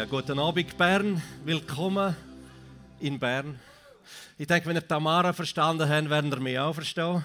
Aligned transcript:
Ja, 0.00 0.06
guten 0.06 0.38
Abend, 0.38 0.78
Bern. 0.78 1.20
Willkommen 1.44 2.16
in 3.00 3.18
Bern. 3.18 3.60
Ich 4.38 4.46
denke, 4.46 4.66
wenn 4.66 4.76
ihr 4.76 4.88
Tamara 4.88 5.34
verstanden 5.34 5.86
habt, 5.86 6.08
werden 6.08 6.32
ihr 6.32 6.40
mich 6.40 6.58
auch 6.58 6.72
verstehen. 6.72 7.22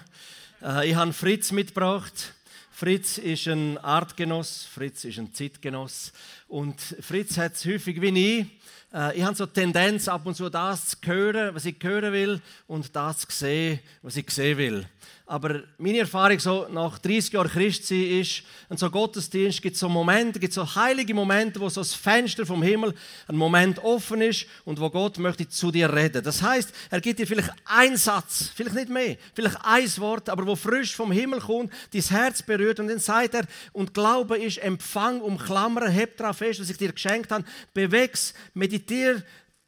Äh, 0.61 0.89
ich 0.89 0.95
habe 0.95 1.13
Fritz 1.13 1.53
mitgebracht. 1.53 2.33
Fritz 2.71 3.17
ist 3.17 3.47
ein 3.47 3.77
Artgenoss, 3.77 4.65
Fritz 4.65 5.05
ist 5.05 5.17
ein 5.17 5.33
Zeitgenoss. 5.33 6.11
Und 6.49 6.81
Fritz 6.99 7.37
hat 7.37 7.53
es 7.53 7.65
häufig 7.65 8.01
wie 8.01 8.39
ich. 8.41 8.45
Äh, 8.93 9.19
ich 9.19 9.23
habe 9.23 9.35
so 9.35 9.45
die 9.45 9.53
Tendenz, 9.53 10.09
ab 10.09 10.25
und 10.25 10.35
zu 10.35 10.49
das 10.49 10.87
zu 10.87 10.97
hören, 11.05 11.55
was 11.55 11.63
ich 11.63 11.77
hören 11.81 12.11
will, 12.11 12.41
und 12.67 12.93
das 12.93 13.19
zu 13.19 13.27
sehen, 13.29 13.79
was 14.01 14.17
ich 14.17 14.29
sehen 14.29 14.57
will. 14.57 14.85
Aber 15.27 15.63
meine 15.79 15.97
Erfahrung 15.99 16.37
so 16.37 16.67
nach 16.69 16.99
30 16.99 17.33
Jahren 17.33 17.49
Christsein 17.49 18.21
ist, 18.21 18.43
an 18.69 18.77
so 18.77 18.91
Gottesdienst 18.91 19.59
gibt 19.59 19.73
es 19.73 19.79
so 19.79 19.89
Momente, 19.89 20.39
gibt 20.39 20.53
so 20.53 20.75
heilige 20.75 21.15
Momente, 21.15 21.59
wo 21.59 21.67
so 21.67 21.81
das 21.81 21.95
Fenster 21.95 22.45
vom 22.45 22.61
Himmel 22.61 22.93
ein 23.27 23.35
Moment 23.35 23.79
offen 23.79 24.21
ist 24.21 24.45
und 24.65 24.79
wo 24.79 24.87
Gott 24.91 25.17
möchte 25.17 25.49
zu 25.49 25.71
dir 25.71 25.91
reden. 25.91 26.23
Das 26.23 26.43
heißt, 26.43 26.71
er 26.91 27.01
gibt 27.01 27.17
dir 27.17 27.25
vielleicht 27.25 27.51
einen 27.65 27.97
Satz, 27.97 28.51
vielleicht 28.53 28.75
nicht 28.75 28.89
mehr, 28.89 29.17
vielleicht 29.33 29.57
ein 29.63 29.97
Wort, 29.97 30.29
aber 30.29 30.45
wo 30.45 30.55
frisch 30.55 30.95
vom 30.95 31.11
Himmel 31.11 31.39
kommt, 31.39 31.73
dein 31.91 32.01
Herz 32.03 32.43
berührt 32.43 32.79
und 32.79 32.87
dann 32.87 32.99
sagt 32.99 33.33
er, 33.33 33.47
und 33.73 33.95
Glaube 33.95 34.37
ist 34.37 34.59
Empfang, 34.59 35.21
umklammern, 35.21 35.91
heb 35.91 36.17
darauf 36.17 36.37
fest, 36.37 36.59
was 36.59 36.69
ich 36.69 36.77
dir 36.77 36.91
geschenkt 36.91 37.31
habe, 37.31 37.45
beweg's, 37.73 38.35
meditiere 38.53 39.23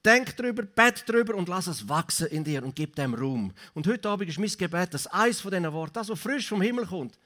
Denk 0.08 0.38
drüber, 0.38 0.64
bett 0.64 1.04
drüber 1.06 1.36
und 1.36 1.50
lass 1.50 1.68
es 1.68 1.90
wachsen 1.90 2.28
in 2.28 2.42
dir 2.42 2.64
und 2.64 2.74
gib 2.74 2.96
dem 2.96 3.14
Raum. 3.14 3.52
Und 3.74 3.88
heute 3.88 4.08
Abend 4.08 4.30
ist 4.30 4.40
mein 4.40 4.48
Gebet, 4.48 4.94
dass 4.94 5.06
eins 5.08 5.42
von 5.42 5.52
diesen 5.52 5.74
Worten, 5.74 5.96
das, 5.96 6.08
was 6.08 6.18
frisch 6.18 6.48
vom 6.48 6.62
Himmel 6.62 6.86
kommt, 6.86 7.20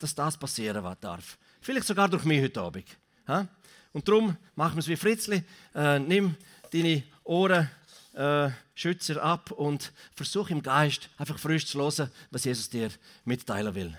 dass 0.00 0.16
das 0.16 0.36
passieren 0.36 0.84
darf. 1.00 1.38
Vielleicht 1.60 1.86
sogar 1.86 2.08
durch 2.08 2.24
mich 2.24 2.42
heute 2.42 2.60
Abend. 2.60 2.86
Und 3.92 4.08
darum 4.08 4.36
machen 4.56 4.74
wir 4.74 4.80
es 4.80 4.88
wie 4.88 4.96
Fritzli. 4.96 5.44
Äh, 5.76 6.00
nimm 6.00 6.34
deine 6.72 7.04
Ohren 7.22 7.70
äh, 8.14 8.50
Schützer 8.74 9.22
ab 9.22 9.52
und 9.52 9.92
versuch 10.16 10.50
im 10.50 10.60
Geist 10.60 11.10
einfach 11.16 11.38
frisch 11.38 11.68
zu 11.68 11.78
hören, 11.78 12.10
was 12.32 12.42
Jesus 12.42 12.68
dir 12.68 12.90
mitteilen 13.24 13.76
will. 13.76 13.96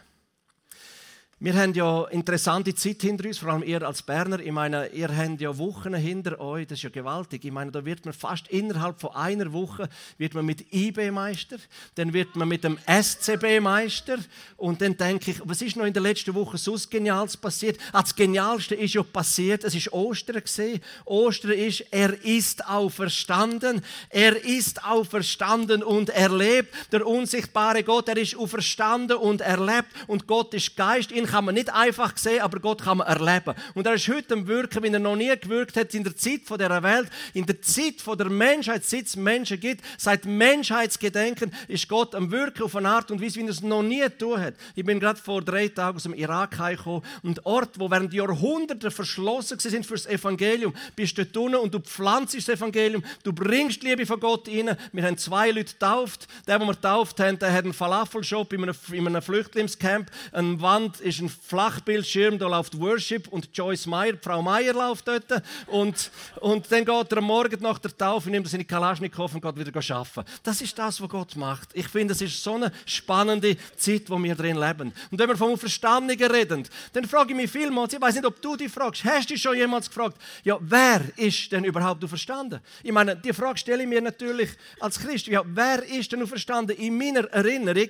Wir 1.37 1.53
haben 1.53 1.73
ja 1.73 2.05
interessante 2.11 2.73
Zeit 2.75 3.01
hinter 3.01 3.27
uns, 3.27 3.39
vor 3.39 3.49
allem 3.51 3.61
ihr 3.61 3.85
als 3.85 4.01
Berner. 4.01 4.39
Ich 4.39 4.53
meine, 4.53 4.87
ihr 4.93 5.09
habt 5.09 5.41
ja 5.41 5.57
Wochen 5.57 5.93
hinter 5.93 6.39
euch, 6.39 6.65
das 6.65 6.77
ist 6.77 6.83
ja 6.83 6.89
gewaltig. 6.89 7.43
Ich 7.43 7.51
meine, 7.51 7.71
da 7.71 7.83
wird 7.83 8.05
man 8.05 8.13
fast 8.13 8.47
innerhalb 8.47 9.01
von 9.01 9.13
einer 9.13 9.51
Woche 9.51 9.89
wird 10.17 10.33
man 10.33 10.45
mit 10.45 10.73
IB 10.73 11.11
Meister, 11.11 11.57
dann 11.95 12.13
wird 12.13 12.37
man 12.37 12.47
mit 12.47 12.63
dem 12.63 12.79
SCB 12.87 13.59
Meister 13.59 14.17
und 14.55 14.79
dann 14.79 14.95
denke 14.95 15.31
ich, 15.31 15.41
was 15.43 15.61
ist 15.61 15.75
noch 15.75 15.83
in 15.83 15.91
der 15.91 16.03
letzten 16.03 16.33
Woche 16.33 16.57
so 16.57 16.77
Geniales 16.89 17.35
passiert? 17.35 17.79
Ah, 17.91 18.01
das 18.01 18.15
Genialste 18.15 18.75
ist 18.75 18.93
ja 18.93 19.03
passiert, 19.03 19.65
es 19.65 19.75
ist 19.75 19.91
Ostern 19.91 20.41
gesehen. 20.41 20.79
Ostern 21.03 21.51
ist, 21.51 21.81
er 21.91 22.13
ist 22.23 22.65
auferstanden, 22.65 23.81
er 24.09 24.41
ist 24.41 24.85
auferstanden 24.85 25.83
und 25.83 26.11
er 26.11 26.29
lebt. 26.29 26.73
Der 26.93 27.05
unsichtbare 27.05 27.83
Gott, 27.83 28.07
er 28.07 28.15
ist 28.15 28.37
auferstanden 28.37 29.17
und 29.17 29.41
er 29.41 29.59
lebt 29.59 29.89
und 30.07 30.27
Gott 30.27 30.53
ist 30.53 30.77
Geist. 30.77 31.11
In 31.11 31.24
ihn 31.25 31.31
kann 31.31 31.45
man 31.45 31.55
nicht 31.55 31.73
einfach 31.73 32.17
sehen, 32.17 32.41
aber 32.41 32.59
Gott 32.59 32.83
kann 32.83 32.97
man 32.97 33.07
erleben. 33.07 33.55
Und 33.73 33.85
er 33.87 33.93
ist 33.93 34.07
heute 34.07 34.33
am 34.33 34.47
Wirken, 34.47 34.83
wie 34.83 34.89
er 34.89 34.99
noch 34.99 35.15
nie 35.15 35.35
gewirkt 35.39 35.77
hat 35.77 35.93
in 35.93 36.03
der 36.03 36.15
Zeit 36.15 36.41
dieser 36.49 36.83
Welt, 36.83 37.09
in 37.33 37.45
der 37.45 37.61
Zeit 37.61 37.95
der 38.05 38.29
Menschheit, 38.29 38.85
seit 38.85 39.05
es 39.05 39.15
Menschen 39.15 39.59
gibt, 39.59 39.83
seit 39.97 40.25
Menschheitsgedenken 40.25 41.51
ist 41.67 41.87
Gott 41.87 42.15
am 42.15 42.31
Wirken 42.31 42.63
auf 42.63 42.75
eine 42.75 42.89
Art 42.89 43.11
und 43.11 43.21
Weise, 43.21 43.39
wie 43.39 43.43
er 43.43 43.49
es 43.49 43.61
noch 43.61 43.83
nie 43.83 44.01
getan 44.01 44.39
hat. 44.41 44.53
Ich 44.75 44.85
bin 44.85 44.99
gerade 44.99 45.19
vor 45.19 45.41
drei 45.41 45.67
Tagen 45.67 45.97
aus 45.97 46.03
dem 46.03 46.13
Irak 46.13 46.57
gekommen 46.57 47.03
und 47.23 47.45
Ort, 47.45 47.79
wo 47.79 47.89
während 47.89 48.13
Jahrhunderte 48.13 48.91
verschlossen 48.91 49.59
sind 49.59 49.85
für 49.85 49.95
das 49.95 50.05
Evangelium, 50.05 50.73
bist 50.95 51.17
du 51.17 51.25
dort 51.25 51.55
und 51.55 51.73
du 51.73 51.79
pflanzt 51.79 52.35
das 52.35 52.49
Evangelium, 52.49 53.03
du 53.23 53.33
bringst 53.33 53.81
die 53.81 53.87
Liebe 53.87 54.05
von 54.05 54.19
Gott 54.19 54.47
rein. 54.47 54.75
Wir 54.91 55.03
haben 55.03 55.17
zwei 55.17 55.51
Leute 55.51 55.73
getauft. 55.73 56.27
Der, 56.47 56.59
den 56.59 56.67
wir 56.67 56.73
getauft 56.73 57.19
haben, 57.19 57.39
der 57.39 57.51
hat 57.51 57.63
einen 57.63 57.73
Falafelshop 57.73 58.53
in 58.53 58.65
in 58.91 59.07
einem 59.07 59.21
Flüchtlingscamp. 59.21 60.09
Eine 60.31 60.61
Wand 60.61 60.99
ist 60.99 61.14
ist 61.15 61.21
ein 61.21 61.29
Flachbildschirm, 61.29 62.37
da 62.37 62.47
läuft 62.47 62.79
Worship 62.79 63.27
und 63.29 63.49
Joyce 63.53 63.85
Meyer, 63.87 64.13
Frau 64.21 64.41
Meyer 64.41 64.73
läuft 64.73 65.07
dort. 65.07 65.25
Und, 65.67 66.11
und 66.41 66.71
dann 66.71 66.85
geht 66.85 67.11
er 67.11 67.17
am 67.17 67.23
Morgen 67.23 67.61
nach 67.61 67.79
der 67.79 67.95
Taufe, 67.95 68.29
nimmt 68.29 68.47
seine 68.47 68.65
Kalaschnikow 68.65 69.33
und 69.33 69.41
geht 69.41 69.57
wieder 69.57 69.95
arbeiten. 69.95 70.23
Das 70.43 70.61
ist 70.61 70.77
das, 70.77 71.01
was 71.01 71.09
Gott 71.09 71.35
macht. 71.35 71.69
Ich 71.73 71.87
finde, 71.87 72.13
es 72.13 72.21
ist 72.21 72.43
so 72.43 72.55
eine 72.55 72.71
spannende 72.85 73.57
Zeit, 73.77 74.09
wo 74.09 74.21
wir 74.21 74.35
drin 74.35 74.57
leben. 74.57 74.93
Und 75.11 75.19
wenn 75.19 75.29
wir 75.29 75.37
vom 75.37 75.57
Verständigen 75.57 76.29
reden, 76.29 76.67
dann 76.93 77.05
frage 77.05 77.31
ich 77.31 77.35
mich 77.35 77.51
vielmals, 77.51 77.93
ich 77.93 78.01
weiß 78.01 78.15
nicht, 78.15 78.25
ob 78.25 78.41
du 78.41 78.55
dich 78.55 78.71
fragst, 78.71 79.03
hast 79.03 79.29
du 79.29 79.37
schon 79.37 79.55
jemals 79.55 79.89
gefragt, 79.89 80.17
ja, 80.43 80.57
wer 80.61 81.01
ist 81.17 81.51
denn 81.51 81.63
überhaupt 81.63 82.07
verstanden? 82.07 82.59
Ich 82.83 82.91
meine, 82.91 83.15
die 83.15 83.33
Frage 83.33 83.57
stelle 83.57 83.83
ich 83.83 83.89
mir 83.89 84.01
natürlich 84.01 84.49
als 84.79 84.99
Christ. 84.99 85.27
Ja, 85.27 85.41
wer 85.45 85.83
ist 85.83 86.11
denn 86.11 86.25
verstanden? 86.27 86.71
In 86.77 86.97
meiner 86.97 87.25
Erinnerung 87.31 87.89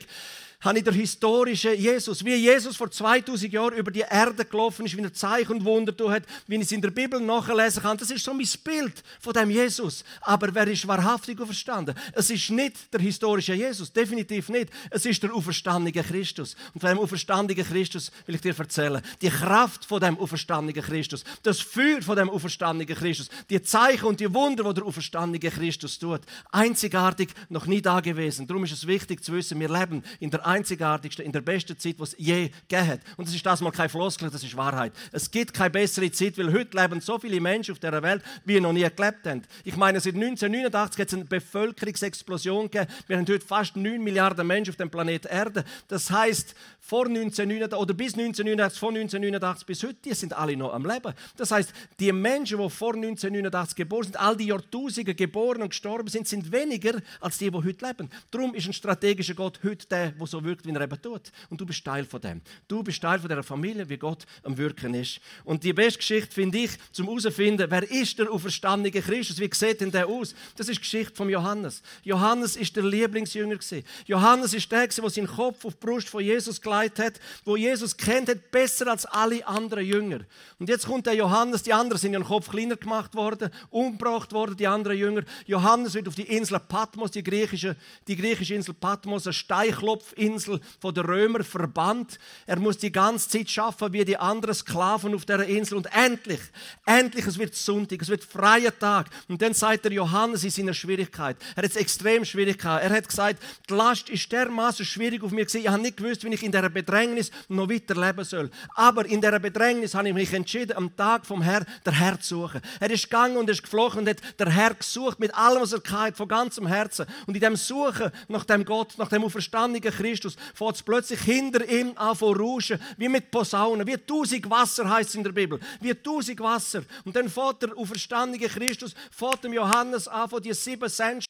habe 0.62 0.78
ich 0.80 0.84
den 0.84 0.94
historischen 0.94 1.76
Jesus, 1.76 2.24
wie 2.24 2.36
Jesus 2.36 2.76
vor 2.76 2.90
2000 2.90 3.52
Jahren 3.52 3.76
über 3.76 3.92
die 3.92 4.06
Erde 4.10 4.46
gelaufen 4.46 4.86
ist, 4.86 4.96
wie 4.98 5.02
er 5.02 5.14
Zeichen 5.14 5.52
und 5.52 5.66
Wunder 5.66 5.96
tut 5.96 6.24
wie 6.48 6.56
ich 6.56 6.62
es 6.62 6.72
in 6.72 6.82
der 6.82 6.92
Bibel 6.92 7.20
nachlesen 7.20 7.82
kann. 7.82 7.98
Das 7.98 8.12
ist 8.12 8.24
so 8.24 8.34
mein 8.34 8.48
Bild 8.64 9.04
von 9.20 9.34
dem 9.34 9.50
Jesus. 9.50 10.04
Aber 10.22 10.54
wer 10.54 10.68
ist 10.68 10.88
wahrhaftig 10.88 11.40
auferstanden? 11.40 11.96
Es 12.14 12.30
ist 12.30 12.50
nicht 12.50 12.94
der 12.94 13.02
historische 13.02 13.54
Jesus, 13.54 13.92
definitiv 13.92 14.50
nicht. 14.50 14.70
Es 14.90 15.06
ist 15.06 15.22
der 15.24 15.34
auferstandene 15.34 16.04
Christus. 16.04 16.56
Und 16.74 16.82
von 16.82 16.90
dem 16.90 17.00
auferstandenen 17.00 17.64
Christus 17.64 18.12
will 18.26 18.36
ich 18.36 18.42
dir 18.42 18.58
erzählen. 18.58 19.02
Die 19.22 19.30
Kraft 19.30 19.86
von 19.86 20.00
dem 20.00 20.18
auferstandenen 20.20 20.84
Christus, 20.84 21.24
das 21.44 21.60
Feuer 21.60 22.02
von 22.02 22.16
dem 22.16 22.30
auferstandenen 22.30 22.96
Christus, 22.96 23.30
die 23.50 23.62
Zeichen 23.62 24.06
und 24.06 24.20
die 24.20 24.34
Wunder, 24.34 24.64
die 24.64 24.74
der 24.76 24.86
auferstandene 24.86 25.40
Christus 25.40 26.00
tut, 26.00 26.22
einzigartig, 26.52 27.30
noch 27.50 27.66
nie 27.66 27.82
da 27.82 28.00
gewesen. 28.00 28.48
Darum 28.48 28.64
ist 28.64 28.74
es 28.74 28.88
wichtig 28.88 29.24
zu 29.24 29.34
wissen, 29.34 29.60
wir 29.60 29.70
leben 29.70 30.04
in 30.20 30.32
der 30.32 30.45
einzigartigste, 30.46 31.24
in 31.24 31.32
der 31.32 31.42
besten 31.42 31.78
Zeit, 31.78 31.98
die 31.98 32.04
es 32.04 32.16
je 32.18 32.50
gegeben 32.68 32.88
hat. 32.88 33.00
Und 33.18 33.28
das 33.28 33.36
ist 33.36 33.46
das 33.46 33.62
mal 33.62 33.72
kein 33.72 33.90
Floskel, 33.90 34.30
das 34.30 34.44
ist 34.44 34.56
Wahrheit. 34.56 34.94
Es 35.12 35.30
gibt 35.30 35.54
keine 35.54 35.72
bessere 35.72 36.12
Zeit, 36.12 36.38
weil 36.38 36.54
heute 36.54 36.78
leben 36.78 37.02
so 37.02 37.18
viele 37.20 37.40
Menschen 37.42 37.74
auf 37.74 37.80
dieser 37.80 38.02
Welt, 38.04 38.24
wie 38.46 38.60
noch 38.60 38.74
nie 38.74 38.88
gelebt 38.96 39.26
haben. 39.26 39.44
Ich 39.64 39.76
meine, 39.76 40.00
seit 40.00 40.16
1989 40.16 41.02
hat 41.02 41.08
es 41.08 41.14
eine 41.14 41.26
Bevölkerungsexplosion 41.26 42.70
gegeben. 42.70 42.92
Wir 43.08 43.18
haben 43.18 43.28
heute 43.28 43.46
fast 43.46 43.76
9 43.76 44.02
Milliarden 44.02 44.46
Menschen 44.46 44.72
auf 44.72 44.78
dem 44.78 44.90
Planeten 44.90 45.28
Erde. 45.28 45.64
Das 45.88 46.10
heißt, 46.12 46.56
vor 46.80 47.08
1989 47.08 47.80
oder 47.80 47.94
bis 47.96 48.14
1989, 48.14 48.80
von 48.80 48.96
1989 48.96 49.66
bis 49.66 49.84
heute, 49.84 49.98
die 50.06 50.14
sind 50.14 50.34
alle 50.34 50.56
noch 50.56 50.72
am 50.72 50.86
Leben. 50.86 51.14
Das 51.36 51.50
heißt, 51.50 51.74
die 52.00 52.12
Menschen, 52.12 52.60
die 52.60 52.70
vor 52.70 52.94
1989 52.94 53.76
geboren 53.76 54.04
sind, 54.04 54.20
all 54.20 54.38
die 54.38 54.46
Jahrtausende 54.46 55.16
geboren 55.16 55.64
und 55.64 55.70
gestorben 55.70 56.08
sind, 56.10 56.28
sind 56.28 56.52
weniger 56.52 57.02
als 57.20 57.40
die, 57.40 57.50
die 57.50 57.58
heute 57.58 57.86
leben. 57.86 58.10
Darum 58.30 58.54
ist 58.54 58.68
ein 58.68 58.74
strategischer 58.74 59.34
Gott 59.34 59.60
heute 59.64 59.88
der, 59.88 60.12
der 60.12 60.28
so 60.28 60.35
wirkt, 60.44 60.66
wie 60.66 60.72
er 60.72 60.82
eben 60.82 61.02
tut. 61.02 61.32
Und 61.50 61.60
du 61.60 61.66
bist 61.66 61.84
Teil 61.84 62.06
von 62.06 62.22
dem. 62.22 62.42
Du 62.68 62.84
bist 62.84 63.02
Teil 63.02 63.20
von 63.20 63.30
dieser 63.30 63.44
Familie, 63.44 63.88
wie 63.88 63.98
Gott 63.98 64.26
am 64.44 64.58
Wirken 64.58 64.94
ist. 64.94 65.20
Und 65.44 65.64
die 65.64 65.74
beste 65.74 66.00
Geschichte 66.00 66.34
finde 66.34 66.60
ich, 66.60 66.72
zum 66.92 67.08
herauszufinden, 67.08 67.70
wer 67.70 67.90
ist 67.90 68.20
der 68.20 68.32
auferstandene 68.32 68.92
Christus? 69.02 69.40
Wie 69.40 69.50
sieht 69.54 69.82
denn 69.82 69.92
der 69.92 70.08
aus? 70.08 70.36
Das 70.56 70.68
ist 70.68 70.78
die 70.78 70.82
Geschichte 70.82 71.16
von 71.16 71.30
Johannes. 71.30 71.82
Johannes 72.04 72.56
ist 72.56 72.76
der 72.76 72.84
Lieblingsjünger 72.84 73.58
Johannes 74.06 74.54
ist 74.54 74.72
der, 74.72 74.88
der 74.88 75.10
seinen 75.10 75.28
Kopf 75.28 75.66
auf 75.66 75.74
die 75.74 75.86
Brust 75.86 76.10
von 76.10 76.24
Jesus 76.24 76.62
gelegt 76.62 77.00
hat, 77.00 77.20
wo 77.44 77.56
Jesus 77.56 77.96
kennt 77.96 78.30
hat, 78.30 78.52
besser 78.52 78.88
als 78.88 79.06
alle 79.06 79.46
anderen 79.48 79.86
Jünger. 79.86 80.20
Und 80.60 80.70
jetzt 80.70 80.86
kommt 80.86 81.06
der 81.06 81.14
Johannes. 81.14 81.64
Die 81.64 81.74
anderen 81.74 82.00
sind 82.00 82.14
ja 82.14 82.20
den 82.20 82.26
Kopf 82.26 82.50
kleiner 82.50 82.76
gemacht 82.76 83.16
worden, 83.16 83.50
umgebracht 83.70 84.34
worden, 84.34 84.58
die 84.58 84.68
anderen 84.68 84.98
Jünger. 84.98 85.24
Johannes 85.46 85.94
wird 85.94 86.08
auf 86.08 86.16
die 86.16 86.24
Insel 86.24 86.60
Patmos, 86.60 87.12
die 87.12 87.24
griechische, 87.24 87.76
die 88.08 88.16
griechische 88.16 88.56
Insel 88.56 88.74
Patmos, 88.74 89.26
eine 89.26 89.34
Steinklopfinsel 89.34 90.25
Insel 90.26 90.60
von 90.80 90.94
den 90.94 91.06
Römern 91.06 91.44
verbannt. 91.44 92.20
Er 92.46 92.60
muss 92.60 92.78
die 92.78 92.92
ganze 92.92 93.30
Zeit 93.30 93.50
schaffen 93.50 93.94
wie 93.94 94.06
die 94.06 94.18
anderen 94.18 94.56
Sklaven 94.56 95.14
auf 95.14 95.26
der 95.26 95.42
Insel. 95.48 95.78
Und 95.78 95.88
endlich, 95.94 96.42
endlich, 96.86 97.26
es 97.26 97.38
wird 97.38 97.56
Sonntag, 97.56 98.02
es 98.02 98.10
wird 98.10 98.24
freier 98.24 98.78
Tag. 98.78 99.08
Und 99.28 99.42
dann 99.42 99.54
sagt 99.54 99.86
der 99.86 99.92
Johannes 99.92 100.44
in 100.44 100.50
seiner 100.50 100.74
Schwierigkeit. 100.74 101.38
Er 101.56 101.64
hat 101.64 101.72
es 101.72 101.76
extrem 101.76 102.26
schwierig 102.26 102.60
gehabt. 102.60 102.84
Er 102.84 102.90
hat 102.90 103.08
gesagt, 103.08 103.42
die 103.70 103.74
Last 103.74 104.10
ist 104.10 104.32
dermaßen 104.32 104.86
schwierig 104.86 105.24
auf 105.24 105.32
mir 105.32 105.46
gewesen. 105.46 105.62
Ich 105.62 105.68
habe 105.68 105.82
nicht 105.82 105.98
gewusst, 105.98 106.24
wie 106.24 106.34
ich 106.34 106.44
in 106.44 106.52
dieser 106.52 106.70
Bedrängnis 106.70 107.32
noch 107.48 107.70
weiter 107.70 107.96
leben 107.96 108.24
soll. 108.24 108.50
Aber 108.74 109.06
in 109.06 109.22
dieser 109.22 109.40
Bedrängnis 109.40 109.96
habe 109.96 110.08
ich 110.08 110.14
mich 110.14 110.34
entschieden, 110.34 110.76
am 110.76 110.96
Tag 110.96 111.26
vom 111.26 111.42
Herrn 111.42 111.66
der 111.86 111.94
Herr 111.94 112.20
zu 112.20 112.36
suchen. 112.42 112.62
Er 112.80 112.90
ist 112.92 113.04
gegangen 113.04 113.38
und 113.38 113.50
ist 113.50 113.64
geflogen 113.64 114.00
und 114.00 114.10
hat 114.10 114.18
der 114.40 114.50
Herr 114.50 114.74
gesucht 114.74 115.20
mit 115.20 115.34
allem, 115.36 115.62
was 115.62 115.74
er 115.74 115.82
hatte, 115.92 116.18
von 116.18 116.28
ganzem 116.28 116.68
Herzen. 116.68 117.06
Und 117.26 117.36
in 117.36 117.42
dem 117.42 117.56
Suchen 117.56 118.12
nach 118.28 118.46
dem 118.46 118.66
Gott, 118.66 118.98
nach 118.98 119.10
dem 119.10 119.24
auferstandenen 119.24 119.82
Christus, 119.82 120.15
Christus, 120.16 120.38
fährt 120.54 120.76
es 120.76 120.84
plötzlich 120.84 121.22
hinter 121.22 121.68
ihm 121.68 121.94
an 121.96 122.16
zu 122.16 122.32
rauschen, 122.32 122.80
wie 122.98 123.10
mit 123.10 123.32
Posaunen, 123.32 123.86
wie 123.86 123.98
tausend 123.98 124.50
Wasser 124.50 124.90
heißt 124.90 125.10
es 125.10 125.16
in 125.16 125.24
der 125.24 125.32
Bibel, 125.32 125.60
wie 125.82 125.94
tausend 125.94 126.40
Wasser. 126.40 126.84
Und 127.04 127.16
dann 127.16 127.30
fährt 127.30 127.62
der 127.62 127.78
auferstandene 127.78 128.48
Christus, 128.48 128.96
fährt 129.12 129.44
dem 129.44 129.54
Johannes 129.54 130.08
an, 130.08 130.30
von 130.30 130.42
die 130.42 130.54
sieben 130.54 130.90
Cent 130.90 131.26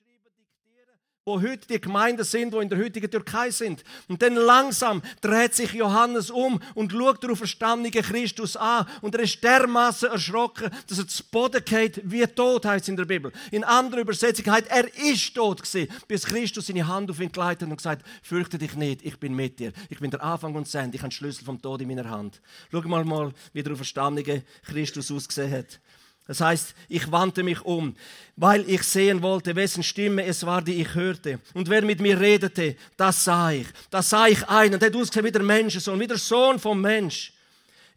wo 1.25 1.41
heute 1.41 1.67
die 1.67 1.81
Gemeinden 1.81 2.23
sind, 2.23 2.53
wo 2.53 2.59
in 2.59 2.69
der 2.69 2.77
heutigen 2.77 3.09
Türkei 3.09 3.49
sind. 3.49 3.83
Und 4.07 4.21
dann 4.21 4.35
langsam 4.35 5.01
dreht 5.21 5.55
sich 5.55 5.73
Johannes 5.73 6.29
um 6.29 6.61
und 6.75 6.91
schaut 6.91 7.23
den 7.23 7.31
auferstandenen 7.31 7.91
Christus 7.91 8.55
an. 8.55 8.85
Und 9.01 9.15
er 9.15 9.21
ist 9.21 9.43
dermaßen 9.43 10.09
erschrocken, 10.09 10.69
dass 10.87 10.99
er 10.99 11.07
zu 11.07 11.23
Boden 11.23 11.65
geht, 11.65 11.99
wie 12.03 12.27
tot 12.27 12.65
heißt 12.65 12.89
in 12.89 12.95
der 12.95 13.05
Bibel. 13.05 13.31
In 13.49 13.63
anderer 13.63 14.01
Übersetzung 14.01 14.53
heißt 14.53 14.67
er 14.67 14.85
ist 14.97 15.33
tot 15.33 15.63
gewesen, 15.63 15.91
bis 16.07 16.25
Christus 16.25 16.67
seine 16.67 16.87
Hand 16.87 17.09
auf 17.09 17.19
ihn 17.19 17.31
geleitet 17.31 17.67
und 17.67 17.77
gesagt, 17.77 18.05
fürchte 18.21 18.59
dich 18.59 18.75
nicht, 18.75 19.03
ich 19.03 19.17
bin 19.17 19.33
mit 19.33 19.57
dir. 19.57 19.73
Ich 19.89 19.99
bin 19.99 20.11
der 20.11 20.23
Anfang 20.23 20.53
und 20.53 20.67
das 20.67 20.75
Ende, 20.75 20.95
ich 20.95 21.01
habe 21.01 21.09
den 21.09 21.15
Schlüssel 21.15 21.43
vom 21.43 21.59
Tod 21.59 21.81
in 21.81 21.87
meiner 21.87 22.07
Hand. 22.07 22.39
Schau 22.71 22.81
mal, 22.81 23.03
mal 23.03 23.33
wie 23.51 23.63
der 23.63 23.73
auferstandene 23.73 24.43
Christus 24.63 25.11
ausgesehen 25.11 25.51
hat. 25.51 25.79
Das 26.27 26.41
heißt, 26.41 26.73
ich 26.89 27.11
wandte 27.11 27.43
mich 27.43 27.61
um, 27.61 27.95
weil 28.35 28.67
ich 28.67 28.81
sehen 28.83 29.21
wollte, 29.21 29.55
wessen 29.55 29.83
Stimme 29.83 30.25
es 30.25 30.45
war, 30.45 30.61
die 30.61 30.81
ich 30.81 30.95
hörte. 30.95 31.39
Und 31.53 31.69
wer 31.69 31.83
mit 31.83 32.01
mir 32.01 32.19
redete, 32.19 32.75
das 32.97 33.23
sah 33.23 33.51
ich. 33.51 33.67
Das 33.91 34.09
sah 34.09 34.27
ich 34.27 34.47
einen, 34.49 34.79
der 34.79 34.89
hat 34.89 34.95
ausgesehen 34.95 35.25
wie 35.25 35.31
der 35.31 35.43
Menschensohn, 35.43 35.99
wie 35.99 36.07
der 36.07 36.17
Sohn 36.17 36.57
vom 36.57 36.81
Mensch. 36.81 37.31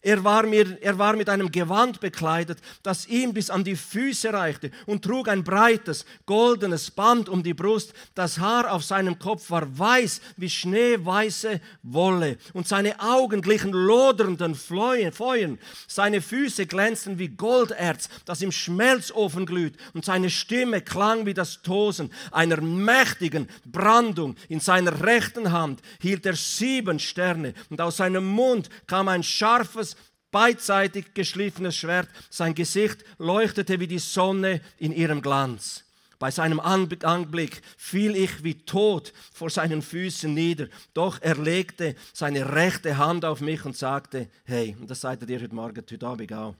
Er 0.00 0.22
war, 0.22 0.44
mir, 0.44 0.80
er 0.80 0.96
war 0.96 1.14
mit 1.16 1.28
einem 1.28 1.50
Gewand 1.50 1.98
bekleidet, 1.98 2.58
das 2.84 3.08
ihm 3.08 3.34
bis 3.34 3.50
an 3.50 3.64
die 3.64 3.74
Füße 3.74 4.32
reichte 4.32 4.70
und 4.86 5.04
trug 5.04 5.28
ein 5.28 5.42
breites, 5.42 6.04
goldenes 6.24 6.92
Band 6.92 7.28
um 7.28 7.42
die 7.42 7.52
Brust. 7.52 7.92
Das 8.14 8.38
Haar 8.38 8.72
auf 8.72 8.84
seinem 8.84 9.18
Kopf 9.18 9.50
war 9.50 9.76
weiß 9.76 10.20
wie 10.36 10.48
schneeweiße 10.48 11.60
Wolle 11.82 12.38
und 12.52 12.68
seine 12.68 13.00
Augen 13.00 13.42
glichen 13.42 13.72
lodernden 13.72 14.54
Feuern. 14.54 15.58
Seine 15.88 16.20
Füße 16.20 16.66
glänzten 16.66 17.18
wie 17.18 17.28
Golderz, 17.28 18.08
das 18.24 18.40
im 18.40 18.52
Schmelzofen 18.52 19.46
glüht 19.46 19.74
und 19.94 20.04
seine 20.04 20.30
Stimme 20.30 20.80
klang 20.80 21.26
wie 21.26 21.34
das 21.34 21.60
Tosen 21.62 22.12
einer 22.30 22.60
mächtigen 22.60 23.48
Brandung. 23.66 24.36
In 24.48 24.60
seiner 24.60 25.04
rechten 25.04 25.50
Hand 25.50 25.82
hielt 26.00 26.24
er 26.24 26.36
sieben 26.36 27.00
Sterne 27.00 27.54
und 27.68 27.80
aus 27.80 27.96
seinem 27.96 28.26
Mund 28.26 28.70
kam 28.86 29.08
ein 29.08 29.24
scharfes, 29.24 29.96
beidseitig 30.30 31.14
geschliffenes 31.14 31.76
Schwert, 31.76 32.08
sein 32.30 32.54
Gesicht 32.54 33.04
leuchtete 33.18 33.80
wie 33.80 33.86
die 33.86 33.98
Sonne 33.98 34.60
in 34.78 34.92
ihrem 34.92 35.22
Glanz. 35.22 35.84
Bei 36.18 36.32
seinem 36.32 36.58
Anblick 36.58 37.62
fiel 37.76 38.16
ich 38.16 38.42
wie 38.42 38.54
tot 38.54 39.12
vor 39.32 39.50
seinen 39.50 39.82
Füßen 39.82 40.32
nieder. 40.32 40.66
Doch 40.92 41.22
er 41.22 41.36
legte 41.36 41.94
seine 42.12 42.54
rechte 42.54 42.98
Hand 42.98 43.24
auf 43.24 43.40
mich 43.40 43.64
und 43.64 43.76
sagte, 43.76 44.28
hey, 44.44 44.76
und 44.80 44.90
das 44.90 45.02
seid 45.02 45.28
ihr 45.28 45.40
heute 45.40 45.54
Morgen, 45.54 45.84
heute 45.88 46.06
Abend 46.06 46.32
auch. 46.32 46.54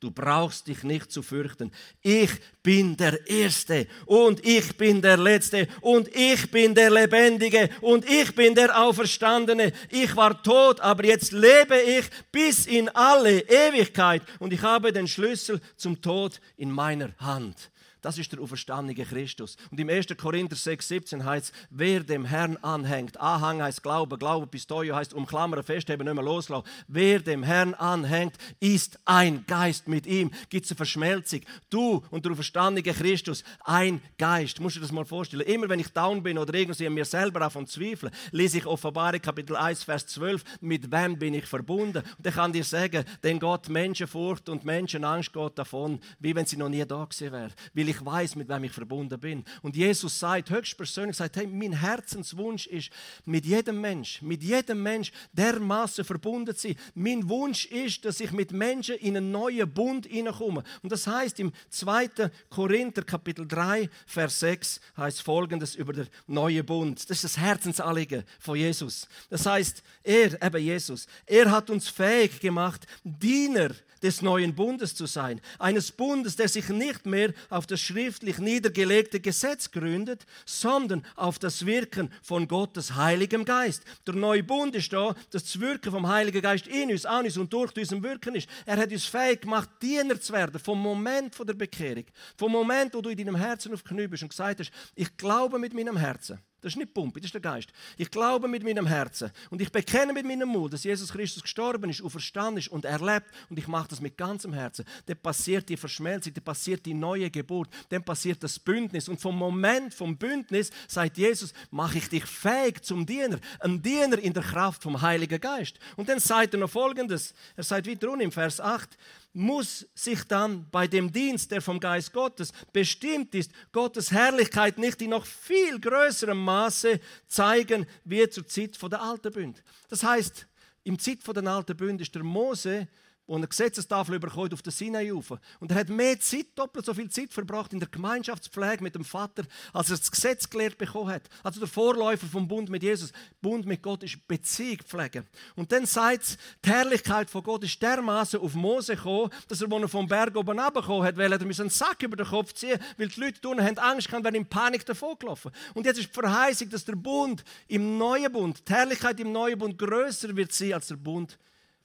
Du 0.00 0.10
brauchst 0.10 0.66
dich 0.66 0.82
nicht 0.82 1.10
zu 1.10 1.22
fürchten. 1.22 1.72
Ich 2.02 2.30
bin 2.62 2.96
der 2.96 3.28
Erste 3.28 3.86
und 4.06 4.44
ich 4.46 4.76
bin 4.76 5.02
der 5.02 5.16
Letzte 5.16 5.66
und 5.80 6.08
ich 6.14 6.50
bin 6.50 6.74
der 6.74 6.90
Lebendige 6.90 7.70
und 7.80 8.08
ich 8.08 8.34
bin 8.34 8.54
der 8.54 8.80
Auferstandene. 8.80 9.72
Ich 9.90 10.14
war 10.14 10.42
tot, 10.42 10.80
aber 10.80 11.04
jetzt 11.04 11.32
lebe 11.32 11.80
ich 11.80 12.06
bis 12.30 12.66
in 12.66 12.88
alle 12.90 13.40
Ewigkeit 13.40 14.22
und 14.38 14.52
ich 14.52 14.62
habe 14.62 14.92
den 14.92 15.08
Schlüssel 15.08 15.60
zum 15.76 16.00
Tod 16.00 16.40
in 16.56 16.70
meiner 16.70 17.10
Hand. 17.18 17.70
Das 18.00 18.18
ist 18.18 18.32
der 18.32 18.40
auferstandene 18.40 19.04
Christus. 19.04 19.56
Und 19.70 19.80
im 19.80 19.88
1. 19.88 20.06
Korinther 20.16 20.56
6, 20.56 20.88
17 20.88 21.24
heißt 21.24 21.46
es, 21.46 21.52
wer 21.70 22.00
dem 22.00 22.24
Herrn 22.24 22.56
anhängt, 22.58 23.18
Anhang 23.20 23.62
heißt 23.62 23.82
Glaube, 23.82 24.18
Glaube 24.18 24.46
Pistoio 24.46 24.94
heißt 24.94 25.14
umklammern, 25.14 25.62
festheben, 25.62 26.06
nicht 26.06 26.14
mehr 26.14 26.24
loslassen. 26.24 26.66
Wer 26.86 27.20
dem 27.20 27.42
Herrn 27.42 27.74
anhängt, 27.74 28.36
ist 28.60 28.98
ein 29.04 29.44
Geist 29.46 29.88
mit 29.88 30.06
ihm. 30.06 30.30
Gibt 30.48 30.66
es 30.66 30.70
eine 30.70 30.76
Verschmelzung. 30.76 31.40
Du 31.70 32.04
und 32.10 32.24
der 32.24 32.32
auferstandene 32.32 32.82
Christus, 32.82 33.42
ein 33.64 34.00
Geist. 34.16 34.60
Musst 34.60 34.76
du 34.76 34.80
dir 34.80 34.86
das 34.86 34.92
mal 34.92 35.04
vorstellen. 35.04 35.42
Immer 35.42 35.68
wenn 35.68 35.80
ich 35.80 35.88
down 35.88 36.22
bin 36.22 36.38
oder 36.38 36.54
irgendwie 36.54 36.86
an 36.86 36.94
mir 36.94 37.04
selber 37.04 37.40
davon 37.40 37.66
zweifle, 37.66 38.10
lese 38.30 38.58
ich 38.58 38.66
Offenbarung 38.66 39.20
Kapitel 39.20 39.56
1, 39.56 39.84
Vers 39.84 40.06
12, 40.06 40.44
mit 40.60 40.90
wem 40.90 41.18
bin 41.18 41.34
ich 41.34 41.46
verbunden. 41.46 42.02
Und 42.16 42.26
ich 42.26 42.34
kann 42.34 42.52
dir 42.52 42.64
sagen, 42.64 43.04
denn 43.22 43.38
Gott 43.38 43.68
Menschenfurcht 43.68 44.48
und 44.48 44.64
Menschenangst 44.64 45.32
geht 45.32 45.58
davon, 45.58 46.00
wie 46.20 46.34
wenn 46.34 46.46
sie 46.46 46.56
noch 46.56 46.68
nie 46.68 46.84
da 46.84 47.04
gewesen 47.04 47.32
wäre 47.32 47.50
weil 47.74 47.87
ich 47.88 48.04
weiß, 48.04 48.36
mit 48.36 48.48
wem 48.48 48.64
ich 48.64 48.72
verbunden 48.72 49.18
bin. 49.18 49.44
Und 49.62 49.76
Jesus 49.76 50.18
sagt, 50.18 50.50
höchstpersönlich 50.50 51.16
sagt, 51.16 51.36
hey, 51.36 51.46
mein 51.46 51.72
Herzenswunsch 51.72 52.66
ist, 52.66 52.90
mit 53.24 53.44
jedem 53.44 53.80
Mensch, 53.80 54.22
mit 54.22 54.42
jedem 54.42 54.82
Mensch 54.82 55.12
dermaßen 55.32 56.04
verbunden 56.04 56.54
zu 56.54 56.68
sein. 56.68 56.76
Mein 56.94 57.28
Wunsch 57.28 57.66
ist, 57.66 58.04
dass 58.04 58.20
ich 58.20 58.32
mit 58.32 58.52
Menschen 58.52 58.96
in 58.96 59.16
einen 59.16 59.30
neuen 59.30 59.72
Bund 59.72 60.06
hineinkomme. 60.06 60.62
Und 60.82 60.92
das 60.92 61.06
heißt 61.06 61.40
im 61.40 61.52
2. 61.70 62.30
Korinther 62.50 63.02
Kapitel 63.02 63.46
3, 63.46 63.88
Vers 64.06 64.40
6 64.40 64.80
heißt 64.96 65.22
folgendes 65.22 65.74
über 65.74 65.92
den 65.92 66.08
neuen 66.26 66.64
Bund. 66.64 66.98
Das 67.08 67.18
ist 67.18 67.24
das 67.24 67.38
Herzensanliegen 67.38 68.24
von 68.38 68.56
Jesus. 68.56 69.08
Das 69.30 69.46
heißt, 69.46 69.82
er, 70.02 70.42
eben 70.42 70.62
Jesus, 70.62 71.06
er 71.26 71.50
hat 71.50 71.70
uns 71.70 71.88
fähig 71.88 72.40
gemacht, 72.40 72.86
Diener 73.02 73.70
des 74.02 74.22
neuen 74.22 74.54
Bundes 74.54 74.94
zu 74.94 75.06
sein. 75.06 75.40
Eines 75.58 75.92
Bundes, 75.92 76.36
der 76.36 76.48
sich 76.48 76.68
nicht 76.68 77.06
mehr 77.06 77.32
auf 77.50 77.66
das 77.66 77.80
schriftlich 77.80 78.38
niedergelegte 78.38 79.20
Gesetz 79.20 79.70
gründet, 79.70 80.26
sondern 80.44 81.04
auf 81.16 81.38
das 81.38 81.66
Wirken 81.66 82.12
von 82.22 82.48
Gottes 82.48 82.96
Heiligem 82.96 83.44
Geist. 83.44 83.82
Der 84.06 84.14
neue 84.14 84.42
Bund 84.42 84.74
ist 84.74 84.92
da, 84.92 85.14
dass 85.30 85.44
das 85.44 85.60
Wirken 85.60 85.92
vom 85.92 86.08
Heiligen 86.08 86.42
Geist 86.42 86.66
in 86.66 86.90
uns, 86.90 87.06
an 87.06 87.24
uns 87.24 87.36
und 87.36 87.52
durch 87.52 87.76
unserem 87.76 88.02
Wirken 88.02 88.34
ist. 88.34 88.48
Er 88.66 88.76
hat 88.76 88.92
uns 88.92 89.04
fähig 89.04 89.42
gemacht, 89.42 89.68
Diener 89.82 90.20
zu 90.20 90.32
werden 90.32 90.58
vom 90.60 90.80
Moment 90.80 91.34
der 91.46 91.54
Bekehrung. 91.54 92.04
Vom 92.36 92.52
Moment, 92.52 92.94
wo 92.94 93.00
du 93.00 93.10
in 93.10 93.16
deinem 93.16 93.36
Herzen 93.36 93.72
auf 93.72 93.84
Knie 93.84 94.06
bist 94.06 94.22
und 94.22 94.30
gesagt 94.30 94.60
hast, 94.60 94.70
ich 94.94 95.16
glaube 95.16 95.58
mit 95.58 95.74
meinem 95.74 95.96
Herzen 95.96 96.38
das 96.60 96.72
ist 96.72 96.76
nicht 96.76 96.92
Pumpe, 96.92 97.20
das 97.20 97.28
ist 97.28 97.34
der 97.34 97.40
Geist. 97.40 97.70
Ich 97.96 98.10
glaube 98.10 98.48
mit 98.48 98.64
meinem 98.64 98.86
Herzen 98.86 99.30
und 99.50 99.62
ich 99.62 99.70
bekenne 99.70 100.12
mit 100.12 100.26
meinem 100.26 100.48
Mund, 100.48 100.72
dass 100.72 100.82
Jesus 100.82 101.12
Christus 101.12 101.42
gestorben 101.42 101.88
ist 101.88 102.00
und 102.00 102.14
ist 102.56 102.68
und 102.68 102.84
erlebt 102.84 103.26
und 103.48 103.58
ich 103.58 103.68
mache 103.68 103.88
das 103.88 104.00
mit 104.00 104.16
ganzem 104.16 104.52
Herzen. 104.52 104.84
Dann 105.06 105.16
passiert 105.18 105.68
die 105.68 105.76
Verschmelzung, 105.76 106.34
dann 106.34 106.42
passiert 106.42 106.84
die 106.84 106.94
neue 106.94 107.30
Geburt, 107.30 107.68
dann 107.90 108.04
passiert 108.04 108.42
das 108.42 108.58
Bündnis 108.58 109.08
und 109.08 109.20
vom 109.20 109.36
Moment 109.36 109.94
vom 109.94 110.16
Bündnis 110.16 110.70
sagt 110.88 111.18
Jesus, 111.18 111.52
mache 111.70 111.98
ich 111.98 112.08
dich 112.08 112.24
fähig 112.24 112.82
zum 112.82 113.06
Diener, 113.06 113.38
ein 113.60 113.80
Diener 113.80 114.18
in 114.18 114.32
der 114.32 114.42
Kraft 114.42 114.82
vom 114.82 115.00
Heiligen 115.00 115.40
Geist. 115.40 115.78
Und 115.96 116.08
dann 116.08 116.18
sagt 116.18 116.54
er 116.54 116.60
noch 116.60 116.70
Folgendes, 116.70 117.34
er 117.56 117.64
sagt 117.64 117.86
weiter 117.86 118.08
im 118.20 118.32
Vers 118.32 118.60
8, 118.60 118.96
muss 119.38 119.86
sich 119.94 120.24
dann 120.24 120.68
bei 120.70 120.88
dem 120.88 121.12
Dienst, 121.12 121.50
der 121.52 121.62
vom 121.62 121.78
Geist 121.78 122.12
Gottes 122.12 122.52
bestimmt 122.72 123.34
ist, 123.34 123.52
Gottes 123.70 124.10
Herrlichkeit 124.10 124.78
nicht 124.78 125.00
in 125.00 125.10
noch 125.10 125.24
viel 125.24 125.80
größerem 125.80 126.36
Maße 126.36 127.00
zeigen 127.28 127.86
wie 128.04 128.28
zur 128.28 128.46
Zeit 128.46 128.76
der 128.82 129.00
alten 129.00 129.32
Bund. 129.32 129.62
Das 129.88 130.02
heißt, 130.02 130.46
im 130.82 130.98
Zeit 130.98 131.20
der 131.24 131.46
alten 131.46 131.76
Bund 131.76 132.00
ist 132.00 132.14
der 132.14 132.24
Mose 132.24 132.88
wo 133.28 133.36
eine 133.36 133.46
Gesetzestafel 133.46 134.18
bekommt 134.18 134.54
auf 134.54 134.62
der 134.62 134.72
Sinai 134.72 135.12
rauf. 135.12 135.34
Und 135.60 135.70
er 135.70 135.76
hat 135.76 135.90
mehr 135.90 136.18
Zeit, 136.18 136.46
doppelt 136.56 136.86
so 136.86 136.94
viel 136.94 137.10
Zeit 137.10 137.32
verbracht 137.32 137.72
in 137.74 137.78
der 137.78 137.88
Gemeinschaftspflege 137.88 138.82
mit 138.82 138.94
dem 138.94 139.04
Vater, 139.04 139.44
als 139.72 139.90
er 139.90 139.98
das 139.98 140.10
Gesetz 140.10 140.48
gelehrt 140.48 140.78
bekommen 140.78 141.10
hat. 141.10 141.22
Also 141.42 141.60
der 141.60 141.68
Vorläufer 141.68 142.26
vom 142.26 142.48
Bund 142.48 142.70
mit 142.70 142.82
Jesus. 142.82 143.12
Bund 143.42 143.66
mit 143.66 143.82
Gott 143.82 144.02
ist 144.02 144.26
Beziehung 144.26 144.78
pflegen. 144.78 145.26
Und 145.54 145.70
dann 145.70 145.84
sagt 145.84 146.22
es, 146.22 146.38
die 146.64 146.70
Herrlichkeit 146.70 147.28
von 147.28 147.42
Gott 147.42 147.62
ist 147.64 147.80
dermaßen 147.80 148.40
auf 148.40 148.54
Mose 148.54 148.96
gekommen, 148.96 149.30
dass 149.46 149.60
er, 149.60 149.70
als 149.70 149.82
er 149.82 149.88
vom 149.88 150.08
Berg 150.08 150.34
oben 150.34 150.58
runtergekommen 150.58 151.06
hat, 151.06 151.16
weil 151.18 151.30
er 151.30 151.40
einen 151.40 151.70
Sack 151.70 152.02
über 152.02 152.16
den 152.16 152.26
Kopf 152.26 152.54
ziehen 152.54 152.80
weil 152.96 153.08
die 153.08 153.20
Leute 153.20 153.46
unten 153.46 153.62
haben 153.62 153.78
Angst 153.78 154.08
gehabt, 154.08 154.24
werden 154.24 154.36
in 154.36 154.46
Panik 154.46 154.86
davongelaufen. 154.86 155.52
Und 155.74 155.84
jetzt 155.84 155.98
ist 155.98 156.08
die 156.08 156.14
Verheißung, 156.14 156.70
dass 156.70 156.84
der 156.86 156.96
Bund 156.96 157.44
im 157.66 157.98
neuen 157.98 158.32
Bund, 158.32 158.66
die 158.66 158.72
Herrlichkeit 158.72 159.20
im 159.20 159.32
neuen 159.32 159.58
Bund 159.58 159.78
größer 159.78 160.34
wird 160.34 160.52
sein 160.52 160.72
als 160.72 160.88
der 160.88 160.96
Bund 160.96 161.38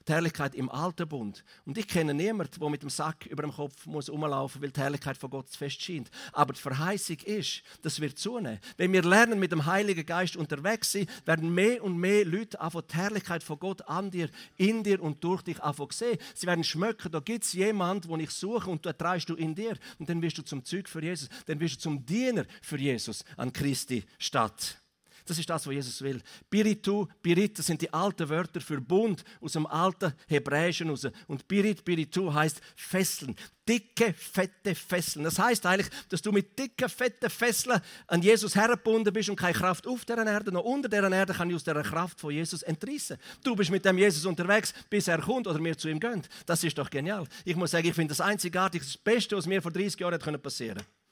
die 0.07 0.12
Herrlichkeit 0.12 0.55
im 0.55 0.69
alten 0.69 1.07
Bund. 1.07 1.43
Und 1.65 1.77
ich 1.77 1.88
kenne 1.88 2.13
niemanden, 2.13 2.60
der 2.60 2.69
mit 2.69 2.81
dem 2.81 2.89
Sack 2.89 3.25
über 3.27 3.43
dem 3.43 3.51
Kopf 3.51 3.86
muss 3.86 4.10
umlaufen, 4.10 4.62
weil 4.62 4.72
die 4.72 4.79
Herrlichkeit 4.79 5.17
von 5.17 5.29
Gott 5.29 5.50
fest 5.50 5.81
scheint. 5.81 6.10
Aber 6.31 6.53
die 6.53 6.62
Verheißung 6.62 7.17
ist, 7.25 7.63
das 7.81 8.00
wird 8.00 8.17
zunehmen. 8.17 8.60
Wenn 8.77 8.91
wir 8.91 9.03
lernen, 9.03 9.39
mit 9.39 9.51
dem 9.51 9.65
Heiligen 9.65 10.05
Geist 10.05 10.36
unterwegs 10.36 10.91
sind, 10.91 11.10
werden 11.25 11.53
mehr 11.53 11.83
und 11.83 11.98
mehr 11.98 12.25
Leute 12.25 12.60
einfach 12.60 12.81
die 12.81 12.95
Herrlichkeit 12.95 13.43
von 13.43 13.60
Gott 13.60 13.81
an 13.88 14.12
dir, 14.12 14.29
in 14.57 14.83
dir 14.83 15.01
und 15.01 15.24
durch 15.24 15.41
dich 15.41 15.62
einfach 15.62 15.91
sehen. 15.91 16.17
Sie 16.36 16.48
werden 16.48 16.63
schmecken, 16.63 17.12
da 17.12 17.19
gibt 17.19 17.45
es 17.45 17.53
jemanden, 17.53 18.10
den 18.10 18.19
ich 18.19 18.31
suche 18.31 18.69
und 18.69 18.86
da 18.86 18.93
trägst 18.93 19.29
du 19.29 19.36
in 19.36 19.55
dir. 19.55 19.77
Und 20.00 20.10
dann 20.10 20.22
wirst 20.22 20.38
du 20.38 20.41
zum 20.43 20.63
Zeug 20.63 20.89
für 20.89 21.01
Jesus, 21.01 21.29
dann 21.45 21.60
wirst 21.60 21.75
du 21.75 21.79
zum 21.79 22.05
Diener 22.05 22.45
für 22.62 22.77
Jesus 22.77 23.24
an 23.38 23.51
Christi 23.53 24.03
Stadt. 24.17 24.83
Das 25.25 25.38
ist 25.38 25.50
das, 25.50 25.65
was 25.65 25.74
Jesus 25.74 26.01
will. 26.01 26.22
Biritu, 26.50 27.08
Birit, 27.22 27.58
das 27.58 27.68
sind 27.68 27.82
die 27.82 27.92
alten 27.94 28.27
Wörter 28.30 28.62
für 28.62 28.80
Bund 28.82 29.24
aus 29.42 29.53
dem 29.53 29.65
alten 29.65 30.13
Hebräischen. 30.27 30.89
Und 31.27 31.48
Birit, 31.48 31.86
Biritu 31.86 32.34
heißt 32.34 32.62
Fesseln. 32.75 33.36
Dicke, 33.68 34.13
fette 34.13 34.75
Fesseln. 34.75 35.24
Das 35.24 35.39
heißt 35.39 35.65
eigentlich, 35.65 35.89
dass 36.10 36.22
du 36.22 36.32
mit 36.32 36.58
dicken, 36.60 36.89
fetten 36.89 37.30
Fesseln 37.30 37.80
an 38.08 38.22
Jesus 38.22 38.56
hergebunden 38.56 39.13
bist 39.13 39.30
und 39.30 39.38
keine 39.38 39.53
Kraft 39.53 39.88
auf 39.88 40.03
der 40.03 40.18
Erde, 40.18 40.51
noch 40.51 40.63
unter 40.63 40.89
der 40.89 41.10
Erde 41.10 41.34
kann 41.34 41.50
ich 41.50 41.56
aus 41.56 41.63
der 41.63 41.82
Kraft 41.82 42.20
von 42.20 42.34
Jesus 42.34 42.62
entrissen. 42.63 43.18
Du 43.44 43.56
bist 43.56 43.72
mit 43.72 43.86
dem 43.86 43.98
Jesus 43.98 44.25
unterwegs, 44.25 44.74
bis 44.89 45.08
er 45.08 45.20
kommt 45.20 45.48
oder 45.48 45.63
wir 45.63 45.77
zu 45.77 45.88
ihm 45.88 46.00
gehen. 46.00 46.24
Das 46.46 46.63
ist 46.63 46.77
doch 46.77 46.89
genial. 46.89 47.25
Ich 47.46 47.56
muss 47.56 47.72
sagen, 47.72 47.88
ich 47.88 47.96
finde 47.96 48.12
das 48.12 48.20
einzigartig, 48.22 48.82
das 48.82 48.98
Beste, 48.98 49.38
was 49.38 49.46
mir 49.46 49.62
vor 49.62 49.72
30 49.72 50.00
Jahren 50.00 50.42
passieren 50.42 50.77
konnte. 50.77 51.02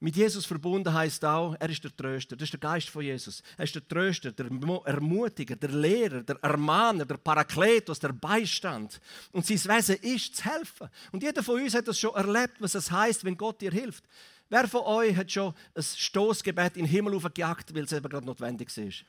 Mit 0.00 0.14
Jesus 0.14 0.46
verbunden 0.46 0.92
heißt 0.92 1.24
auch, 1.24 1.56
er 1.58 1.70
ist 1.70 1.82
der 1.82 1.94
Tröster, 1.94 2.36
das 2.36 2.44
ist 2.46 2.52
der 2.52 2.60
Geist 2.60 2.88
von 2.88 3.02
Jesus. 3.02 3.42
Er 3.56 3.64
ist 3.64 3.74
der 3.74 3.86
Tröster, 3.86 4.30
der 4.30 4.46
Ermutiger, 4.46 5.56
der 5.56 5.70
Lehrer, 5.70 6.22
der 6.22 6.36
Ermahner, 6.36 7.04
der 7.04 7.16
Parakletos, 7.16 7.98
der 7.98 8.12
Beistand. 8.12 9.00
Und 9.32 9.44
sein 9.44 9.56
Wesen 9.56 9.96
ist 9.96 10.36
zu 10.36 10.44
helfen. 10.44 10.88
Und 11.10 11.24
jeder 11.24 11.42
von 11.42 11.60
uns 11.60 11.74
hat 11.74 11.88
das 11.88 11.98
schon 11.98 12.14
erlebt, 12.14 12.60
was 12.60 12.76
es 12.76 12.88
heißt, 12.88 13.24
wenn 13.24 13.36
Gott 13.36 13.60
dir 13.60 13.72
hilft. 13.72 14.04
Wer 14.48 14.68
von 14.68 14.82
euch 14.82 15.16
hat 15.16 15.32
schon 15.32 15.52
ein 15.74 15.82
Stoßgebet 15.82 16.76
in 16.76 16.84
den 16.84 16.90
Himmel 16.90 17.14
aufgejagt, 17.16 17.74
weil 17.74 17.82
es 17.82 17.92
eben 17.92 18.08
gerade 18.08 18.24
notwendig 18.24 18.74
ist? 18.76 19.04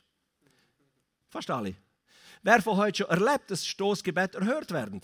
Fast 1.28 1.50
alle. 1.50 1.76
Wer 2.42 2.60
von 2.62 2.78
euch 2.80 2.96
schon 2.96 3.06
erlebt, 3.06 3.48
dass 3.50 3.64
Stoßgebet 3.64 4.34
erhört 4.34 4.72
werden? 4.72 5.00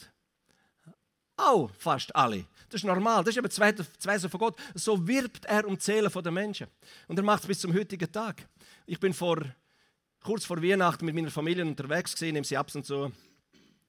Auch 1.36 1.70
fast 1.78 2.14
alle. 2.16 2.44
Das 2.68 2.80
ist 2.80 2.84
normal. 2.84 3.22
Das 3.22 3.36
ist 3.36 3.38
eben 3.38 3.48
das 3.48 4.06
Wesen 4.06 4.30
von 4.30 4.40
Gott. 4.40 4.56
So 4.74 5.06
wirbt 5.06 5.44
er 5.44 5.66
um 5.66 5.76
die 5.76 5.82
Seelen 5.82 6.10
der 6.10 6.32
Menschen. 6.32 6.66
Und 7.06 7.18
er 7.18 7.24
macht 7.24 7.42
es 7.42 7.46
bis 7.46 7.60
zum 7.60 7.72
heutigen 7.72 8.10
Tag. 8.10 8.48
Ich 8.86 8.98
bin 8.98 9.12
vor, 9.12 9.42
kurz 10.22 10.44
vor 10.44 10.62
Weihnachten 10.62 11.04
mit 11.04 11.14
meiner 11.14 11.30
Familie 11.30 11.64
unterwegs 11.64 12.14
gewesen, 12.14 12.34
nehme 12.34 12.44
sie 12.44 12.56
ab 12.56 12.74
und 12.74 12.84
zu 12.84 13.12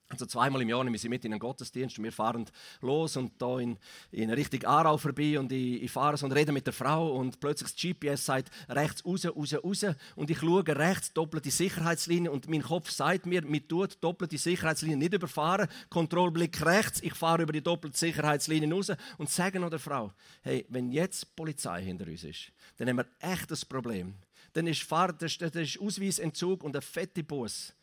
also 0.10 0.26
zweimal 0.26 0.62
im 0.62 0.70
Jahr 0.70 0.84
nehmen 0.84 0.98
sie 0.98 1.10
mit 1.10 1.26
in 1.26 1.34
einen 1.34 1.40
Gottesdienst 1.40 1.98
und 1.98 2.06
wir 2.06 2.14
fahren 2.14 2.46
los 2.82 3.18
und 3.18 3.42
da 3.42 3.60
in, 3.60 3.78
in 4.12 4.30
Richtung 4.30 4.64
Aarau 4.64 4.98
vorbei 4.98 5.38
und 5.38 5.52
ich, 5.52 5.84
ich 5.84 5.92
fahre 5.92 6.16
so 6.16 6.26
und 6.26 6.32
rede 6.32 6.54
mit 6.54 6.66
der 6.66 6.74
Frau 6.74 7.16
und 7.18 7.40
plötzlich 7.40 7.72
das 7.72 8.16
GPS 8.16 8.26
sagt 8.26 8.50
rechts 8.70 9.06
raus, 9.06 9.26
raus, 9.26 9.54
raus 9.54 9.86
und 10.16 10.30
ich 10.30 10.40
schaue 10.40 10.66
rechts 10.68 11.12
doppelte 11.12 11.52
Sicherheitslinie 11.52 12.32
und 12.32 12.48
mein 12.48 12.62
Kopf 12.62 12.90
sagt 12.90 13.26
mir, 13.26 13.42
mit 13.42 13.68
tut 13.68 14.02
doppelte 14.02 14.38
Sicherheitslinie 14.38 14.98
nicht 14.98 15.14
überfahren, 15.14 15.68
Kontrollblick 15.90 16.66
rechts, 16.66 17.02
ich 17.04 17.14
fahre 17.14 17.44
über 17.44 17.52
die 17.52 17.62
doppelte 17.62 17.98
Sicherheitslinie 17.98 18.74
raus 18.74 18.92
und 19.18 19.30
sage 19.30 19.60
noch 19.60 19.70
der 19.70 19.80
Frau, 19.80 20.14
hey, 20.42 20.66
wenn 20.70 20.90
jetzt 20.92 21.36
Polizei 21.36 21.84
hinter 21.84 22.08
uns 22.08 22.24
ist, 22.24 22.52
dann 22.78 22.88
haben 22.88 22.98
wir 22.98 23.08
echt 23.20 23.52
ein 23.52 23.60
Problem. 23.68 24.16
Dann 24.54 24.68
ist, 24.68 24.84
Fahrt, 24.84 25.22
das 25.22 25.36
ist 25.36 25.80
Ausweisentzug 25.80 26.64
und 26.64 26.76
ein 26.76 26.82
fette 26.82 27.24
Bus. 27.24 27.74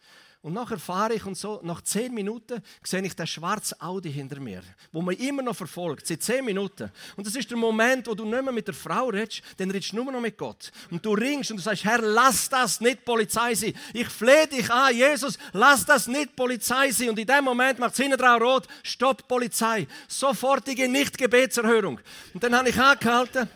Und 0.44 0.52
nachher 0.52 0.78
fahre 0.78 1.14
ich 1.14 1.24
und 1.24 1.38
so, 1.38 1.58
nach 1.62 1.80
zehn 1.80 2.12
Minuten 2.12 2.62
sehe 2.82 3.00
ich 3.00 3.16
den 3.16 3.26
schwarzen 3.26 3.80
Audi 3.80 4.12
hinter 4.12 4.38
mir, 4.38 4.60
wo 4.92 5.00
man 5.00 5.14
immer 5.14 5.40
noch 5.40 5.56
verfolgt, 5.56 6.06
seit 6.06 6.22
zehn 6.22 6.44
Minuten. 6.44 6.92
Und 7.16 7.26
das 7.26 7.34
ist 7.34 7.50
der 7.50 7.56
Moment, 7.56 8.06
wo 8.06 8.14
du 8.14 8.26
nicht 8.26 8.42
mehr 8.42 8.52
mit 8.52 8.66
der 8.66 8.74
Frau 8.74 9.08
redest, 9.08 9.40
dann 9.56 9.70
redest 9.70 9.92
du 9.92 9.96
nur 9.96 10.12
noch 10.12 10.20
mit 10.20 10.36
Gott. 10.36 10.70
Und 10.90 11.02
du 11.02 11.14
ringst 11.14 11.50
und 11.50 11.56
du 11.56 11.62
sagst, 11.62 11.84
Herr, 11.84 12.02
lass 12.02 12.46
das 12.50 12.78
nicht 12.82 13.06
Polizei 13.06 13.54
sein. 13.54 13.72
Ich 13.94 14.08
flehe 14.08 14.46
dich 14.46 14.70
an, 14.70 14.94
Jesus, 14.94 15.38
lass 15.54 15.86
das 15.86 16.08
nicht 16.08 16.36
Polizei 16.36 16.90
sein. 16.90 17.08
Und 17.08 17.18
in 17.18 17.26
dem 17.26 17.42
Moment 17.42 17.78
macht 17.78 17.94
es 17.94 18.00
hinten 18.00 18.18
drauf 18.18 18.38
rot, 18.42 18.68
stopp 18.82 19.26
Polizei. 19.26 19.86
Sofortige 20.08 20.90
Nicht-Gebetserhörung. 20.90 21.98
Und 22.34 22.42
dann 22.42 22.54
habe 22.54 22.68
ich 22.68 22.78
angehalten 22.78 23.48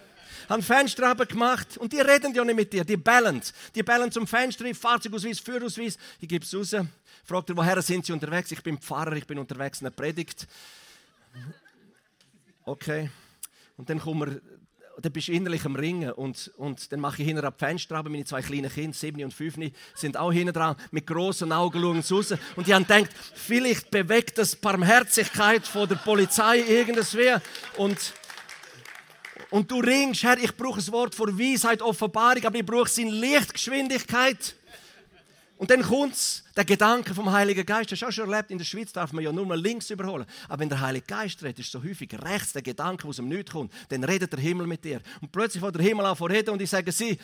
haben 0.49 0.63
Fenster 0.63 1.15
gemacht 1.15 1.77
und 1.79 1.93
die 1.93 2.01
reden 2.01 2.35
ja 2.35 2.45
nicht 2.45 2.57
mit 2.57 2.73
dir, 2.73 2.85
die 2.85 2.97
bellen. 2.97 3.43
Die 3.75 3.83
bellen 3.83 4.11
zum 4.11 4.27
Fenster, 4.27 4.65
Fahrzeugausweis, 4.75 5.41
Führerausweis. 5.41 5.99
Ich 6.21 6.29
gebe 6.29 6.45
es 6.45 6.55
raus. 6.55 6.75
Fragt 7.25 7.51
er, 7.51 7.57
woher 7.57 7.83
sind 7.83 8.07
sie 8.07 8.13
unterwegs? 8.13 8.51
Ich 8.53 8.63
bin 8.63 8.79
Pfarrer, 8.79 9.13
ich 9.13 9.27
bin 9.27 9.39
unterwegs 9.39 9.81
in 9.81 9.85
der 9.85 9.91
Predigt. 9.91 10.47
Okay. 12.65 13.11
Und 13.77 13.91
dann 13.91 13.99
kommen 13.99 14.21
wir 14.21 14.41
dann 15.01 15.13
bist 15.13 15.29
du 15.29 15.33
innerlich 15.33 15.65
am 15.65 15.77
Ringen 15.77 16.11
und, 16.11 16.51
und 16.57 16.91
dann 16.91 17.01
mache 17.01 17.23
ich 17.23 17.29
hinten 17.29 17.45
ab 17.45 17.55
Fenster. 17.59 18.03
Meine 18.03 18.25
zwei 18.25 18.43
kleinen 18.43 18.71
Kinder, 18.71 18.97
sieben 18.97 19.23
und 19.23 19.33
fünf, 19.33 19.57
sind 19.95 20.17
auch 20.17 20.33
hinten 20.33 20.53
dran. 20.53 20.75
Mit 20.91 21.07
großen 21.07 21.51
Augen 21.53 21.81
schauen 21.81 22.03
sie 22.03 22.15
raus. 22.15 22.35
Und 22.57 22.67
die 22.67 22.75
haben 22.75 22.87
gedacht, 22.87 23.11
vielleicht 23.35 23.91
bewegt 23.91 24.39
das 24.39 24.57
Barmherzigkeit 24.57 25.67
von 25.67 25.89
der 25.89 25.97
Polizei 25.97 26.59
irgendwas. 26.59 27.17
Und 27.77 28.13
und 29.51 29.71
du 29.71 29.81
ringst, 29.81 30.23
Herr, 30.23 30.39
ich 30.39 30.55
brauche 30.57 30.77
das 30.77 30.93
Wort 30.93 31.15
vor 31.15 31.29
Weisheit, 31.39 31.81
Offenbarung, 31.83 32.45
aber 32.45 32.59
ich 32.59 32.67
brauche 32.67 33.01
in 33.01 33.09
Lichtgeschwindigkeit. 33.09 34.55
Und 35.57 35.71
dann 35.71 35.83
kommt 35.83 36.45
der 36.57 36.65
Gedanke 36.65 37.13
vom 37.15 37.33
Heiligen 37.33 37.67
Geist. 37.67 37.91
Das 37.91 38.01
hast 38.01 38.17
du 38.17 38.23
schon 38.23 38.33
erlebt, 38.33 38.53
in 38.53 38.59
der 38.59 38.65
Schweiz 38.65 38.93
darf 38.93 39.13
man 39.13 39.25
ja 39.25 39.33
nur 39.33 39.45
mal 39.45 39.61
links 39.61 39.91
überholen. 39.91 40.25
Aber 40.49 40.61
wenn 40.61 40.69
der 40.69 40.81
Heilige 40.81 41.07
Geist 41.07 41.43
redet, 41.43 41.59
ist 41.59 41.73
so 41.73 41.83
häufig 41.83 42.11
rechts 42.23 42.53
der 42.53 42.63
Gedanke, 42.63 43.03
der 43.03 43.11
aus 43.11 43.17
dem 43.17 43.29
Nichts 43.29 43.51
kommt. 43.51 43.73
Dann 43.89 44.05
redet 44.05 44.33
der 44.33 44.39
Himmel 44.39 44.69
mit 44.69 44.85
dir. 44.85 45.01
Und 45.21 45.33
plötzlich 45.33 45.61
wird 45.61 45.75
der 45.75 45.83
Himmel 45.83 46.07
an 46.07 46.17
reden 46.17 46.51
und 46.51 46.63
ich 46.63 46.71
sage, 46.71 46.93
sie, 46.93 47.19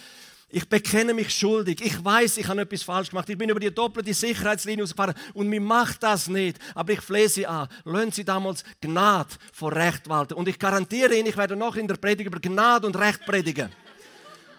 ich 0.54 0.68
bekenne 0.68 1.12
mich 1.12 1.34
schuldig. 1.34 1.80
Ich 1.84 2.04
weiß, 2.04 2.38
ich 2.38 2.46
habe 2.46 2.60
etwas 2.60 2.84
falsch 2.84 3.10
gemacht. 3.10 3.28
Ich 3.28 3.36
bin 3.36 3.50
über 3.50 3.58
die 3.58 3.74
doppelte 3.74 4.14
Sicherheitslinie 4.14 4.84
ausgefahren 4.84 5.14
und 5.32 5.48
mir 5.48 5.60
macht 5.60 6.00
das 6.04 6.28
nicht. 6.28 6.58
Aber 6.76 6.92
ich 6.92 7.00
flehe 7.00 7.28
sie 7.28 7.44
an. 7.44 7.66
Lassen 7.84 8.12
Sie 8.12 8.24
damals 8.24 8.62
Gnade 8.80 9.30
vor 9.52 9.74
Recht 9.74 10.08
walten. 10.08 10.34
Und 10.34 10.46
ich 10.46 10.56
garantiere 10.56 11.16
Ihnen, 11.16 11.26
ich 11.26 11.36
werde 11.36 11.56
noch 11.56 11.74
in 11.74 11.88
der 11.88 11.96
Predigt 11.96 12.28
über 12.28 12.38
Gnade 12.38 12.86
und 12.86 12.94
Recht 12.94 13.26
predigen. 13.26 13.68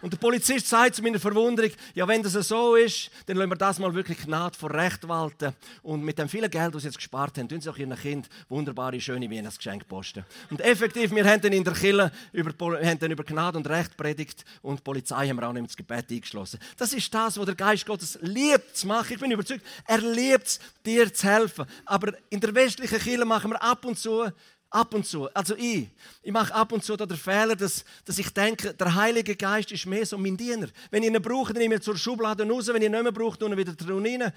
Und 0.05 0.13
der 0.13 0.19
Polizist 0.19 0.67
sagt 0.67 0.93
zu 0.93 1.01
meiner 1.01 1.19
Verwunderung, 1.19 1.71
ja, 1.95 2.07
wenn 2.07 2.21
das 2.21 2.33
so 2.33 2.75
ist, 2.75 3.09
dann 3.25 3.37
lassen 3.37 3.49
wir 3.49 3.55
das 3.55 3.79
mal 3.79 3.91
wirklich 3.95 4.19
Gnade 4.19 4.55
vor 4.55 4.71
Recht 4.71 5.07
walten. 5.07 5.51
Und 5.81 6.03
mit 6.03 6.19
dem 6.19 6.29
vielen 6.29 6.51
Geld, 6.51 6.75
das 6.75 6.83
sie 6.83 6.89
jetzt 6.89 6.97
gespart 6.97 7.39
haben, 7.39 7.49
tun 7.49 7.59
sie 7.59 7.67
auch 7.71 7.77
ihren 7.77 7.97
Kind 7.97 8.29
wunderbare, 8.47 9.01
schöne 9.01 9.31
Weihnachtsgeschenke 9.31 9.83
posten. 9.85 10.23
Und 10.51 10.61
effektiv, 10.61 11.09
wir 11.09 11.25
haben 11.25 11.41
dann 11.41 11.53
in 11.53 11.63
der 11.63 11.73
Kirche 11.73 12.11
über, 12.33 12.51
haben 12.85 12.99
dann 12.99 13.09
über 13.09 13.23
Gnade 13.23 13.57
und 13.57 13.67
Recht 13.67 13.97
predigt 13.97 14.45
und 14.61 14.77
die 14.77 14.83
Polizei 14.83 15.27
haben 15.27 15.37
wir 15.37 15.49
auch 15.49 15.53
nicht 15.53 15.63
ins 15.63 15.75
Gebet 15.75 16.11
eingeschlossen. 16.11 16.59
Das 16.77 16.93
ist 16.93 17.11
das, 17.11 17.39
was 17.39 17.45
der 17.47 17.55
Geist 17.55 17.87
Gottes 17.87 18.19
liebt 18.21 18.77
zu 18.77 18.85
machen. 18.85 19.11
Ich 19.11 19.19
bin 19.19 19.31
überzeugt, 19.31 19.65
er 19.87 20.01
liebt 20.01 20.45
es, 20.45 20.59
dir 20.85 21.11
zu 21.11 21.27
helfen. 21.27 21.65
Aber 21.83 22.13
in 22.29 22.39
der 22.39 22.53
westlichen 22.53 22.99
Kirche 22.99 23.25
machen 23.25 23.49
wir 23.49 23.63
ab 23.63 23.83
und 23.83 23.97
zu 23.97 24.31
Ab 24.75 24.93
und 24.93 25.07
zu, 25.07 25.33
also 25.33 25.55
ich, 25.55 25.87
ich 26.21 26.31
mache 26.33 26.53
ab 26.53 26.73
und 26.73 26.83
zu 26.83 26.97
den 26.97 27.15
Fehler, 27.15 27.55
dass, 27.55 27.85
dass 28.03 28.17
ich 28.17 28.29
denke, 28.33 28.73
der 28.73 28.93
Heilige 28.93 29.33
Geist 29.33 29.71
ist 29.71 29.85
mehr 29.85 30.05
so 30.05 30.17
mein 30.17 30.35
Diener. 30.35 30.67
Wenn 30.91 31.01
ich 31.01 31.13
ihn 31.13 31.21
brauche, 31.21 31.53
dann 31.53 31.61
nehme 31.61 31.75
ich 31.75 31.79
ihn 31.79 31.83
zur 31.83 31.97
Schublade 31.97 32.45
raus, 32.45 32.67
wenn 32.67 32.81
ich 32.81 32.87
ihn 32.87 32.91
nicht 32.91 33.03
mehr 33.03 33.13
brauche, 33.13 33.37
dann 33.37 33.55
wieder 33.55 33.73
rein. 33.87 34.21
Äh, 34.21 34.31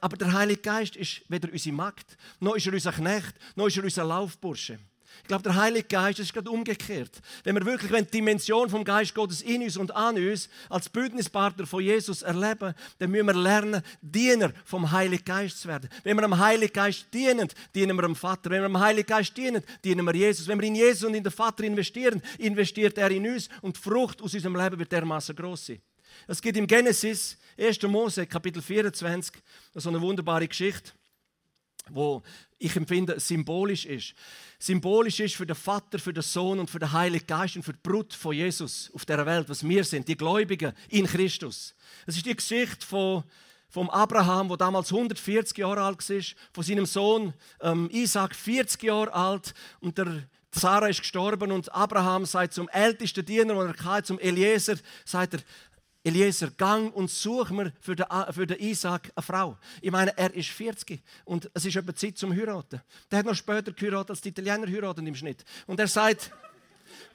aber 0.00 0.16
der 0.16 0.32
Heilige 0.32 0.60
Geist 0.60 0.94
ist 0.94 1.22
weder 1.28 1.50
unsere 1.50 1.74
Magd, 1.74 2.16
noch 2.38 2.54
ist 2.54 2.68
er 2.68 2.72
unser 2.72 2.92
Knecht, 2.92 3.34
noch 3.56 3.66
ist 3.66 3.78
er 3.78 3.82
unser 3.82 4.04
Laufbursche. 4.04 4.78
Ich 5.22 5.28
glaube, 5.28 5.42
der 5.42 5.56
Heilige 5.56 5.86
Geist, 5.88 6.18
ist 6.18 6.32
gerade 6.32 6.50
umgekehrt. 6.50 7.20
Wenn 7.44 7.54
wir 7.54 7.64
wirklich 7.64 7.92
die 8.06 8.10
Dimension 8.10 8.70
vom 8.70 8.84
Geist 8.84 9.14
Gottes 9.14 9.42
in 9.42 9.62
uns 9.62 9.76
und 9.76 9.94
an 9.94 10.16
uns 10.16 10.48
als 10.68 10.88
Bündnispartner 10.88 11.66
von 11.66 11.82
Jesus 11.82 12.22
erleben, 12.22 12.74
dann 12.98 13.10
müssen 13.10 13.26
wir 13.26 13.34
lernen, 13.34 13.82
Diener 14.00 14.52
vom 14.64 14.90
Heiligen 14.90 15.24
Geist 15.24 15.60
zu 15.60 15.68
werden. 15.68 15.90
Wenn 16.02 16.16
wir 16.16 16.24
am 16.24 16.38
Heiligen 16.38 16.72
Geist 16.72 17.06
dienen, 17.12 17.48
dienen 17.74 17.96
wir 17.96 18.02
dem 18.02 18.16
Vater. 18.16 18.50
Wenn 18.50 18.62
wir 18.62 18.66
am 18.66 18.80
Heiligen 18.80 19.06
Geist 19.06 19.36
dienen, 19.36 19.62
dienen 19.84 20.06
wir 20.06 20.14
Jesus. 20.14 20.48
Wenn 20.48 20.60
wir 20.60 20.66
in 20.66 20.74
Jesus 20.74 21.04
und 21.04 21.14
in 21.14 21.22
den 21.22 21.32
Vater 21.32 21.64
investieren, 21.64 22.22
investiert 22.38 22.96
er 22.98 23.10
in 23.10 23.28
uns 23.28 23.48
und 23.60 23.76
die 23.76 23.80
Frucht 23.80 24.22
aus 24.22 24.34
unserem 24.34 24.56
Leben 24.56 24.78
wird 24.78 24.92
dermaßen 24.92 25.34
groß 25.36 25.66
sein. 25.66 25.82
Es 26.26 26.40
geht 26.40 26.56
im 26.56 26.66
Genesis, 26.66 27.36
1. 27.58 27.82
Mose, 27.82 28.26
Kapitel 28.26 28.62
24, 28.62 29.34
so 29.74 29.88
eine 29.88 30.00
wunderbare 30.00 30.48
Geschichte 30.48 30.92
wo 31.92 32.22
ich 32.58 32.74
empfinde, 32.76 33.20
symbolisch 33.20 33.86
ist. 33.86 34.14
Symbolisch 34.58 35.20
ist 35.20 35.36
für 35.36 35.46
den 35.46 35.56
Vater, 35.56 35.98
für 35.98 36.12
den 36.12 36.22
Sohn 36.22 36.58
und 36.58 36.70
für 36.70 36.78
den 36.78 36.92
Heiligen 36.92 37.26
Geist 37.26 37.56
und 37.56 37.62
für 37.62 37.72
die 37.72 37.80
Brut 37.82 38.12
von 38.12 38.34
Jesus 38.34 38.90
auf 38.94 39.04
der 39.04 39.24
Welt, 39.24 39.48
was 39.48 39.66
wir 39.66 39.84
sind, 39.84 40.08
die 40.08 40.16
Gläubigen 40.16 40.72
in 40.88 41.06
Christus. 41.06 41.74
Es 42.06 42.16
ist 42.16 42.26
die 42.26 42.36
Geschichte 42.36 42.84
von 42.84 43.24
vom 43.70 43.90
Abraham, 43.90 44.48
der 44.48 44.56
damals 44.56 44.90
140 44.90 45.58
Jahre 45.58 45.82
alt 45.82 46.08
war, 46.08 46.22
von 46.52 46.64
seinem 46.64 46.86
Sohn 46.86 47.34
ähm, 47.60 47.90
Isaac 47.92 48.34
40 48.34 48.82
Jahre 48.82 49.12
alt 49.12 49.52
und 49.80 49.98
der 49.98 50.22
Sarah 50.50 50.88
ist 50.88 51.00
gestorben 51.00 51.52
und 51.52 51.72
Abraham 51.74 52.24
sagt 52.24 52.54
zum 52.54 52.68
ältesten 52.70 53.24
Diener, 53.24 53.54
und 53.54 53.66
er 53.66 53.74
kam, 53.74 54.02
zum 54.02 54.18
Eliezer, 54.18 54.76
sagt 55.04 55.34
er, 55.34 55.40
Eliezer, 56.04 56.50
gang 56.50 56.94
und 56.94 57.10
such 57.10 57.50
mir 57.50 57.72
für 57.80 57.96
den, 57.96 58.06
für 58.30 58.46
den 58.46 58.58
Isaac 58.60 59.10
eine 59.14 59.22
Frau. 59.22 59.58
Ich 59.80 59.90
meine, 59.90 60.16
er 60.16 60.32
ist 60.34 60.48
40 60.50 61.02
und 61.24 61.50
es 61.54 61.64
ist 61.64 61.76
etwa 61.76 61.94
Zeit 61.94 62.16
zum 62.16 62.32
Heiraten. 62.32 62.80
Der 63.10 63.18
hat 63.18 63.26
noch 63.26 63.34
später 63.34 63.72
geheiratet, 63.72 64.10
als 64.10 64.20
die 64.20 64.28
Italiener 64.28 64.66
heiraten 64.66 65.06
im 65.06 65.14
Schnitt. 65.14 65.44
Und 65.66 65.80
er 65.80 65.88
sagt, 65.88 66.30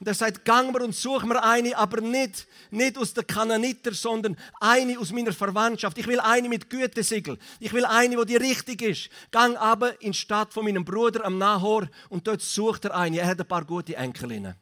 und 0.00 0.08
er 0.08 0.14
sagt, 0.14 0.44
gang 0.44 0.72
mir 0.72 0.82
und 0.84 0.94
such 0.94 1.24
mir 1.24 1.42
eine, 1.42 1.76
aber 1.76 2.00
nicht, 2.00 2.46
nicht 2.70 2.98
aus 2.98 3.14
der 3.14 3.24
Kananiter, 3.24 3.92
sondern 3.94 4.36
eine 4.60 4.98
aus 4.98 5.12
meiner 5.12 5.32
Verwandtschaft. 5.32 5.98
Ich 5.98 6.06
will 6.06 6.20
eine 6.20 6.48
mit 6.48 6.68
Gütesiegel. 6.68 7.38
Ich 7.60 7.72
will 7.72 7.84
eine, 7.84 8.16
wo 8.16 8.24
die 8.24 8.36
richtig 8.36 8.82
ist. 8.82 9.08
Gang 9.30 9.56
aber 9.56 10.00
in 10.02 10.12
die 10.12 10.18
Stadt 10.18 10.52
von 10.52 10.64
meinem 10.64 10.84
Bruder 10.84 11.24
am 11.24 11.38
Nahor 11.38 11.88
und 12.08 12.26
dort 12.26 12.42
sucht 12.42 12.84
er 12.86 12.96
eine. 12.96 13.18
Er 13.18 13.26
hat 13.26 13.40
ein 13.40 13.48
paar 13.48 13.64
gute 13.64 13.96
Enkelinnen. 13.96 14.54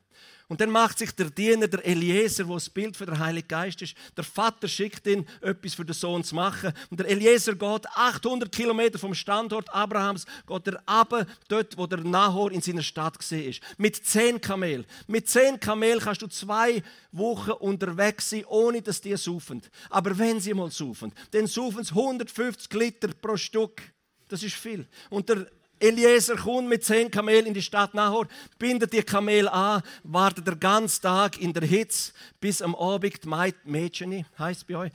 Und 0.53 0.61
dann 0.61 0.69
macht 0.69 0.99
sich 0.99 1.11
der 1.13 1.31
Diener, 1.31 1.67
der 1.67 1.83
Eliezer, 1.83 2.47
wo 2.47 2.53
das 2.53 2.69
Bild 2.69 2.95
für 2.95 3.07
den 3.07 3.19
Heiligen 3.19 3.49
Geist 3.49 3.81
ist, 3.81 3.97
der 4.15 4.23
Vater 4.23 4.69
schickt 4.69 5.07
ihn, 5.07 5.27
etwas 5.41 5.73
für 5.73 5.83
den 5.87 5.95
Sohn 5.95 6.23
zu 6.23 6.35
machen. 6.35 6.75
Und 6.91 7.01
der 7.01 7.09
Eliezer 7.09 7.55
geht 7.55 7.87
800 7.95 8.53
Kilometer 8.53 8.99
vom 8.99 9.15
Standort 9.15 9.73
Abrahams, 9.75 10.27
geht 10.47 10.67
er 10.67 10.83
ab, 10.85 11.27
dort, 11.49 11.79
wo 11.79 11.87
der 11.87 12.01
Nahor 12.01 12.53
in 12.53 12.61
seiner 12.61 12.83
Stadt 12.83 13.19
gesehen 13.19 13.49
ist. 13.49 13.63
Mit 13.79 13.97
zehn 14.05 14.39
Kamel. 14.43 14.85
Mit 15.07 15.27
zehn 15.27 15.59
Kamel 15.59 15.99
kannst 16.01 16.21
du 16.21 16.27
zwei 16.27 16.83
Wochen 17.13 17.53
unterwegs 17.53 18.29
sein, 18.29 18.45
ohne 18.45 18.83
dass 18.83 19.01
die 19.01 19.17
saufen. 19.17 19.63
Aber 19.89 20.19
wenn 20.19 20.39
sie 20.39 20.53
mal 20.53 20.71
saufen, 20.71 21.15
dann 21.31 21.47
saufen 21.47 21.83
sie 21.83 21.95
150 21.95 22.71
Liter 22.75 23.09
pro 23.23 23.39
Stück. 23.39 23.81
Das 24.29 24.43
ist 24.43 24.57
viel. 24.57 24.87
Und 25.09 25.31
der 25.31 25.47
Eliezer 25.83 26.37
kommt 26.37 26.69
mit 26.69 26.85
zehn 26.85 27.11
Kamelen 27.11 27.47
in 27.47 27.55
die 27.55 27.63
Stadt 27.63 27.93
Nahor, 27.93 28.29
bindet 28.59 28.93
die 28.93 29.03
Kamel 29.03 29.49
an, 29.49 29.83
wartet 30.05 30.47
den 30.47 30.61
ganzen 30.61 31.03
Tag 31.03 31.41
in 31.41 31.53
der 31.53 31.65
Hitze, 31.65 32.13
bis 32.41 32.63
am 32.63 32.75
Abend 32.77 33.27
Mädchen, 33.65 34.25
heisst 34.39 34.69
bei 34.69 34.77
euch, 34.77 34.93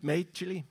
Mädchen, 0.00 0.64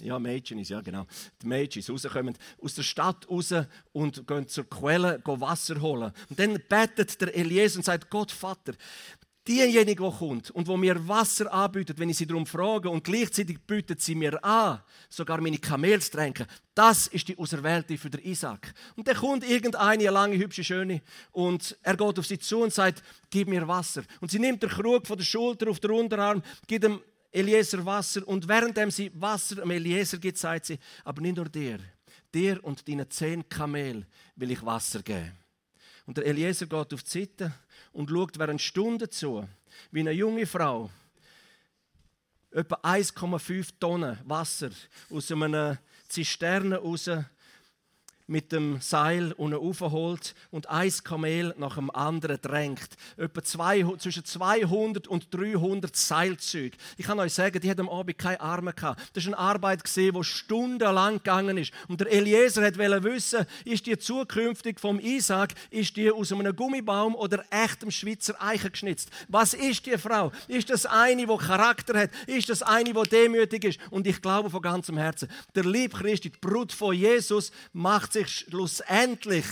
ja, 0.00 0.18
Mädchen 0.18 0.60
ja 0.60 0.80
genau, 0.80 1.06
die 1.42 1.46
Mädchen 1.48 1.82
rauskommen 1.88 2.36
aus 2.62 2.74
der 2.74 2.84
Stadt 2.84 3.28
raus 3.28 3.52
und 3.92 4.26
gehen 4.28 4.46
zur 4.46 4.70
Quelle 4.70 5.20
gehen 5.24 5.40
Wasser 5.40 5.80
holen. 5.80 6.12
Und 6.30 6.38
dann 6.38 6.56
betet 6.68 7.20
der 7.20 7.36
Eliezer 7.36 7.78
und 7.78 7.84
sagt, 7.84 8.08
Gott 8.08 8.30
Vater, 8.30 8.74
diejenige, 9.48 9.94
die 9.96 9.96
kommt 9.96 10.50
und 10.50 10.66
wo 10.66 10.76
mir 10.76 11.08
Wasser 11.08 11.50
anbietet, 11.52 11.98
wenn 11.98 12.10
ich 12.10 12.18
sie 12.18 12.26
darum 12.26 12.46
frage 12.46 12.90
und 12.90 13.02
gleichzeitig 13.02 13.58
bietet 13.66 14.02
sie 14.02 14.14
mir 14.14 14.44
an, 14.44 14.80
sogar 15.08 15.40
meine 15.40 15.58
Kamel 15.58 16.00
zu 16.02 16.12
tränken, 16.12 16.46
das 16.74 17.06
ist 17.06 17.26
die 17.26 17.38
Auserwählte 17.38 17.96
für 17.96 18.10
den 18.10 18.22
Isaac. 18.22 18.74
Und 18.94 19.08
dann 19.08 19.16
kommt 19.16 19.48
irgendeine 19.48 19.88
eine 19.88 20.10
lange, 20.10 20.36
hübsche, 20.36 20.62
schöne 20.62 21.00
und 21.32 21.76
er 21.82 21.96
geht 21.96 22.18
auf 22.18 22.26
sie 22.26 22.38
zu 22.38 22.60
und 22.60 22.74
sagt, 22.74 23.02
gib 23.30 23.48
mir 23.48 23.66
Wasser. 23.66 24.02
Und 24.20 24.30
sie 24.30 24.38
nimmt 24.38 24.62
den 24.62 24.70
Krug 24.70 25.06
von 25.06 25.16
der 25.16 25.24
Schulter 25.24 25.70
auf 25.70 25.80
den 25.80 25.92
Unterarm, 25.92 26.42
gibt 26.66 26.84
ihm 26.84 27.00
Eliezer 27.32 27.84
Wasser 27.84 28.26
und 28.28 28.46
währenddem 28.46 28.90
sie 28.90 29.10
Wasser 29.14 29.62
am 29.62 29.70
Eliezer 29.70 30.18
gibt, 30.18 30.38
sagt 30.38 30.66
sie, 30.66 30.78
aber 31.04 31.22
nicht 31.22 31.36
nur 31.36 31.48
dir, 31.48 31.78
dir 32.34 32.62
und 32.62 32.86
deinen 32.86 33.10
zehn 33.10 33.48
Kamel 33.48 34.06
will 34.36 34.50
ich 34.50 34.64
Wasser 34.64 35.02
geben. 35.02 35.32
Und 36.06 36.16
der 36.16 36.26
Eliezer 36.26 36.66
geht 36.66 36.94
auf 36.94 37.02
die 37.02 37.10
Seite 37.10 37.52
und 37.92 38.10
schaut 38.10 38.38
während 38.38 38.60
Stunden 38.60 39.10
zu, 39.10 39.48
wie 39.90 40.00
eine 40.00 40.12
junge 40.12 40.46
Frau 40.46 40.90
etwa 42.50 42.76
1,5 42.76 43.70
Tonnen 43.78 44.18
Wasser 44.24 44.70
aus 45.10 45.30
einer 45.30 45.78
Zisterne 46.08 46.78
raus 46.78 47.10
mit 48.28 48.52
dem 48.52 48.80
Seil 48.80 49.32
unten 49.32 49.56
aufholt 49.56 50.34
und 50.50 50.68
ein 50.68 50.92
Kamel 51.02 51.54
nach 51.58 51.76
dem 51.76 51.90
anderen 51.90 52.40
drängt. 52.40 52.90
Etwa 53.16 53.42
zwei, 53.42 53.84
zwischen 53.98 54.24
200 54.24 55.08
und 55.08 55.34
300 55.34 55.96
Seilzüge. 55.96 56.76
Ich 56.98 57.06
kann 57.06 57.18
euch 57.18 57.32
sagen, 57.32 57.58
die 57.58 57.70
hat 57.70 57.80
am 57.80 57.88
Abend 57.88 58.18
keine 58.18 58.40
Arme 58.40 58.74
gehabt. 58.74 59.00
Das 59.14 59.24
ist 59.24 59.28
eine 59.28 59.38
Arbeit 59.38 59.82
die 59.96 60.12
stundenlang 60.22 61.16
gegangen 61.16 61.56
ist. 61.56 61.72
Und 61.88 62.00
der 62.00 62.12
Eliezer 62.12 62.62
wollte 62.62 63.02
wissen, 63.04 63.46
ist 63.64 63.86
die 63.86 63.98
zukünftig 63.98 64.78
vom 64.78 65.00
Isaac, 65.00 65.54
ist 65.70 65.96
die 65.96 66.10
aus 66.10 66.30
einem 66.30 66.54
Gummibaum 66.54 67.14
oder 67.14 67.44
echtem 67.50 67.90
Schweizer 67.90 68.40
Eichen 68.40 68.70
geschnitzt? 68.70 69.10
Was 69.28 69.54
ist 69.54 69.86
die 69.86 69.96
Frau? 69.96 70.32
Ist 70.46 70.68
das 70.68 70.84
eine, 70.84 71.26
die 71.26 71.36
Charakter 71.36 71.98
hat? 71.98 72.10
Ist 72.26 72.50
das 72.50 72.62
eine, 72.62 72.92
die 72.92 73.08
demütig 73.08 73.64
ist? 73.64 73.80
Und 73.90 74.06
ich 74.06 74.20
glaube 74.20 74.50
von 74.50 74.60
ganzem 74.60 74.98
Herzen, 74.98 75.28
der 75.54 75.64
Lieb 75.64 75.94
Christi, 75.94 76.28
die 76.30 76.38
Brut 76.38 76.72
von 76.72 76.94
Jesus, 76.94 77.50
macht 77.72 78.17
sich 78.18 78.46
schlussendlich 78.48 79.46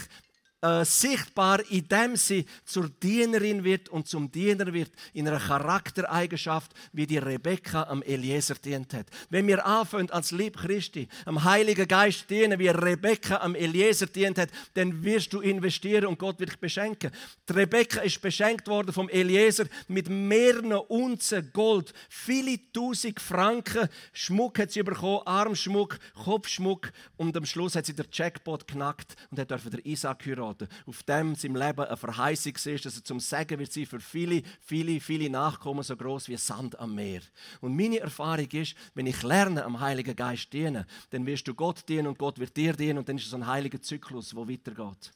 äh, 0.66 0.84
sichtbar, 0.84 1.60
indem 1.70 2.16
sie 2.16 2.44
zur 2.64 2.88
Dienerin 2.88 3.62
wird 3.62 3.88
und 3.88 4.08
zum 4.08 4.30
Diener 4.30 4.72
wird 4.72 4.90
in 5.12 5.28
einer 5.28 5.38
Charaktereigenschaft, 5.38 6.72
wie 6.92 7.06
die 7.06 7.18
Rebekka 7.18 7.84
am 7.84 8.02
Eliezer 8.02 8.54
dient 8.54 8.92
hat. 8.94 9.06
Wenn 9.30 9.46
wir 9.46 9.64
anfangen 9.64 10.10
als 10.10 10.30
Lieb 10.30 10.56
Christi 10.56 11.08
am 11.24 11.44
Heiligen 11.44 11.86
Geist 11.86 12.28
dienen, 12.30 12.58
wie 12.58 12.68
Rebekka 12.68 13.36
am 13.36 13.54
Eliezer 13.54 14.06
dient 14.06 14.38
hat, 14.38 14.50
dann 14.74 15.04
wirst 15.04 15.32
du 15.32 15.40
investieren 15.40 16.06
und 16.06 16.18
Gott 16.18 16.40
wird 16.40 16.50
dich 16.50 16.58
beschenken. 16.58 17.10
Die 17.48 17.52
Rebekka 17.52 18.00
ist 18.00 18.20
beschenkt 18.20 18.66
worden 18.66 18.92
vom 18.92 19.08
Eliezer 19.08 19.66
mit 19.88 20.08
mehreren 20.08 20.72
Unzen 20.72 21.50
Gold, 21.52 21.92
viele 22.08 22.58
tausend 22.72 23.20
Franken 23.20 23.88
Schmuck 24.12 24.58
hat 24.58 24.72
sie 24.72 24.82
bekommen, 24.82 25.20
Armschmuck, 25.26 25.98
Kopfschmuck 26.14 26.92
und 27.16 27.36
am 27.36 27.44
Schluss 27.44 27.76
hat 27.76 27.86
sie 27.86 27.94
der 27.94 28.06
Jackpot 28.10 28.66
knackt 28.66 29.14
und 29.30 29.38
hat 29.38 29.50
dürfen 29.50 29.70
der 29.70 29.84
Isaac 29.84 30.24
heiraten 30.26 30.55
heiraten, 30.56 30.68
auf 30.86 31.02
dem 31.02 31.34
sein 31.34 31.54
Leben 31.54 31.84
eine 31.84 31.96
Verheißung 31.96 32.54
ist, 32.54 32.84
dass 32.84 32.96
er 32.96 33.04
zum 33.04 33.20
Segen 33.20 33.58
wird 33.58 33.72
sein 33.72 33.86
für 33.86 34.00
viele, 34.00 34.42
viele, 34.60 35.00
viele 35.00 35.30
Nachkommen, 35.30 35.82
so 35.82 35.96
groß 35.96 36.28
wie 36.28 36.36
Sand 36.36 36.78
am 36.78 36.94
Meer. 36.94 37.20
Und 37.60 37.76
meine 37.76 38.00
Erfahrung 38.00 38.48
ist, 38.50 38.74
wenn 38.94 39.06
ich 39.06 39.22
lerne, 39.22 39.64
am 39.64 39.80
Heiligen 39.80 40.16
Geist 40.16 40.52
dienen, 40.52 40.84
dann 41.10 41.26
wirst 41.26 41.46
du 41.48 41.54
Gott 41.54 41.88
dienen 41.88 42.06
und 42.06 42.18
Gott 42.18 42.38
wird 42.38 42.56
dir 42.56 42.72
dienen 42.72 42.98
und 42.98 43.08
dann 43.08 43.16
ist 43.16 43.26
es 43.26 43.34
ein 43.34 43.46
heiliger 43.46 43.80
Zyklus, 43.80 44.30
der 44.30 44.48
weitergeht. 44.48 45.12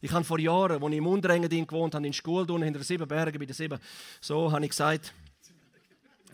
Ich 0.00 0.12
habe 0.12 0.24
vor 0.24 0.38
Jahren, 0.38 0.82
als 0.82 0.92
ich 0.92 0.98
im 0.98 1.06
Unterengadin 1.06 1.66
gewohnt 1.66 1.94
habe, 1.94 2.06
in 2.06 2.12
Schule, 2.12 2.46
hinter 2.46 2.80
den 2.80 2.82
sieben 2.82 3.08
Bergen, 3.08 3.38
bei 3.38 3.46
den 3.46 3.54
sieben, 3.54 3.78
so 4.20 4.52
habe 4.52 4.64
ich 4.64 4.70
gesagt, 4.70 5.14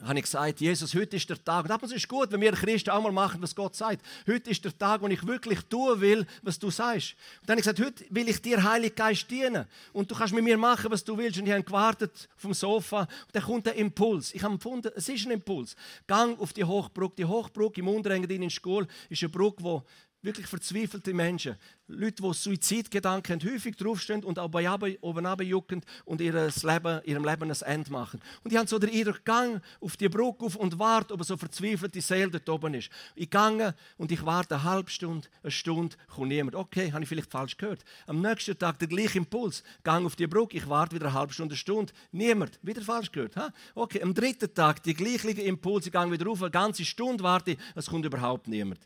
habe 0.04 0.18
ich 0.18 0.24
gesagt, 0.24 0.60
Jesus, 0.60 0.94
heute 0.94 1.16
ist 1.16 1.28
der 1.28 1.42
Tag. 1.42 1.64
Und 1.64 1.70
ab 1.70 1.82
und 1.82 1.88
zu 1.88 1.94
ist 1.94 2.08
gut, 2.08 2.32
wenn 2.32 2.40
wir 2.40 2.52
Christen 2.52 2.90
auch 2.90 3.02
mal 3.02 3.12
machen, 3.12 3.42
was 3.42 3.54
Gott 3.54 3.74
sagt. 3.74 4.04
Heute 4.26 4.50
ist 4.50 4.64
der 4.64 4.76
Tag, 4.76 5.02
wo 5.02 5.06
ich 5.08 5.26
wirklich 5.26 5.60
tun 5.68 6.00
will, 6.00 6.26
was 6.42 6.58
du 6.58 6.70
sagst. 6.70 7.14
Und 7.40 7.48
dann 7.48 7.54
habe 7.54 7.60
ich 7.60 7.66
gesagt, 7.66 7.80
heute 7.80 8.04
will 8.14 8.28
ich 8.28 8.40
dir, 8.40 8.62
Heilig 8.62 8.94
Geist, 8.94 9.30
dienen. 9.30 9.66
Und 9.92 10.10
du 10.10 10.14
kannst 10.14 10.34
mit 10.34 10.44
mir 10.44 10.56
machen, 10.56 10.90
was 10.90 11.04
du 11.04 11.16
willst. 11.16 11.38
Und 11.38 11.46
ich 11.46 11.52
habe 11.52 11.62
gewartet 11.62 12.28
vom 12.36 12.54
Sofa. 12.54 13.00
Und 13.00 13.08
dann 13.32 13.42
kommt 13.42 13.66
der 13.66 13.74
Impuls. 13.74 14.34
Ich 14.34 14.42
habe 14.42 14.54
empfunden, 14.54 14.90
es 14.94 15.08
ist 15.08 15.26
ein 15.26 15.32
Impuls. 15.32 15.76
Gang 16.06 16.38
auf 16.40 16.52
die 16.52 16.64
Hochbrücke. 16.64 17.16
Die 17.16 17.24
Hochbrücke 17.24 17.80
im 17.80 17.88
Unterengadin 17.88 18.42
in 18.42 18.48
der 18.48 18.50
Schule 18.50 18.86
ist 19.08 19.22
eine 19.22 19.28
Brücke, 19.28 19.62
die 19.62 19.80
wirklich 20.22 20.46
verzweifelte 20.46 21.14
Menschen, 21.14 21.56
Leute, 21.86 22.22
die 22.22 22.34
Suizidgedanken 22.34 23.40
haben, 23.40 23.50
häufig 23.50 23.76
draufstehen 23.76 24.22
und 24.22 24.38
auch 24.38 24.48
bei 24.48 24.68
oben 25.00 25.42
jucken 25.42 25.82
und 26.04 26.20
ihres 26.20 26.62
Leben, 26.62 27.00
ihrem 27.04 27.24
Leben 27.24 27.50
ein 27.50 27.62
Ende 27.62 27.90
machen. 27.90 28.20
Und 28.44 28.52
die 28.52 28.58
haben 28.58 28.66
so 28.66 28.78
den 28.78 28.90
Eindruck, 28.90 29.24
gang 29.24 29.60
auf 29.80 29.96
die 29.96 30.08
Brücke 30.08 30.44
auf 30.44 30.56
und 30.56 30.78
warte, 30.78 31.14
ob 31.14 31.24
so 31.24 31.36
verzweifelte 31.36 32.00
Seele 32.00 32.30
dort 32.30 32.48
oben 32.48 32.74
ist. 32.74 32.90
Ich 33.16 33.30
gehe 33.30 33.74
und 33.96 34.12
ich 34.12 34.24
warte 34.24 34.54
eine 34.54 34.64
halbe 34.64 34.90
Stunde, 34.90 35.28
eine 35.42 35.50
Stunde, 35.50 35.96
kommt 36.06 36.28
niemand. 36.28 36.54
Okay, 36.54 36.92
habe 36.92 37.02
ich 37.02 37.08
vielleicht 37.08 37.30
falsch 37.30 37.56
gehört. 37.56 37.84
Am 38.06 38.20
nächsten 38.20 38.58
Tag 38.58 38.78
der 38.78 38.88
gleiche 38.88 39.18
Impuls. 39.18 39.62
Gang 39.82 40.06
auf 40.06 40.16
die 40.16 40.26
Brücke, 40.26 40.58
ich 40.58 40.68
warte 40.68 40.94
wieder 40.94 41.06
eine 41.06 41.14
halbe 41.14 41.32
Stunde, 41.32 41.54
eine 41.54 41.58
Stunde. 41.58 41.92
Niemand. 42.12 42.58
Wieder 42.62 42.82
falsch 42.82 43.10
gehört. 43.10 43.36
Ha? 43.36 43.52
Okay, 43.74 44.02
am 44.02 44.14
dritten 44.14 44.52
Tag 44.54 44.82
die 44.82 44.94
gleiche 44.94 45.30
Impuls, 45.30 45.86
ich 45.86 45.92
gehe 45.92 46.10
wieder 46.10 46.26
rauf, 46.26 46.42
eine 46.42 46.50
ganze 46.50 46.84
Stunde 46.84 47.24
warte, 47.24 47.56
es 47.74 47.86
kommt 47.86 48.04
überhaupt 48.04 48.46
niemand. 48.46 48.80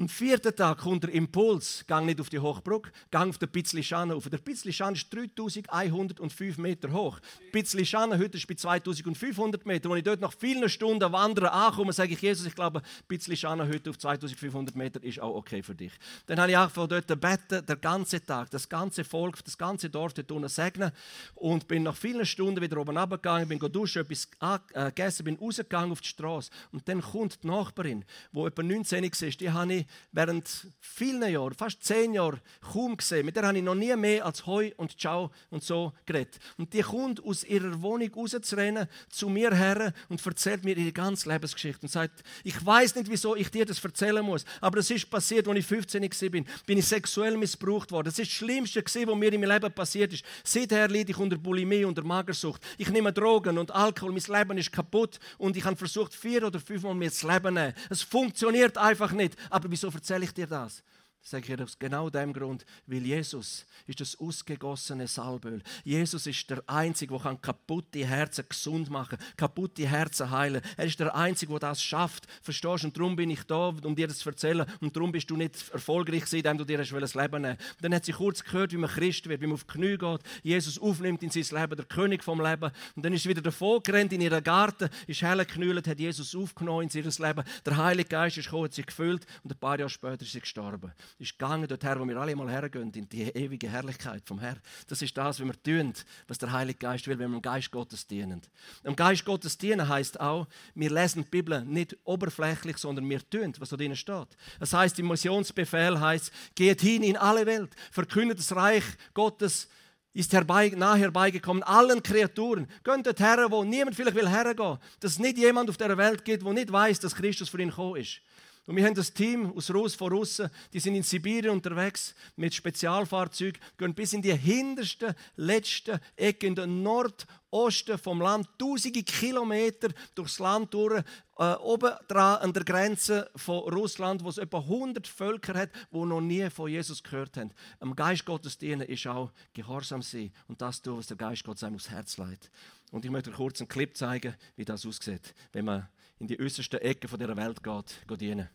Am 0.00 0.08
vierten 0.08 0.56
Tag 0.56 0.78
kommt 0.78 1.02
der 1.02 1.12
Impuls, 1.12 1.84
gang 1.86 2.06
nicht 2.06 2.22
auf 2.22 2.30
die 2.30 2.38
Hochbrücke, 2.38 2.90
gang 3.10 3.28
auf 3.28 3.36
den 3.36 3.50
Pitzlischane 3.50 4.14
auf. 4.14 4.30
Der 4.30 4.38
Pitzlischane 4.38 4.96
ist 4.96 5.12
3105 5.12 6.56
Meter 6.56 6.90
hoch. 6.90 7.20
Pitzlischane 7.52 8.16
heute 8.16 8.38
ist 8.38 8.46
bei 8.46 8.54
2500 8.54 9.66
Meter. 9.66 9.90
Wenn 9.90 9.98
ich 9.98 10.04
dort 10.04 10.22
nach 10.22 10.32
vielen 10.32 10.70
Stunden 10.70 11.12
wandern 11.12 11.48
ankomme, 11.48 11.92
sage 11.92 12.14
ich 12.14 12.22
Jesus, 12.22 12.46
ich 12.46 12.54
glaube, 12.54 12.80
Pitzlischane 13.08 13.68
heute 13.68 13.90
auf 13.90 13.98
2500 13.98 14.74
Meter 14.74 15.04
ist 15.04 15.20
auch 15.20 15.34
okay 15.34 15.62
für 15.62 15.74
dich. 15.74 15.92
Dann 16.24 16.40
habe 16.40 16.50
ich 16.50 16.56
auch 16.56 16.70
von 16.70 16.88
dort 16.88 17.06
beten, 17.06 17.66
der 17.66 17.76
ganze 17.76 18.24
Tag, 18.24 18.48
das 18.48 18.70
ganze 18.70 19.04
Volk, 19.04 19.44
das 19.44 19.58
ganze 19.58 19.90
Dorf 19.90 20.14
dort 20.14 20.32
unten 20.32 20.48
segnen 20.48 20.92
und 21.34 21.68
bin 21.68 21.82
nach 21.82 21.94
vielen 21.94 22.24
Stunden 22.24 22.62
wieder 22.62 22.78
oben 22.78 22.96
runtergegangen, 22.96 23.46
bin 23.50 23.58
duschen, 23.58 24.00
etwas 24.00 24.30
äh, 24.72 24.86
gegessen, 24.86 25.24
bin 25.24 25.36
rausgegangen 25.36 25.92
auf 25.92 26.00
die 26.00 26.08
Straße 26.08 26.50
und 26.72 26.88
dann 26.88 27.02
kommt 27.02 27.42
die 27.42 27.48
Nachbarin, 27.48 28.06
die 28.32 28.40
etwa 28.40 28.62
19 28.62 29.04
ist, 29.04 29.40
die 29.42 29.50
habe 29.50 29.74
ich 29.74 29.89
während 30.12 30.68
vielen 30.80 31.22
Jahren, 31.30 31.54
fast 31.54 31.82
zehn 31.82 32.14
Jahren, 32.14 32.40
kaum 32.60 32.96
gesehen. 32.96 33.26
Mit 33.26 33.36
der 33.36 33.46
habe 33.46 33.58
ich 33.58 33.64
noch 33.64 33.74
nie 33.74 33.94
mehr 33.96 34.24
als 34.26 34.46
Heu 34.46 34.70
und 34.76 34.98
Ciao 34.98 35.30
und 35.50 35.62
so 35.62 35.92
geredet. 36.06 36.38
Und 36.58 36.72
die 36.72 36.82
kommt 36.82 37.24
aus 37.24 37.44
ihrer 37.44 37.80
Wohnung 37.82 38.12
rauszurennen, 38.14 38.88
zu 39.08 39.28
mir 39.28 39.54
her 39.54 39.92
und 40.08 40.24
erzählt 40.24 40.64
mir 40.64 40.76
ihre 40.76 40.92
ganze 40.92 41.28
Lebensgeschichte 41.28 41.82
und 41.82 41.88
sagt, 41.88 42.22
ich 42.44 42.64
weiß 42.64 42.94
nicht, 42.96 43.10
wieso 43.10 43.36
ich 43.36 43.50
dir 43.50 43.66
das 43.66 43.82
erzählen 43.84 44.24
muss, 44.24 44.44
aber 44.60 44.76
das 44.76 44.90
ist 44.90 45.10
passiert, 45.10 45.48
als 45.48 45.58
ich 45.58 45.66
15 45.66 46.02
war, 46.02 46.30
bin, 46.30 46.46
bin 46.66 46.78
ich 46.78 46.86
sexuell 46.86 47.36
missbraucht 47.36 47.92
worden. 47.92 48.06
Das 48.06 48.18
ist 48.18 48.30
das 48.30 48.36
Schlimmste, 48.36 48.82
was 48.82 48.94
mir 48.94 49.32
in 49.32 49.40
meinem 49.40 49.50
Leben 49.50 49.72
passiert 49.72 50.12
ist. 50.12 50.24
Seither 50.44 50.88
leide 50.88 51.10
ich 51.10 51.18
unter 51.18 51.36
Bulimie, 51.36 51.84
unter 51.84 52.02
Magersucht. 52.02 52.62
Ich 52.78 52.90
nehme 52.90 53.12
Drogen 53.12 53.58
und 53.58 53.70
Alkohol, 53.70 54.12
mein 54.12 54.38
Leben 54.38 54.58
ist 54.58 54.72
kaputt 54.72 55.18
und 55.38 55.56
ich 55.56 55.64
habe 55.64 55.76
versucht, 55.76 56.14
vier 56.14 56.46
oder 56.46 56.60
fünfmal 56.60 56.94
mir 56.94 57.08
das 57.08 57.22
Leben 57.22 57.42
zu 57.42 57.50
nehmen. 57.50 57.74
Es 57.88 58.02
funktioniert 58.02 58.78
einfach 58.78 59.12
nicht. 59.12 59.36
Aber 59.50 59.69
wieso 59.70 59.88
erzähle 59.88 60.24
ich 60.24 60.34
dir 60.34 60.46
das? 60.46 60.82
Sage 61.22 61.52
ich 61.52 61.60
aus 61.60 61.78
genau 61.78 62.08
dem 62.08 62.32
Grund, 62.32 62.64
weil 62.86 63.04
Jesus 63.04 63.66
ist 63.86 64.00
das 64.00 64.18
ausgegossene 64.18 65.06
Salböl. 65.06 65.62
Jesus 65.84 66.26
ist 66.26 66.48
der 66.48 66.62
Einzige, 66.66 67.18
der 67.18 67.36
kaputte 67.36 68.06
Herzen 68.06 68.46
gesund 68.48 68.88
machen 68.88 69.18
kann, 69.18 69.36
kaputte 69.36 69.86
Herzen 69.86 70.30
heilen. 70.30 70.62
Er 70.78 70.86
ist 70.86 70.98
der 70.98 71.14
Einzige, 71.14 71.52
der 71.52 71.60
das 71.60 71.82
schafft. 71.82 72.26
Verstehst 72.42 72.84
du? 72.84 72.86
Und 72.88 72.96
darum 72.96 73.16
bin 73.16 73.28
ich 73.28 73.42
da, 73.44 73.68
um 73.68 73.94
dir 73.94 74.08
das 74.08 74.18
zu 74.18 74.30
erzählen. 74.30 74.64
Und 74.80 74.96
darum 74.96 75.12
bist 75.12 75.30
du 75.30 75.36
nicht 75.36 75.70
erfolgreich 75.70 76.20
gewesen, 76.24 76.36
indem 76.36 76.58
du 76.58 76.64
dir 76.64 76.78
das 76.78 77.14
Leben 77.14 77.42
nehmen 77.42 77.58
Dann 77.82 77.94
hat 77.94 78.06
sie 78.06 78.12
kurz 78.12 78.42
gehört, 78.42 78.72
wie 78.72 78.78
man 78.78 78.88
Christ 78.88 79.28
wird, 79.28 79.42
wie 79.42 79.46
man 79.46 79.54
auf 79.54 79.64
die 79.64 79.72
Knie 79.74 79.98
geht, 79.98 80.20
Jesus 80.42 80.78
aufnimmt 80.78 81.22
in 81.22 81.30
sein 81.30 81.60
Leben, 81.60 81.76
der 81.76 81.84
König 81.84 82.24
vom 82.24 82.40
Leben. 82.40 82.70
Und 82.96 83.04
dann 83.04 83.12
ist 83.12 83.24
sie 83.24 83.28
wieder 83.28 83.42
davon 83.42 83.82
gerannt 83.82 84.14
in 84.14 84.22
ihren 84.22 84.42
Garten, 84.42 84.88
ist 85.06 85.20
hell 85.20 85.38
geknüllt, 85.38 85.86
hat 85.86 86.00
Jesus 86.00 86.34
aufgenommen 86.34 86.88
in 86.88 87.04
ihr 87.04 87.04
Leben. 87.04 87.44
Der 87.66 87.76
Heilige 87.76 88.08
Geist 88.08 88.38
ist 88.38 88.46
gekommen, 88.46 88.64
hat 88.64 88.74
sie 88.74 88.82
gefüllt 88.82 89.26
und 89.44 89.52
ein 89.52 89.58
paar 89.58 89.78
Jahre 89.78 89.90
später 89.90 90.22
ist 90.22 90.32
sie 90.32 90.40
gestorben. 90.40 90.92
Ist 91.18 91.38
gegangen 91.38 91.66
dorthin, 91.66 91.98
wo 91.98 92.06
wir 92.06 92.16
alle 92.16 92.36
mal 92.36 92.50
hergehen, 92.50 92.92
in 92.92 93.08
die 93.08 93.22
ewige 93.22 93.68
Herrlichkeit 93.68 94.22
vom 94.26 94.38
Herrn. 94.38 94.60
Das 94.88 95.02
ist 95.02 95.16
das, 95.16 95.40
was 95.40 95.46
wir 95.46 95.62
tun, 95.62 95.92
was 96.28 96.38
der 96.38 96.52
Heilige 96.52 96.78
Geist 96.78 97.06
will, 97.06 97.18
wenn 97.18 97.30
wir 97.30 97.38
dem 97.38 97.42
Geist 97.42 97.70
Gottes 97.70 98.06
dienen. 98.06 98.42
Im 98.84 98.96
Geist 98.96 99.24
Gottes 99.24 99.56
dienen 99.58 99.88
heißt 99.88 100.20
auch, 100.20 100.46
wir 100.74 100.90
lesen 100.90 101.24
die 101.24 101.30
Bibel 101.30 101.64
nicht 101.64 101.96
oberflächlich, 102.04 102.78
sondern 102.78 103.08
wir 103.08 103.28
tun, 103.28 103.52
was 103.58 103.70
da 103.70 103.76
drin 103.76 103.96
steht. 103.96 104.28
Das 104.58 104.72
heißt, 104.72 104.98
im 104.98 105.08
Missionsbefehl 105.08 105.98
heißt, 106.00 106.32
geht 106.54 106.80
hin 106.80 107.02
in 107.02 107.16
alle 107.16 107.46
Welt, 107.46 107.74
verkündet 107.90 108.38
das 108.38 108.54
Reich 108.54 108.84
Gottes 109.14 109.68
ist 110.12 110.32
herbei, 110.32 110.72
nah 110.76 110.96
herbeigekommen, 110.96 111.62
allen 111.62 112.02
Kreaturen. 112.02 112.66
Geht 112.82 113.06
dort 113.06 113.20
her, 113.20 113.46
wo 113.48 113.62
niemand 113.62 113.94
vielleicht 113.94 114.16
will 114.16 114.28
hergehen. 114.28 114.78
Dass 114.98 115.12
es 115.12 115.18
nicht 115.18 115.38
jemand 115.38 115.70
auf 115.70 115.76
der 115.76 115.96
Welt 115.96 116.24
gibt, 116.24 116.44
der 116.44 116.52
nicht 116.52 116.72
weiß, 116.72 116.98
dass 117.00 117.14
Christus 117.14 117.48
für 117.48 117.60
ihn 117.60 117.68
gekommen 117.68 118.00
ist. 118.00 118.20
Und 118.66 118.76
wir 118.76 118.84
haben 118.84 118.94
das 118.94 119.12
Team 119.12 119.52
aus 119.56 119.70
Russ 119.72 119.94
von 119.94 120.12
Russen, 120.12 120.50
die 120.72 120.80
sind 120.80 120.94
in 120.94 121.02
Sibirien 121.02 121.50
unterwegs 121.50 122.14
mit 122.36 122.54
Spezialfahrzeugen, 122.54 123.60
gehen 123.78 123.94
bis 123.94 124.12
in 124.12 124.22
die 124.22 124.36
hinterste, 124.36 125.16
letzte 125.36 126.00
Ecke 126.14 126.46
in 126.46 126.54
den 126.54 126.82
Nordosten 126.82 127.98
vom 127.98 128.20
Land, 128.20 128.48
tausende 128.58 129.02
Kilometer 129.02 129.88
durchs 130.14 130.38
Land 130.38 130.74
durch, 130.74 131.02
äh, 131.38 131.54
oben 131.54 131.92
dran 132.06 132.42
an 132.42 132.52
der 132.52 132.64
Grenze 132.64 133.30
von 133.34 133.60
Russland, 133.72 134.22
wo 134.22 134.28
es 134.28 134.38
etwa 134.38 134.58
100 134.58 135.06
Völker 135.06 135.54
hat, 135.54 135.70
die 135.90 135.98
noch 135.98 136.20
nie 136.20 136.48
von 136.50 136.70
Jesus 136.70 137.02
gehört 137.02 137.38
haben. 137.38 137.52
Am 137.80 137.96
Geist 137.96 138.26
Gottes 138.26 138.58
dienen 138.58 138.82
ist 138.82 139.06
auch 139.06 139.32
gehorsam 139.54 140.02
sein 140.02 140.32
und 140.48 140.60
das 140.60 140.82
tun, 140.82 140.98
was 140.98 141.06
der 141.06 141.16
Geist 141.16 141.44
Gottes 141.44 141.64
einem 141.64 141.76
aufs 141.76 141.88
Herz 141.88 142.18
legt. 142.18 142.50
Und 142.92 143.04
ich 143.04 143.10
möchte 143.10 143.30
euch 143.30 143.36
kurz 143.36 143.60
einen 143.60 143.68
Clip 143.68 143.96
zeigen, 143.96 144.34
wie 144.56 144.64
das 144.64 144.84
aussieht, 144.84 145.34
wenn 145.52 145.64
man 145.64 145.88
in 146.20 146.26
die 146.26 146.38
äußerste 146.38 146.80
Ecke 146.82 147.08
dieser 147.08 147.36
Welt 147.36 147.62
geht, 147.62 148.06
geht 148.06 148.20
dienen. 148.20 148.48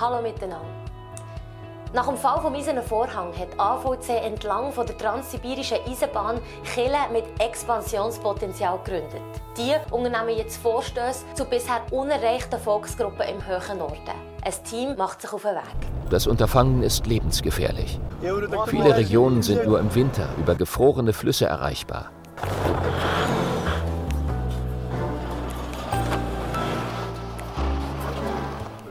Hallo 0.00 0.22
miteinander. 0.22 0.64
Nach 1.92 2.06
dem 2.06 2.16
Fall 2.16 2.40
vom 2.42 2.54
Eisernen 2.54 2.84
Vorhang 2.84 3.36
hat 3.36 3.58
AVC 3.58 4.10
entlang 4.22 4.72
von 4.72 4.86
der 4.86 4.96
transsibirischen 4.96 5.78
Eisenbahn 5.86 6.40
Kille 6.62 6.98
mit 7.12 7.24
Expansionspotenzial 7.40 8.78
gegründet. 8.84 9.22
Die 9.56 9.74
unternehmen 9.90 10.36
jetzt 10.36 10.58
Vorstöße 10.58 11.24
zu 11.34 11.46
bisher 11.46 11.80
unerreichten 11.90 12.60
Volksgruppen 12.60 13.26
im 13.26 13.44
höheren 13.44 13.78
Norden. 13.78 13.98
Ein 14.44 14.64
Team 14.64 14.96
macht 14.96 15.22
sich 15.22 15.32
auf 15.32 15.42
den 15.42 15.56
Weg. 15.56 15.97
Das 16.10 16.26
Unterfangen 16.26 16.82
ist 16.82 17.06
lebensgefährlich. 17.06 18.00
Viele 18.66 18.96
Regionen 18.96 19.42
sind 19.42 19.66
nur 19.66 19.78
im 19.78 19.94
Winter 19.94 20.28
über 20.38 20.54
gefrorene 20.54 21.12
Flüsse 21.12 21.44
erreichbar. 21.44 22.10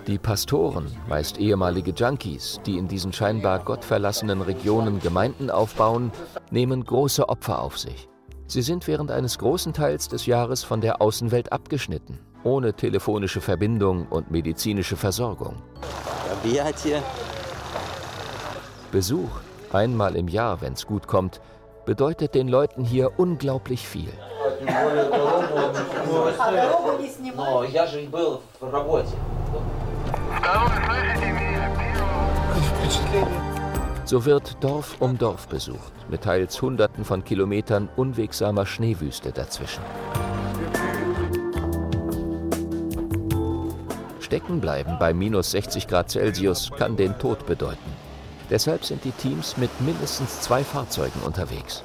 Die 0.05 0.17
Pastoren, 0.17 0.85
meist 1.09 1.37
ehemalige 1.37 1.91
Junkies, 1.91 2.61
die 2.65 2.77
in 2.77 2.87
diesen 2.87 3.11
scheinbar 3.11 3.59
gottverlassenen 3.59 4.41
Regionen 4.41 5.01
Gemeinden 5.01 5.49
aufbauen, 5.49 6.11
nehmen 6.49 6.85
große 6.85 7.27
Opfer 7.27 7.61
auf 7.61 7.77
sich. 7.77 8.07
Sie 8.45 8.61
sind 8.61 8.87
während 8.87 9.11
eines 9.11 9.37
großen 9.37 9.73
Teils 9.73 10.07
des 10.07 10.25
Jahres 10.25 10.63
von 10.63 10.79
der 10.79 11.01
Außenwelt 11.01 11.51
abgeschnitten, 11.51 12.19
ohne 12.43 12.73
telefonische 12.73 13.41
Verbindung 13.41 14.07
und 14.09 14.31
medizinische 14.31 14.95
Versorgung. 14.95 15.55
Besuch, 18.91 19.29
einmal 19.71 20.15
im 20.15 20.27
Jahr, 20.27 20.61
wenn 20.61 20.73
es 20.73 20.85
gut 20.85 21.07
kommt, 21.07 21.41
bedeutet 21.85 22.35
den 22.35 22.47
Leuten 22.47 22.83
hier 22.83 23.11
unglaublich 23.17 23.87
viel. 23.87 24.11
So 34.05 34.25
wird 34.25 34.63
Dorf 34.63 34.95
um 34.99 35.17
Dorf 35.17 35.47
besucht, 35.47 35.91
mit 36.09 36.21
teils 36.21 36.61
Hunderten 36.61 37.03
von 37.03 37.23
Kilometern 37.23 37.89
unwegsamer 37.97 38.65
Schneewüste 38.65 39.31
dazwischen. 39.33 39.83
Stecken 44.27 44.59
bleiben 44.59 44.97
bei 44.99 45.13
minus 45.13 45.51
60 45.51 45.87
Grad 45.87 46.11
Celsius 46.11 46.69
kann 46.77 46.97
den 46.97 47.17
Tod 47.17 47.45
bedeuten. 47.45 47.93
Deshalb 48.49 48.83
sind 48.83 49.05
die 49.05 49.11
Teams 49.11 49.55
mit 49.55 49.69
mindestens 49.79 50.41
zwei 50.41 50.65
Fahrzeugen 50.65 51.21
unterwegs. 51.25 51.81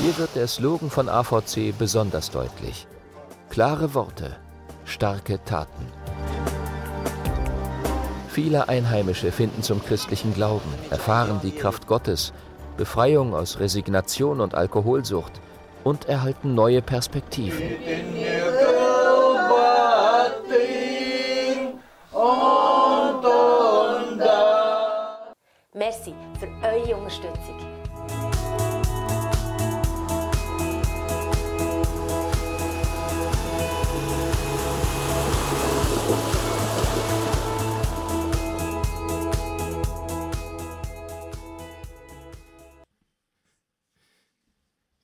Hier 0.00 0.16
wird 0.16 0.34
der 0.36 0.46
Slogan 0.46 0.88
von 0.88 1.10
AVC 1.10 1.76
besonders 1.78 2.30
deutlich. 2.30 2.86
Klare 3.50 3.92
Worte, 3.92 4.36
starke 4.86 5.38
Taten. 5.44 5.84
Viele 8.30 8.70
Einheimische 8.70 9.32
finden 9.32 9.62
zum 9.62 9.84
christlichen 9.84 10.32
Glauben, 10.32 10.72
erfahren 10.88 11.40
die 11.42 11.50
Kraft 11.50 11.86
Gottes, 11.86 12.32
Befreiung 12.78 13.34
aus 13.34 13.58
Resignation 13.58 14.40
und 14.40 14.54
Alkoholsucht 14.54 15.32
und 15.84 16.08
erhalten 16.08 16.54
neue 16.54 16.80
Perspektiven. 16.80 17.76
Merci 25.74 26.14
für 26.38 26.48
eure 26.66 26.96
Unterstützung. 26.96 27.77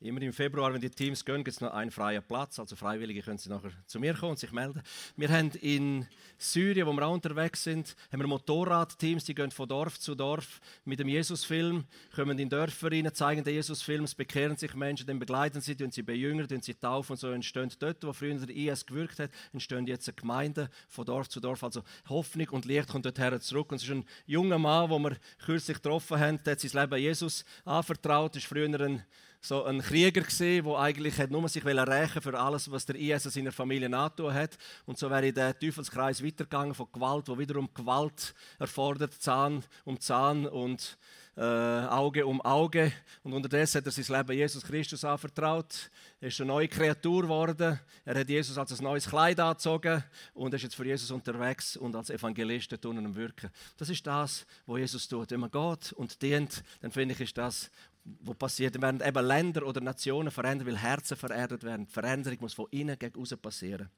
Immer 0.04 0.20
im 0.20 0.34
Februar, 0.34 0.70
wenn 0.74 0.82
die 0.82 0.90
Teams 0.90 1.24
gehen, 1.24 1.42
gibt 1.42 1.48
es 1.48 1.62
noch 1.62 1.72
einen 1.72 1.90
freien 1.90 2.22
Platz. 2.22 2.58
Also 2.58 2.76
Freiwillige 2.76 3.22
können 3.22 3.38
sie 3.38 3.48
nachher 3.48 3.70
zu 3.86 3.98
mir 3.98 4.12
kommen 4.12 4.32
und 4.32 4.38
sich 4.38 4.52
melden. 4.52 4.82
Wir 5.16 5.30
haben 5.30 5.50
in 5.62 6.06
Syrien, 6.36 6.86
wo 6.86 6.92
wir 6.92 7.06
auch 7.06 7.14
unterwegs 7.14 7.64
sind, 7.64 7.96
haben 8.12 8.20
wir 8.20 8.26
Motorradteams, 8.26 9.24
die 9.24 9.34
gehen 9.34 9.50
von 9.50 9.66
Dorf 9.66 9.98
zu 9.98 10.14
Dorf 10.14 10.60
mit 10.84 10.98
dem 10.98 11.08
Jesusfilm, 11.08 11.84
kommen 12.14 12.38
in 12.38 12.50
Dörfer 12.50 12.92
rein, 12.92 13.08
zeigen 13.14 13.44
den 13.44 13.54
Jesusfilm, 13.54 14.04
es 14.04 14.14
bekehren 14.14 14.58
sich 14.58 14.74
Menschen, 14.74 15.06
dann 15.06 15.18
begleiten 15.18 15.62
sie, 15.62 15.74
sie 15.90 16.02
bejüngern, 16.02 16.60
sie 16.60 16.74
taufen 16.74 17.12
und 17.12 17.18
so 17.18 17.30
entstehen 17.30 17.72
dort, 17.78 18.04
wo 18.04 18.12
früher 18.12 18.34
der 18.34 18.54
IS 18.54 18.84
gewirkt 18.84 19.18
hat, 19.18 19.30
entstehen 19.54 19.86
jetzt 19.86 20.14
Gemeinden 20.18 20.68
von 20.86 21.06
Dorf 21.06 21.30
zu 21.30 21.40
Dorf. 21.40 21.64
Also 21.64 21.82
Hoffnung 22.10 22.50
und 22.50 22.66
Licht 22.66 22.90
kommt 22.90 23.06
dorthin 23.06 23.40
zurück. 23.40 23.72
Und 23.72 23.76
es 23.76 23.84
ist 23.84 23.90
ein 23.90 24.04
junger 24.26 24.58
Mann, 24.58 24.90
den 24.90 25.02
wir 25.02 25.16
kürzlich 25.46 25.78
getroffen 25.78 26.20
haben, 26.20 26.44
der 26.44 26.52
hat 26.52 26.60
sein 26.60 26.78
Leben 26.78 27.00
Jesus 27.00 27.46
anvertraut, 27.64 28.36
ist 28.36 28.44
früher 28.44 28.68
ein 28.68 29.02
so 29.44 29.64
ein 29.64 29.82
Krieger 29.82 30.22
gesehen, 30.22 30.64
der 30.64 30.78
eigentlich 30.78 31.18
hat 31.18 31.30
nur 31.30 31.46
sich 31.50 31.64
rächen 31.64 32.22
für 32.22 32.38
alles, 32.38 32.70
was 32.70 32.86
der 32.86 32.96
IS 32.96 33.24
seiner 33.24 33.52
Familie 33.52 33.94
angetan 33.94 34.32
hat. 34.32 34.56
Und 34.86 34.98
so 34.98 35.10
wäre 35.10 35.32
der 35.34 35.58
Teufelskreis 35.58 36.24
weitergegangen 36.24 36.74
von 36.74 36.86
Gewalt, 36.90 37.28
wo 37.28 37.38
wiederum 37.38 37.68
Gewalt 37.74 38.34
erfordert, 38.58 39.12
Zahn 39.20 39.62
um 39.84 40.00
Zahn 40.00 40.46
und 40.46 40.96
äh, 41.36 41.42
Auge 41.42 42.24
um 42.24 42.40
Auge. 42.40 42.90
Und 43.22 43.34
unterdessen 43.34 43.78
hat 43.78 43.86
er 43.86 43.92
sein 43.92 44.16
Leben 44.16 44.38
Jesus 44.38 44.64
Christus 44.64 45.04
anvertraut. 45.04 45.90
Er 46.20 46.28
ist 46.28 46.40
eine 46.40 46.48
neue 46.48 46.68
Kreatur 46.68 47.22
geworden. 47.22 47.78
Er 48.06 48.18
hat 48.18 48.28
Jesus 48.28 48.56
als 48.56 48.72
ein 48.78 48.82
neues 48.82 49.06
Kleid 49.06 49.38
angezogen 49.40 50.02
und 50.32 50.54
ist 50.54 50.62
jetzt 50.62 50.74
für 50.74 50.86
Jesus 50.86 51.10
unterwegs 51.10 51.76
und 51.76 51.94
als 51.96 52.08
Evangelist 52.08 52.80
tun 52.80 52.96
und 52.96 53.14
wirken. 53.14 53.50
Das 53.76 53.90
ist 53.90 54.06
das, 54.06 54.46
was 54.64 54.78
Jesus 54.78 55.06
tut. 55.06 55.32
Wenn 55.32 55.40
man 55.40 55.50
geht 55.50 55.92
und 55.92 56.22
dient, 56.22 56.64
dann 56.80 56.90
finde 56.90 57.14
ich, 57.14 57.20
ist 57.20 57.36
das, 57.36 57.70
was 58.04 58.36
passiert. 58.36 58.80
Werden 58.80 59.00
eben 59.00 59.26
Länder 59.26 59.66
oder 59.66 59.80
Nationen 59.80 60.30
verändert, 60.30 60.68
weil 60.68 60.78
Herzen 60.78 61.16
vererdet 61.16 61.62
werden. 61.62 61.86
Die 61.86 61.92
Veränderung 61.92 62.38
muss 62.40 62.54
von 62.54 62.66
innen 62.70 62.98
gegen 62.98 63.20
außen 63.20 63.38
passieren. 63.38 63.88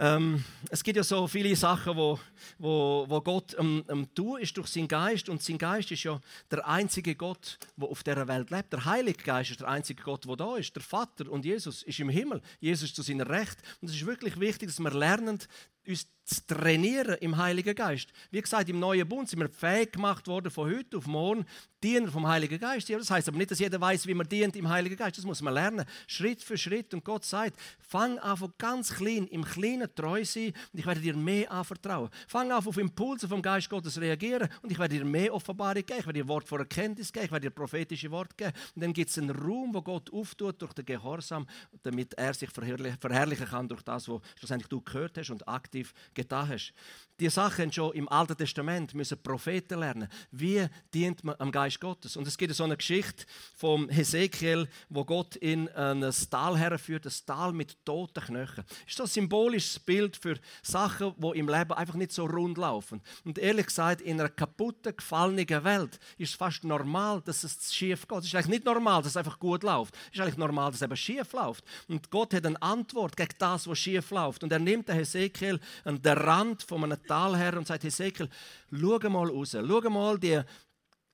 Ähm, 0.00 0.44
es 0.70 0.84
gibt 0.84 0.96
ja 0.96 1.02
so 1.02 1.26
viele 1.26 1.56
Sachen, 1.56 1.96
wo, 1.96 2.20
wo, 2.58 3.04
wo 3.08 3.20
Gott 3.20 3.56
am 3.56 3.84
tun 4.14 4.40
ist 4.40 4.56
durch 4.56 4.68
seinen 4.68 4.86
Geist 4.86 5.28
und 5.28 5.42
sein 5.42 5.58
Geist 5.58 5.90
ist 5.90 6.04
ja 6.04 6.20
der 6.52 6.68
einzige 6.68 7.16
Gott, 7.16 7.58
der 7.76 7.88
auf 7.88 8.04
dieser 8.04 8.28
Welt 8.28 8.50
lebt. 8.50 8.72
Der 8.72 8.84
Heilige 8.84 9.24
Geist 9.24 9.50
ist 9.50 9.60
der 9.60 9.66
einzige 9.66 10.00
Gott, 10.04 10.24
der 10.24 10.36
da 10.36 10.56
ist. 10.56 10.74
Der 10.76 10.84
Vater 10.84 11.28
und 11.28 11.44
Jesus 11.44 11.82
ist 11.82 11.98
im 11.98 12.10
Himmel. 12.10 12.40
Jesus 12.60 12.90
ist 12.90 12.96
zu 12.96 13.02
seiner 13.02 13.28
Recht. 13.28 13.56
Und 13.80 13.88
es 13.88 13.96
ist 13.96 14.06
wirklich 14.06 14.38
wichtig, 14.38 14.68
dass 14.68 14.78
wir 14.78 14.92
lernen, 14.92 15.40
uns 15.84 16.06
zu 16.28 16.46
trainieren 16.46 17.16
im 17.20 17.36
Heiligen 17.38 17.74
Geist. 17.74 18.12
Wie 18.30 18.40
gesagt, 18.40 18.68
im 18.68 18.78
neuen 18.78 19.08
Bund 19.08 19.28
sind 19.28 19.40
wir 19.40 19.48
fähig 19.48 19.92
gemacht 19.92 20.26
worden, 20.26 20.50
von 20.50 20.70
heute 20.70 20.98
auf 20.98 21.06
morgen 21.06 21.46
Diener 21.82 22.10
vom 22.10 22.26
Heiligen 22.26 22.58
Geist. 22.58 22.90
Das 22.90 23.10
heißt 23.10 23.28
aber 23.28 23.38
nicht, 23.38 23.50
dass 23.50 23.60
jeder 23.60 23.80
weiß, 23.80 24.06
wie 24.06 24.14
man 24.14 24.28
dient 24.28 24.56
im 24.56 24.68
Heiligen 24.68 24.96
Geist. 24.96 25.16
Das 25.16 25.24
muss 25.24 25.40
man 25.40 25.54
lernen, 25.54 25.86
Schritt 26.06 26.42
für 26.42 26.58
Schritt. 26.58 26.92
Und 26.92 27.04
Gott 27.04 27.24
sagt, 27.24 27.56
fang 27.78 28.18
an 28.18 28.36
von 28.36 28.52
ganz 28.58 28.94
klein, 28.94 29.26
im 29.28 29.44
Kleinen 29.44 29.88
treu 29.94 30.24
sein 30.24 30.52
und 30.72 30.78
ich 30.78 30.86
werde 30.86 31.00
dir 31.00 31.14
mehr 31.14 31.50
anvertrauen. 31.50 32.10
Fang 32.26 32.50
an 32.50 32.58
auf 32.66 32.76
Impulse 32.76 33.28
vom 33.28 33.40
Geist 33.40 33.70
Gottes 33.70 34.00
reagieren 34.00 34.48
und 34.60 34.72
ich 34.72 34.78
werde 34.78 34.96
dir 34.96 35.04
mehr 35.04 35.32
Offenbarung 35.32 35.86
geben. 35.86 36.00
Ich 36.00 36.06
werde 36.06 36.20
dir 36.20 36.28
Wort 36.28 36.48
vor 36.48 36.58
Erkenntnis 36.58 37.12
geben, 37.12 37.26
ich 37.26 37.32
werde 37.32 37.46
dir 37.46 37.54
prophetische 37.54 38.10
Worte 38.10 38.34
geben. 38.36 38.52
Und 38.74 38.82
dann 38.82 38.92
gibt 38.92 39.10
es 39.10 39.18
einen 39.18 39.30
Raum, 39.30 39.72
wo 39.72 39.80
Gott 39.80 40.12
auftut 40.12 40.60
durch 40.60 40.72
den 40.72 40.84
Gehorsam, 40.84 41.46
damit 41.84 42.12
er 42.14 42.34
sich 42.34 42.50
verherrlichen 42.50 43.46
kann 43.46 43.68
durch 43.68 43.82
das, 43.82 44.08
was 44.08 44.20
schlussendlich 44.36 44.68
du 44.68 44.80
gehört 44.82 45.16
hast 45.16 45.30
und 45.30 45.46
aktiv 45.46 45.94
getan 46.18 46.48
hast. 46.48 46.72
Die 47.20 47.28
Sachen 47.30 47.72
schon 47.72 47.94
im 47.94 48.08
Alten 48.08 48.36
Testament 48.36 48.94
müssen 48.94 49.20
Propheten 49.20 49.80
lernen. 49.80 50.08
Wie 50.30 50.64
dient 50.94 51.24
man 51.24 51.34
am 51.40 51.50
Geist 51.50 51.80
Gottes? 51.80 52.16
Und 52.16 52.28
es 52.28 52.38
gibt 52.38 52.54
so 52.54 52.62
eine 52.62 52.76
Geschichte 52.76 53.24
vom 53.56 53.88
Hesekiel, 53.88 54.68
wo 54.88 55.04
Gott 55.04 55.34
in 55.34 55.68
ein 55.70 56.08
Tal 56.30 56.56
herführt, 56.56 57.06
ein 57.06 57.12
Tal 57.26 57.52
mit 57.52 57.84
toten 57.84 58.22
Knöcheln. 58.22 58.64
Ist 58.86 59.00
das 59.00 59.10
ein 59.10 59.14
symbolisches 59.14 59.80
Bild 59.80 60.16
für 60.16 60.38
Sachen, 60.62 61.12
die 61.16 61.38
im 61.40 61.48
Leben 61.48 61.72
einfach 61.72 61.96
nicht 61.96 62.12
so 62.12 62.24
rund 62.24 62.56
laufen? 62.56 63.02
Und 63.24 63.36
ehrlich 63.40 63.66
gesagt, 63.66 64.00
in 64.00 64.20
einer 64.20 64.28
kaputten, 64.28 64.96
gefallenen 64.96 65.64
Welt 65.64 65.98
ist 66.18 66.30
es 66.30 66.36
fast 66.36 66.62
normal, 66.62 67.20
dass 67.22 67.42
es 67.42 67.74
schief 67.74 68.06
geht. 68.06 68.18
Es 68.18 68.26
ist 68.26 68.34
eigentlich 68.36 68.60
nicht 68.60 68.64
normal, 68.64 69.02
dass 69.02 69.10
es 69.10 69.16
einfach 69.16 69.40
gut 69.40 69.64
läuft. 69.64 69.92
Es 70.12 70.14
ist 70.14 70.20
eigentlich 70.20 70.36
normal, 70.36 70.70
dass 70.70 70.82
es 70.82 70.82
eben 70.82 70.96
schief 70.96 71.32
läuft. 71.32 71.64
Und 71.88 72.12
Gott 72.12 72.32
hat 72.32 72.46
eine 72.46 72.62
Antwort 72.62 73.16
gegen 73.16 73.34
das, 73.40 73.66
was 73.66 73.76
schief 73.76 74.12
läuft. 74.12 74.44
Und 74.44 74.52
er 74.52 74.60
nimmt 74.60 74.88
den 74.88 74.94
Hesekiel 74.94 75.58
an 75.82 76.00
den 76.08 76.18
Rand 76.18 76.62
von 76.62 76.84
einem 76.84 77.02
Tal 77.06 77.36
her 77.36 77.56
und 77.56 77.66
sagt, 77.66 77.84
Hesekiel, 77.84 78.28
schau 78.70 78.98
mal 79.08 79.28
raus, 79.28 79.52
schau 79.52 79.90
mal 79.90 80.18
die, 80.18 80.40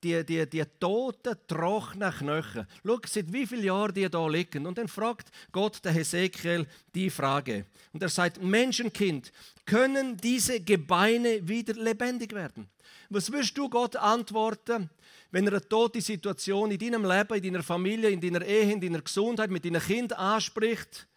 die, 0.03 0.23
die, 0.23 0.49
die 0.49 0.63
toten, 0.79 1.35
trockenen 1.47 2.11
Knochen. 2.11 2.67
Schau, 2.85 2.99
seit 3.05 3.31
wie 3.33 3.47
vielen 3.47 3.63
Jahren 3.63 3.93
die 3.93 4.09
da 4.09 4.27
liegen. 4.27 4.65
Und 4.65 4.77
dann 4.77 4.87
fragt 4.87 5.29
Gott 5.51 5.83
der 5.83 5.91
Hesekiel 5.91 6.67
die 6.93 7.09
Frage. 7.09 7.65
Und 7.91 8.03
er 8.03 8.09
sagt, 8.09 8.41
Menschenkind, 8.41 9.31
können 9.65 10.15
diese 10.17 10.59
Gebeine 10.59 11.47
wieder 11.47 11.73
lebendig 11.73 12.33
werden? 12.33 12.69
Was 13.09 13.31
wirst 13.31 13.57
du 13.57 13.69
Gott 13.69 13.95
antworten, 13.95 14.89
wenn 15.31 15.47
er 15.47 15.53
eine 15.53 15.67
tote 15.67 16.01
Situation 16.01 16.71
in 16.71 16.79
deinem 16.79 17.05
Leben, 17.05 17.35
in 17.35 17.43
deiner 17.43 17.63
Familie, 17.63 18.09
in 18.09 18.21
deiner 18.21 18.45
Ehe, 18.45 18.71
in 18.71 18.81
deiner 18.81 19.01
Gesundheit, 19.01 19.49
mit 19.49 19.65
deinem 19.65 19.81
Kind 19.81 20.13
anspricht? 20.13 21.07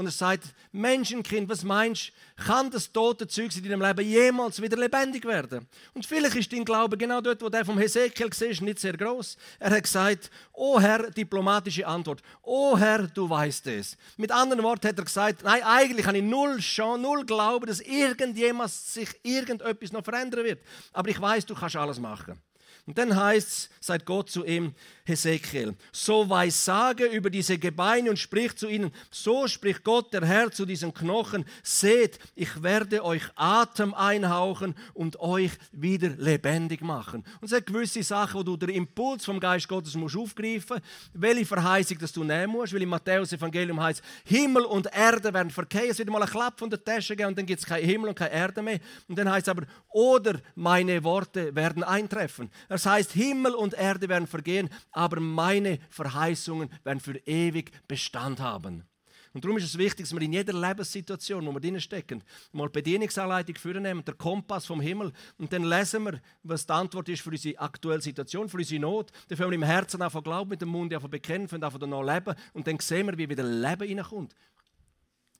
Und 0.00 0.06
er 0.06 0.12
sagt, 0.12 0.44
Menschenkind, 0.72 1.46
was 1.50 1.62
meinst 1.62 2.10
du, 2.38 2.44
kann 2.44 2.70
das 2.70 2.90
tote 2.90 3.28
Zeug 3.28 3.54
in 3.54 3.68
deinem 3.68 3.82
Leben 3.82 4.08
jemals 4.08 4.62
wieder 4.62 4.78
lebendig 4.78 5.26
werden? 5.26 5.68
Und 5.92 6.06
vielleicht 6.06 6.36
ist 6.36 6.50
dein 6.50 6.64
Glaube 6.64 6.96
genau 6.96 7.20
dort, 7.20 7.42
wo 7.42 7.50
der 7.50 7.66
vom 7.66 7.78
Hesekiel 7.78 8.28
ist, 8.28 8.62
nicht 8.62 8.78
sehr 8.78 8.96
groß. 8.96 9.36
Er 9.58 9.72
hat 9.72 9.82
gesagt, 9.82 10.30
oh 10.54 10.80
Herr, 10.80 11.10
diplomatische 11.10 11.86
Antwort, 11.86 12.22
oh 12.40 12.78
Herr, 12.78 13.08
du 13.08 13.28
weißt 13.28 13.66
es. 13.66 13.98
Mit 14.16 14.32
anderen 14.32 14.62
Worten 14.62 14.88
hat 14.88 14.96
er 14.96 15.04
gesagt, 15.04 15.44
nein, 15.44 15.62
eigentlich 15.64 16.06
habe 16.06 16.16
ich 16.16 16.24
null 16.24 16.60
Chance, 16.60 17.02
null 17.02 17.26
Glaube, 17.26 17.66
dass 17.66 17.82
irgendjemand 17.82 18.70
sich 18.70 19.10
irgendetwas 19.22 19.92
noch 19.92 20.02
verändern 20.02 20.46
wird. 20.46 20.62
Aber 20.94 21.10
ich 21.10 21.20
weiß, 21.20 21.44
du 21.44 21.54
kannst 21.54 21.76
alles 21.76 22.00
machen. 22.00 22.40
Und 22.86 22.98
dann 22.98 23.14
heißt 23.14 23.48
es, 23.48 23.70
sagt 23.80 24.06
Gott 24.06 24.30
zu 24.30 24.44
ihm, 24.44 24.74
Hesekiel, 25.04 25.74
so 25.92 26.28
weissage 26.28 27.04
über 27.06 27.30
diese 27.30 27.58
Gebeine 27.58 28.10
und 28.10 28.18
spricht 28.18 28.58
zu 28.58 28.68
ihnen, 28.68 28.92
so 29.10 29.48
spricht 29.48 29.82
Gott 29.82 30.12
der 30.12 30.24
Herr 30.24 30.50
zu 30.50 30.64
diesen 30.64 30.94
Knochen, 30.94 31.44
seht, 31.62 32.18
ich 32.34 32.62
werde 32.62 33.04
euch 33.04 33.22
Atem 33.34 33.92
einhauchen 33.94 34.74
und 34.94 35.18
euch 35.20 35.52
wieder 35.72 36.10
lebendig 36.10 36.80
machen. 36.80 37.24
Und 37.40 37.46
es 37.46 37.50
sind 37.50 37.66
gewisse 37.66 38.02
Sachen, 38.02 38.40
wo 38.40 38.42
du 38.42 38.56
den 38.56 38.70
Impuls 38.70 39.24
vom 39.24 39.40
Geist 39.40 39.68
Gottes 39.68 39.94
musst 39.94 40.16
aufgreifen 40.16 40.76
musst, 40.76 40.82
welche 41.14 41.46
Verheißung 41.46 41.98
dass 41.98 42.12
du 42.12 42.24
nehmen 42.24 42.52
musst, 42.52 42.72
weil 42.72 42.82
im 42.82 42.88
Matthäus-Evangelium 42.88 43.80
heißt, 43.80 44.02
Himmel 44.24 44.64
und 44.64 44.86
Erde 44.92 45.32
werden 45.32 45.50
verkehren, 45.50 45.90
es 45.90 45.98
wird 45.98 46.10
mal 46.10 46.22
einen 46.22 46.30
Klapp 46.30 46.58
von 46.58 46.70
der 46.70 46.82
Tasche 46.82 47.16
geben 47.16 47.30
und 47.30 47.38
dann 47.38 47.46
gibt 47.46 47.60
es 47.60 47.66
kein 47.66 47.84
Himmel 47.84 48.10
und 48.10 48.14
keine 48.14 48.32
Erde 48.32 48.62
mehr. 48.62 48.78
Und 49.08 49.18
dann 49.18 49.30
heißt 49.30 49.48
es 49.48 49.50
aber, 49.50 49.66
oder 49.88 50.40
meine 50.54 51.02
Worte 51.02 51.54
werden 51.54 51.82
eintreffen. 51.82 52.50
Das 52.68 52.86
heißt, 52.86 53.12
Himmel 53.12 53.54
und 53.54 53.74
Erde 53.74 54.08
werden 54.08 54.26
vergehen, 54.26 54.68
aber 54.92 55.20
meine 55.20 55.78
Verheißungen 55.90 56.70
werden 56.84 57.00
für 57.00 57.16
ewig 57.26 57.72
Bestand 57.88 58.40
haben. 58.40 58.84
Und 59.32 59.44
darum 59.44 59.58
ist 59.58 59.64
es 59.64 59.78
wichtig, 59.78 60.06
dass 60.06 60.12
wir 60.12 60.22
in 60.22 60.32
jeder 60.32 60.52
Lebenssituation, 60.52 61.46
wo 61.46 61.52
wir 61.52 61.60
drin 61.60 61.80
stecken, 61.80 62.22
mal 62.50 62.68
Bedienungsanleitung 62.68 63.54
vornehmen, 63.56 64.04
der 64.04 64.14
Kompass 64.14 64.66
vom 64.66 64.80
Himmel, 64.80 65.12
und 65.38 65.52
dann 65.52 65.62
lesen 65.62 66.04
wir, 66.04 66.20
was 66.42 66.66
die 66.66 66.72
Antwort 66.72 67.08
ist 67.08 67.22
für 67.22 67.30
unsere 67.30 67.58
aktuelle 67.60 68.00
Situation, 68.00 68.48
für 68.48 68.56
unsere 68.56 68.80
Not. 68.80 69.12
Dann 69.28 69.38
fangen 69.38 69.52
wir 69.52 69.54
im 69.54 69.62
Herzen 69.62 70.02
an 70.02 70.22
glauben, 70.22 70.50
mit 70.50 70.60
dem 70.60 70.70
Mund 70.70 70.92
an 70.92 71.10
bekennen, 71.10 71.46
fangen 71.46 71.62
an 71.62 71.90
noch 71.90 72.02
leben, 72.02 72.34
und 72.54 72.66
dann 72.66 72.78
sehen 72.80 73.06
wir, 73.06 73.16
wie 73.16 73.28
wieder 73.28 73.44
Leben 73.44 73.86
hineinkommt. 73.86 74.34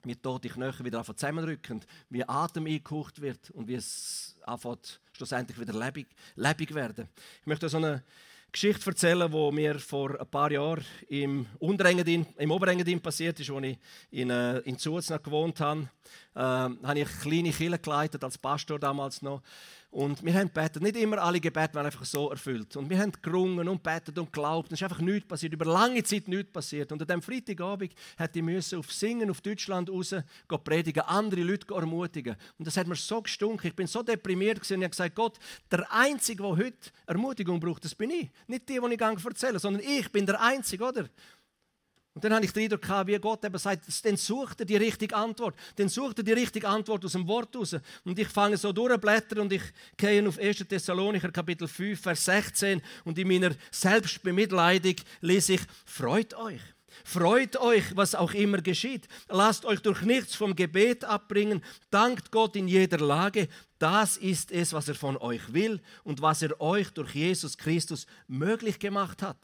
Wie 0.04 0.16
tote 0.16 0.48
Knochen 0.48 0.86
wieder 0.86 1.04
zusammenrücken, 1.04 1.80
wie 2.08 2.26
Atem 2.26 2.66
eingehaucht 2.66 3.20
wird 3.20 3.50
und 3.50 3.66
wie 3.68 3.74
es 3.74 4.36
anfängt, 4.46 5.00
schlussendlich 5.20 5.60
wieder 5.60 5.74
lebendig, 5.74 6.06
lebendig 6.34 6.74
werden. 6.74 7.08
Ich 7.40 7.46
möchte 7.46 7.68
so 7.68 7.76
eine 7.76 8.02
Geschichte 8.50 8.88
erzählen, 8.88 9.30
die 9.30 9.52
mir 9.52 9.78
vor 9.78 10.18
ein 10.18 10.26
paar 10.26 10.50
Jahren 10.50 10.82
im, 11.08 11.46
Unterengadin, 11.58 12.26
im 12.38 12.50
Oberengadin 12.50 13.00
passiert 13.00 13.38
ist, 13.38 13.50
als 13.50 13.64
ich 13.64 13.78
in, 14.10 14.30
äh, 14.30 14.58
in 14.60 14.78
Zuz 14.78 15.12
gewohnt 15.22 15.60
habe. 15.60 15.88
Äh, 16.34 16.40
habe 16.40 17.00
ich 17.00 17.20
kleine 17.20 17.52
Kirche 17.52 17.78
geleitet, 17.78 18.24
als 18.24 18.38
Pastor 18.38 18.78
damals 18.78 19.20
noch. 19.20 19.42
Und 19.90 20.24
wir 20.24 20.32
haben 20.34 20.46
gebetet. 20.46 20.82
Nicht 20.82 20.96
immer 20.96 21.18
alle 21.18 21.40
Gebete 21.40 21.74
waren 21.74 21.86
einfach 21.86 22.04
so 22.04 22.30
erfüllt. 22.30 22.76
Und 22.76 22.88
wir 22.88 22.98
haben 22.98 23.10
gerungen 23.20 23.68
und 23.68 23.82
betet 23.82 24.16
und 24.18 24.32
geglaubt. 24.32 24.70
Es 24.70 24.80
ist 24.80 24.84
einfach 24.84 25.00
nichts 25.00 25.26
passiert. 25.26 25.52
Über 25.52 25.64
lange 25.64 26.04
Zeit 26.04 26.28
nichts 26.28 26.52
passiert. 26.52 26.92
Und 26.92 27.02
an 27.02 27.08
diesem 27.08 27.22
Freitagabend 27.22 27.92
hätte 28.16 28.38
ich 28.38 28.44
müssen 28.44 28.78
auf 28.78 28.92
Singen 28.92 29.30
auf 29.30 29.40
Deutschland 29.40 29.90
raus 29.90 30.14
predigen, 30.62 31.02
andere 31.02 31.42
Leute 31.42 31.74
ermutigen. 31.74 32.36
Und 32.56 32.68
das 32.68 32.76
hat 32.76 32.86
mir 32.86 32.94
so 32.94 33.20
gestunken. 33.20 33.66
Ich 33.66 33.74
bin 33.74 33.88
so 33.88 34.04
deprimiert 34.04 34.60
gewesen. 34.60 34.74
und 34.74 34.82
ich 34.82 34.84
habe 34.84 34.90
gesagt, 34.90 35.14
Gott, 35.16 35.38
der 35.72 35.92
Einzige, 35.92 36.44
der 36.44 36.56
heute 36.56 36.90
Ermutigung 37.06 37.58
braucht, 37.58 37.84
das 37.84 37.94
bin 37.94 38.10
ich. 38.10 38.30
Nicht 38.46 38.68
die, 38.68 38.78
die 38.78 38.94
ich 38.94 39.00
erzähle, 39.00 39.58
sondern 39.58 39.82
ich 39.82 40.10
bin 40.12 40.24
der 40.24 40.40
Einzige, 40.40 40.84
oder? 40.84 41.08
Und 42.20 42.24
dann 42.24 42.34
habe 42.34 42.44
ich 42.44 42.52
den 42.52 42.64
Eindruck 42.64 43.06
wie 43.06 43.18
Gott 43.18 43.42
eben 43.46 43.56
sagt, 43.56 43.84
dann 44.04 44.16
sucht 44.18 44.60
er 44.60 44.66
die 44.66 44.76
richtige 44.76 45.16
Antwort. 45.16 45.54
Dann 45.76 45.88
sucht 45.88 46.18
er 46.18 46.22
die 46.22 46.34
richtige 46.34 46.68
Antwort 46.68 47.02
aus 47.02 47.12
dem 47.12 47.26
Wort 47.26 47.56
raus. 47.56 47.74
Und 48.04 48.18
ich 48.18 48.28
fange 48.28 48.58
so 48.58 48.74
durchblättern 48.74 49.38
und 49.38 49.52
ich 49.54 49.62
gehe 49.96 50.28
auf 50.28 50.38
1. 50.38 50.58
Thessalonicher 50.68 51.32
Kapitel 51.32 51.66
5, 51.66 51.98
Vers 51.98 52.26
16 52.26 52.82
und 53.06 53.18
in 53.18 53.26
meiner 53.26 53.54
Selbstbemitleidung 53.70 54.96
lese 55.22 55.54
ich, 55.54 55.62
freut 55.86 56.34
euch. 56.34 56.60
Freut 57.04 57.56
euch, 57.56 57.96
was 57.96 58.14
auch 58.14 58.34
immer 58.34 58.60
geschieht. 58.60 59.08
Lasst 59.28 59.64
euch 59.64 59.80
durch 59.80 60.02
nichts 60.02 60.34
vom 60.34 60.54
Gebet 60.54 61.04
abbringen. 61.04 61.62
Dankt 61.90 62.30
Gott 62.30 62.54
in 62.54 62.68
jeder 62.68 62.98
Lage. 62.98 63.48
Das 63.78 64.18
ist 64.18 64.52
es, 64.52 64.74
was 64.74 64.88
er 64.88 64.94
von 64.94 65.16
euch 65.16 65.54
will 65.54 65.80
und 66.04 66.20
was 66.20 66.42
er 66.42 66.60
euch 66.60 66.90
durch 66.90 67.14
Jesus 67.14 67.56
Christus 67.56 68.06
möglich 68.28 68.78
gemacht 68.78 69.22
hat. 69.22 69.38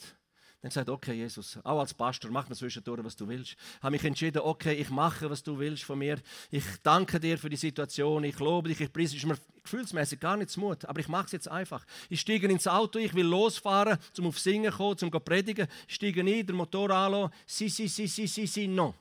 Dann 0.66 0.70
gesagt, 0.70 0.88
okay, 0.88 1.12
Jesus, 1.12 1.56
auch 1.62 1.78
als 1.78 1.94
Pastor, 1.94 2.28
mach 2.28 2.48
mir 2.48 2.56
zwischendurch, 2.56 3.04
was 3.04 3.14
du 3.14 3.28
willst. 3.28 3.52
Ich 3.52 3.82
habe 3.82 3.92
mich 3.92 4.02
entschieden, 4.02 4.42
okay, 4.42 4.74
ich 4.74 4.90
mache, 4.90 5.30
was 5.30 5.40
du 5.40 5.56
willst 5.56 5.84
von 5.84 5.96
mir. 5.96 6.18
Ich 6.50 6.64
danke 6.82 7.20
dir 7.20 7.38
für 7.38 7.48
die 7.48 7.56
Situation, 7.56 8.24
ich 8.24 8.36
lobe 8.40 8.70
dich, 8.70 8.80
ich 8.80 8.92
preise 8.92 9.14
dich. 9.14 9.24
Mir 9.24 9.38
gefühlsmäßig 9.62 10.18
gar 10.18 10.36
nicht 10.36 10.56
Mut, 10.56 10.84
aber 10.84 10.98
ich 10.98 11.06
mache 11.06 11.26
es 11.26 11.32
jetzt 11.32 11.48
einfach. 11.48 11.86
Ich 12.08 12.20
steige 12.20 12.48
ins 12.48 12.66
Auto, 12.66 12.98
ich 12.98 13.14
will 13.14 13.26
losfahren, 13.26 13.96
zum 14.12 14.26
auf 14.26 14.40
Singen 14.40 14.72
kommen, 14.72 14.98
zum 14.98 15.08
predigen. 15.12 15.68
Ich 15.86 15.94
steige 15.94 16.22
ein, 16.22 16.44
der 16.44 16.56
Motor 16.56 16.90
anlassen. 16.90 17.32
Si, 17.46 17.68
si, 17.68 17.86
si, 17.86 18.08
si, 18.08 18.26
si, 18.26 18.48
si, 18.48 18.66
no. 18.66 18.92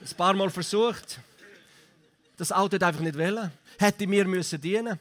Ein 0.00 0.16
paar 0.16 0.34
Mal 0.34 0.50
versucht. 0.50 1.20
Das 2.36 2.50
Auto 2.50 2.74
hat 2.74 2.82
einfach 2.82 3.00
nicht 3.00 3.16
wollen. 3.16 3.52
Hätte 3.78 4.08
mir 4.08 4.24
müssen 4.24 4.60
dienen 4.60 4.98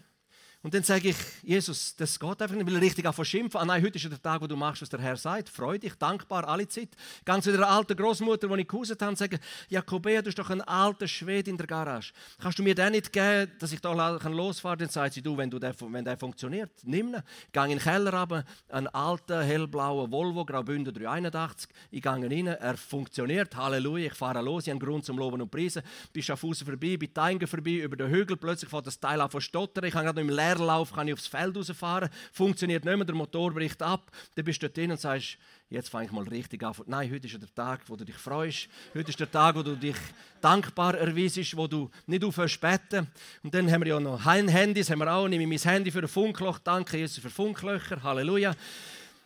und 0.65 0.73
dann 0.73 0.81
sage 0.81 1.09
ich, 1.09 1.15
Jesus, 1.43 1.95
das 1.95 2.19
geht 2.19 2.41
einfach 2.41 2.55
nicht, 2.55 2.65
weil 2.65 2.77
richtig 2.77 3.05
auf 3.05 3.23
schimpfen. 3.23 3.61
Ah 3.61 3.65
nein, 3.65 3.83
heute 3.83 3.99
ist 3.99 4.11
der 4.11 4.19
Tag, 4.19 4.41
wo 4.41 4.47
du 4.47 4.55
machst, 4.55 4.81
was 4.81 4.89
der 4.89 4.99
Herr 4.99 5.15
sagt. 5.15 5.47
Freu 5.47 5.77
dich, 5.77 5.93
dankbar, 5.93 6.47
alle 6.47 6.67
Zeit. 6.67 6.89
Ganz 7.23 7.43
zu 7.43 7.51
der 7.51 7.69
alten 7.69 7.95
Großmutter, 7.95 8.47
die 8.47 8.61
ich 8.61 8.67
gehauset 8.67 8.99
habe, 8.99 9.15
sage, 9.15 9.39
Jakobea, 9.69 10.23
du 10.23 10.25
bist 10.25 10.39
doch 10.39 10.49
ein 10.49 10.61
alter 10.61 11.07
Schwede 11.07 11.51
in 11.51 11.57
der 11.57 11.67
Garage. 11.67 12.13
Kannst 12.41 12.57
du 12.57 12.63
mir 12.63 12.73
den 12.73 12.93
nicht 12.93 13.13
geben, 13.13 13.51
dass 13.59 13.73
ich 13.73 13.79
da 13.79 13.93
losfahren 13.93 14.79
kann? 14.79 14.87
Dann 14.87 14.89
sagt 14.89 15.13
sie, 15.13 15.21
du, 15.21 15.37
wenn, 15.37 15.51
du 15.51 15.59
der, 15.59 15.75
wenn 15.79 16.03
der 16.03 16.17
funktioniert, 16.17 16.71
nimm 16.81 17.09
ihn. 17.09 17.21
Ich 17.45 17.51
gehe 17.51 17.63
in 17.65 17.69
den 17.69 17.79
Keller 17.79 18.19
runter, 18.19 18.43
einen 18.69 18.87
alten, 18.87 19.43
hellblauen 19.43 20.11
Volvo, 20.11 20.45
Graubünden 20.45 20.95
381. 20.95 21.69
Ich 21.91 22.01
gehe 22.01 22.11
rein, 22.11 22.47
er 22.47 22.75
funktioniert, 22.75 23.55
Halleluja, 23.55 24.07
ich 24.07 24.15
fahre 24.15 24.41
los, 24.41 24.63
ich 24.63 24.73
habe 24.73 24.79
einen 24.79 24.89
Grund 24.89 25.05
zum 25.05 25.19
Loben 25.19 25.43
und 25.43 25.51
Preisen. 25.51 25.83
Bin 26.11 26.23
Schaffhausen 26.23 26.65
vorbei, 26.65 26.97
bin 26.97 27.13
Teigen 27.13 27.45
vorbei, 27.45 27.73
über 27.73 27.95
den 27.95 28.09
Hügel, 28.09 28.35
plötzlich 28.35 28.71
fährt 28.71 28.87
das 28.87 28.99
Teil 28.99 29.21
an 29.21 29.29
von 29.29 29.41
stottern. 29.41 29.83
Ich 29.83 29.93
habe 29.93 30.05
gerade 30.05 30.19
noch 30.19 30.27
im 30.27 30.35
Leer 30.35 30.54
Leerlauf 30.59 30.93
kann 30.93 31.07
ich 31.07 31.13
aufs 31.13 31.27
Feld 31.27 31.55
rausfahren. 31.55 32.09
Funktioniert 32.31 32.85
nicht 32.85 32.95
mehr, 32.95 33.05
der 33.05 33.15
Motor 33.15 33.53
bricht 33.53 33.81
ab. 33.81 34.11
Dann 34.35 34.45
bist 34.45 34.61
du 34.61 34.67
dort 34.67 34.77
drin 34.77 34.91
und 34.91 34.99
sagst, 34.99 35.37
jetzt 35.69 35.89
fange 35.89 36.05
ich 36.05 36.11
mal 36.11 36.23
richtig 36.27 36.63
an. 36.63 36.73
Nein, 36.87 37.11
heute 37.11 37.27
ist 37.27 37.41
der 37.41 37.53
Tag, 37.53 37.81
wo 37.87 37.95
du 37.95 38.05
dich 38.05 38.15
freust. 38.15 38.67
Heute 38.93 39.09
ist 39.09 39.19
der 39.19 39.31
Tag, 39.31 39.55
wo 39.55 39.63
du 39.63 39.75
dich 39.75 39.95
dankbar 40.41 40.95
erweisest, 40.95 41.55
wo 41.57 41.67
du 41.67 41.89
nicht 42.05 42.23
aufhörst 42.23 42.59
beten. 42.61 43.07
Und 43.43 43.53
dann 43.53 43.71
haben 43.71 43.81
wir 43.81 43.89
ja 43.89 43.99
noch 43.99 44.25
Handys, 44.25 44.89
haben 44.89 44.99
wir 44.99 45.11
auch. 45.11 45.27
Nehme 45.27 45.43
ich 45.43 45.49
mein 45.63 45.73
Handy 45.73 45.91
für 45.91 45.99
ein 45.99 46.07
Funkloch. 46.07 46.59
Danke 46.59 46.97
Jesus 46.97 47.19
für 47.19 47.29
Funklöcher. 47.29 48.01
Halleluja. 48.01 48.55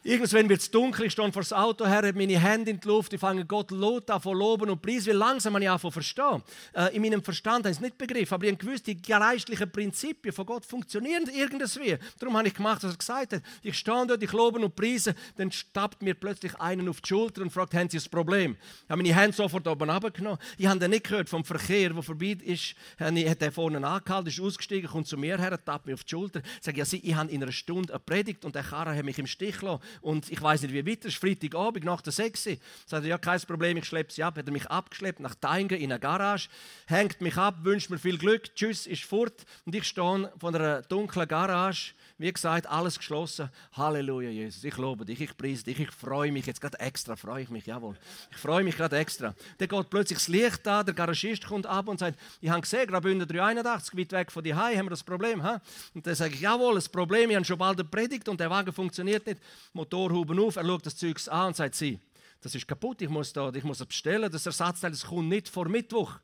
Irgendwann 0.02 0.48
wird 0.48 0.62
es 0.62 0.72
dunkel, 0.72 1.08
ich 1.08 1.12
stehe 1.12 1.30
vor 1.30 1.42
das 1.42 1.52
Auto 1.52 1.86
her, 1.86 1.98
habe 1.98 2.14
meine 2.14 2.40
Hände 2.40 2.72
in 2.72 2.80
die 2.80 2.88
Luft, 2.88 3.12
ich 3.12 3.20
fange 3.20 3.44
Gott 3.46 3.70
laut 3.72 4.10
an 4.10 4.22
von 4.22 4.38
loben 4.38 4.70
und 4.70 4.82
preisen, 4.82 5.08
weil 5.08 5.18
langsam 5.18 5.58
ich 5.58 5.70
anfangen 5.70 5.92
verstehen. 5.92 6.42
Äh, 6.74 6.96
in 6.96 7.02
meinem 7.02 7.22
Verstand 7.22 7.66
habe 7.66 7.72
ich 7.72 7.76
es 7.76 7.82
nicht 7.82 7.98
begriffen, 7.98 8.34
aber 8.34 8.46
ich 8.46 8.52
habe 8.54 8.66
gewusst, 8.66 8.88
die 8.88 9.02
geistlichen 9.02 9.70
Prinzipien 9.70 10.34
von 10.34 10.46
Gott 10.46 10.66
funktionieren 10.66 11.26
irgendwie. 11.36 11.98
Darum 12.18 12.38
habe 12.38 12.48
ich 12.48 12.54
gemacht, 12.54 12.82
was 12.82 12.94
er 12.94 12.98
gesagt 12.98 13.34
hat. 13.34 13.42
Ich 13.62 13.78
stehe 13.78 14.08
dort, 14.08 14.24
ich 14.24 14.32
lobe 14.32 14.60
und 14.60 14.74
preise, 14.74 15.16
dann 15.36 15.52
stappt 15.52 16.02
mir 16.02 16.14
plötzlich 16.14 16.56
einen 16.56 16.88
auf 16.88 17.02
die 17.02 17.10
Schulter 17.10 17.42
und 17.42 17.52
fragt, 17.52 17.74
haben 17.74 17.90
Sie 17.90 17.98
ein 17.98 18.10
Problem? 18.10 18.56
Ich 18.86 18.90
habe 18.90 19.04
meine 19.04 19.14
Hände 19.14 19.36
sofort 19.36 19.68
oben 19.68 19.90
runtergenommen. 19.90 20.40
Ich 20.58 20.68
habe 20.68 20.80
dann 20.80 20.92
nicht 20.92 21.10
gehört 21.10 21.28
vom 21.28 21.44
Verkehr, 21.44 21.90
der 21.90 22.04
vorbei 22.04 22.38
ist, 22.46 22.74
hat 22.98 23.42
er 23.42 23.52
vorne 23.52 23.86
angehalten, 23.86 24.30
ist 24.30 24.40
ausgestiegen, 24.40 24.90
kommt 24.90 25.08
zu 25.08 25.18
mir 25.18 25.38
her, 25.38 25.60
tappt 25.62 25.88
mir 25.88 25.96
auf 25.96 26.06
die 26.06 26.12
Schulter, 26.12 26.42
sagt, 26.62 26.78
ja, 26.78 26.86
Sie, 26.86 27.00
ich 27.00 27.16
habe 27.16 27.30
in 27.30 27.44
einer 27.44 27.52
Stunde 27.52 27.92
eine 27.92 28.00
Predigt 28.00 28.46
und 28.46 28.56
der 28.56 28.64
Karre 28.64 28.96
hat 28.96 29.04
mich 29.04 29.20
im 29.20 29.28
Stich 29.28 29.60
gelassen 29.60 29.89
und 30.02 30.32
ich 30.32 30.42
weiß 30.42 30.62
nicht, 30.62 30.74
wie 30.74 30.86
weiter, 30.86 31.08
es 31.08 31.16
ist 31.16 31.22
Freitagabend 31.22 31.86
nach 31.86 32.02
der 32.02 32.14
6 32.14 32.44
Sagt 32.44 32.60
er, 32.92 33.02
ja, 33.04 33.18
kein 33.18 33.40
Problem, 33.42 33.78
ich 33.78 33.86
schleppe 33.86 34.12
sie 34.12 34.24
ab. 34.24 34.38
Hat 34.38 34.48
er 34.48 34.52
mich 34.52 34.68
abgeschleppt 34.68 35.20
nach 35.20 35.36
Teinge 35.36 35.78
in 35.78 35.92
eine 35.92 36.00
Garage, 36.00 36.50
hängt 36.88 37.22
mich 37.22 37.38
ab, 37.38 37.60
wünscht 37.64 37.90
mir 37.90 38.00
viel 38.00 38.18
Glück, 38.18 38.56
tschüss, 38.56 38.88
ist 38.88 39.04
fort. 39.04 39.46
Und 39.66 39.76
ich 39.76 39.86
stehe 39.86 40.32
von 40.38 40.56
einer 40.56 40.82
dunklen 40.84 41.28
Garage, 41.28 41.94
wie 42.20 42.32
gesagt, 42.32 42.68
alles 42.68 42.98
geschlossen. 42.98 43.50
Halleluja, 43.72 44.30
Jesus, 44.30 44.64
ich 44.64 44.76
lobe 44.78 45.06
dich, 45.06 45.22
ich 45.22 45.36
preise 45.36 45.64
dich, 45.64 45.80
ich 45.80 45.92
freue 45.92 46.32
mich, 46.32 46.46
jetzt 46.46 46.60
gerade 46.60 46.78
extra 46.80 47.16
freue 47.16 47.44
ich 47.44 47.50
mich, 47.50 47.66
jawohl. 47.66 47.98
Ich 48.30 48.38
freue 48.38 48.64
mich 48.64 48.76
gerade 48.76 48.98
extra. 48.98 49.34
Dann 49.58 49.68
geht 49.68 49.90
plötzlich 49.90 50.20
das 50.20 50.28
Licht 50.28 50.66
da, 50.66 50.84
der 50.84 50.94
Garagist 50.94 51.46
kommt 51.48 51.66
ab 51.66 51.88
und 51.88 52.00
sagt, 52.00 52.20
ich 52.42 52.50
habe 52.50 52.62
gesehen, 52.62 52.88
Graubünden 52.88 53.28
381, 53.28 53.98
weit 53.98 54.12
weg 54.12 54.32
von 54.32 54.44
dir 54.44 54.58
haben 54.58 54.86
wir 54.86 54.90
das 54.90 55.04
Problem. 55.04 55.42
Ha? 55.42 55.62
Und 55.94 56.06
dann 56.06 56.14
sage 56.14 56.34
ich, 56.34 56.42
jawohl, 56.42 56.76
das 56.76 56.90
Problem, 56.90 57.30
ich 57.30 57.38
habe 57.38 57.46
schon 57.46 57.58
bald 57.58 57.80
eine 57.80 57.88
Predigt 57.88 58.28
und 58.28 58.40
der 58.40 58.50
Wagen 58.50 58.74
funktioniert 58.74 59.26
nicht. 59.26 59.42
Motorhuben 59.72 60.38
auf, 60.40 60.58
er 60.58 60.66
schaut 60.66 60.86
das 60.86 60.98
Zeug 60.98 61.18
an 61.30 61.48
und 61.48 61.56
sagt, 61.56 61.76
sie, 61.76 62.00
das 62.42 62.54
ist 62.54 62.68
kaputt, 62.68 63.02
ich 63.02 63.10
muss, 63.10 63.32
da, 63.32 63.50
ich 63.54 63.64
muss 63.64 63.80
es 63.80 63.86
bestellen, 63.86 64.30
das 64.30 64.46
Ersatzteil 64.46 64.92
das 64.92 65.06
kommt 65.06 65.30
nicht 65.30 65.48
vor 65.48 65.70
Mittwoch. 65.70 66.20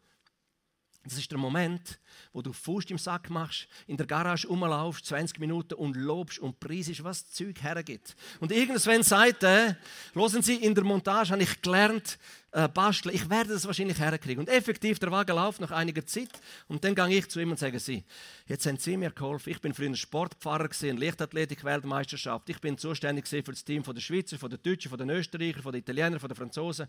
Das 1.05 1.19
ist 1.19 1.29
der 1.29 1.37
Moment, 1.37 1.99
wo 2.33 2.41
du 2.41 2.51
Fuß 2.51 2.85
im 2.85 2.97
Sack 2.97 3.29
machst, 3.29 3.67
in 3.85 3.95
der 3.95 4.07
Garage 4.07 4.47
rumlaufst, 4.47 5.05
20 5.05 5.39
Minuten 5.39 5.75
und 5.75 5.95
lobst 5.95 6.39
und 6.39 6.59
preisest, 6.59 7.03
was 7.03 7.23
das 7.23 7.33
Zeug 7.33 7.61
hergibt. 7.61 8.15
Und 8.39 8.51
irgendwann 8.51 9.03
sagt 9.03 9.43
er, 9.43 9.77
hören 10.13 10.41
Sie, 10.41 10.55
in 10.55 10.73
der 10.73 10.83
Montage 10.83 11.29
habe 11.29 11.43
ich 11.43 11.61
gelernt, 11.61 12.17
äh, 12.55 12.67
basteln. 12.67 13.13
Ich 13.13 13.29
werde 13.29 13.53
das 13.53 13.67
wahrscheinlich 13.67 13.99
herkriegen. 13.99 14.39
Und 14.39 14.49
effektiv, 14.49 14.97
der 14.97 15.11
Wagen 15.11 15.35
läuft 15.35 15.61
nach 15.61 15.71
einiger 15.71 16.05
Zeit. 16.05 16.31
Und 16.67 16.83
dann 16.83 16.95
gehe 16.95 17.19
ich 17.19 17.29
zu 17.29 17.39
ihm 17.39 17.51
und 17.51 17.59
sage, 17.59 17.79
Sie, 17.79 18.03
jetzt 18.47 18.65
haben 18.65 18.77
Sie 18.77 18.97
mir 18.97 19.11
geholfen. 19.11 19.51
Ich 19.51 19.61
bin 19.61 19.73
früher 19.73 19.95
Sportpfarrer 19.95 20.69
gesehen, 20.69 20.97
Leichtathletik-Weltmeisterschaft. 20.97 22.49
Ich 22.49 22.59
bin 22.59 22.77
zuständig 22.77 23.27
für 23.27 23.43
das 23.43 23.63
Team 23.63 23.83
von 23.83 23.93
der 23.93 24.01
Schweizer, 24.01 24.39
von 24.39 24.49
der 24.49 24.57
Deutschen, 24.57 24.89
von 24.89 24.97
den 24.97 25.09
Österreichern, 25.11 25.61
von 25.61 25.71
den 25.71 25.81
Italienern, 25.81 26.19
von 26.19 26.29
den 26.29 26.35
Franzosen. 26.35 26.87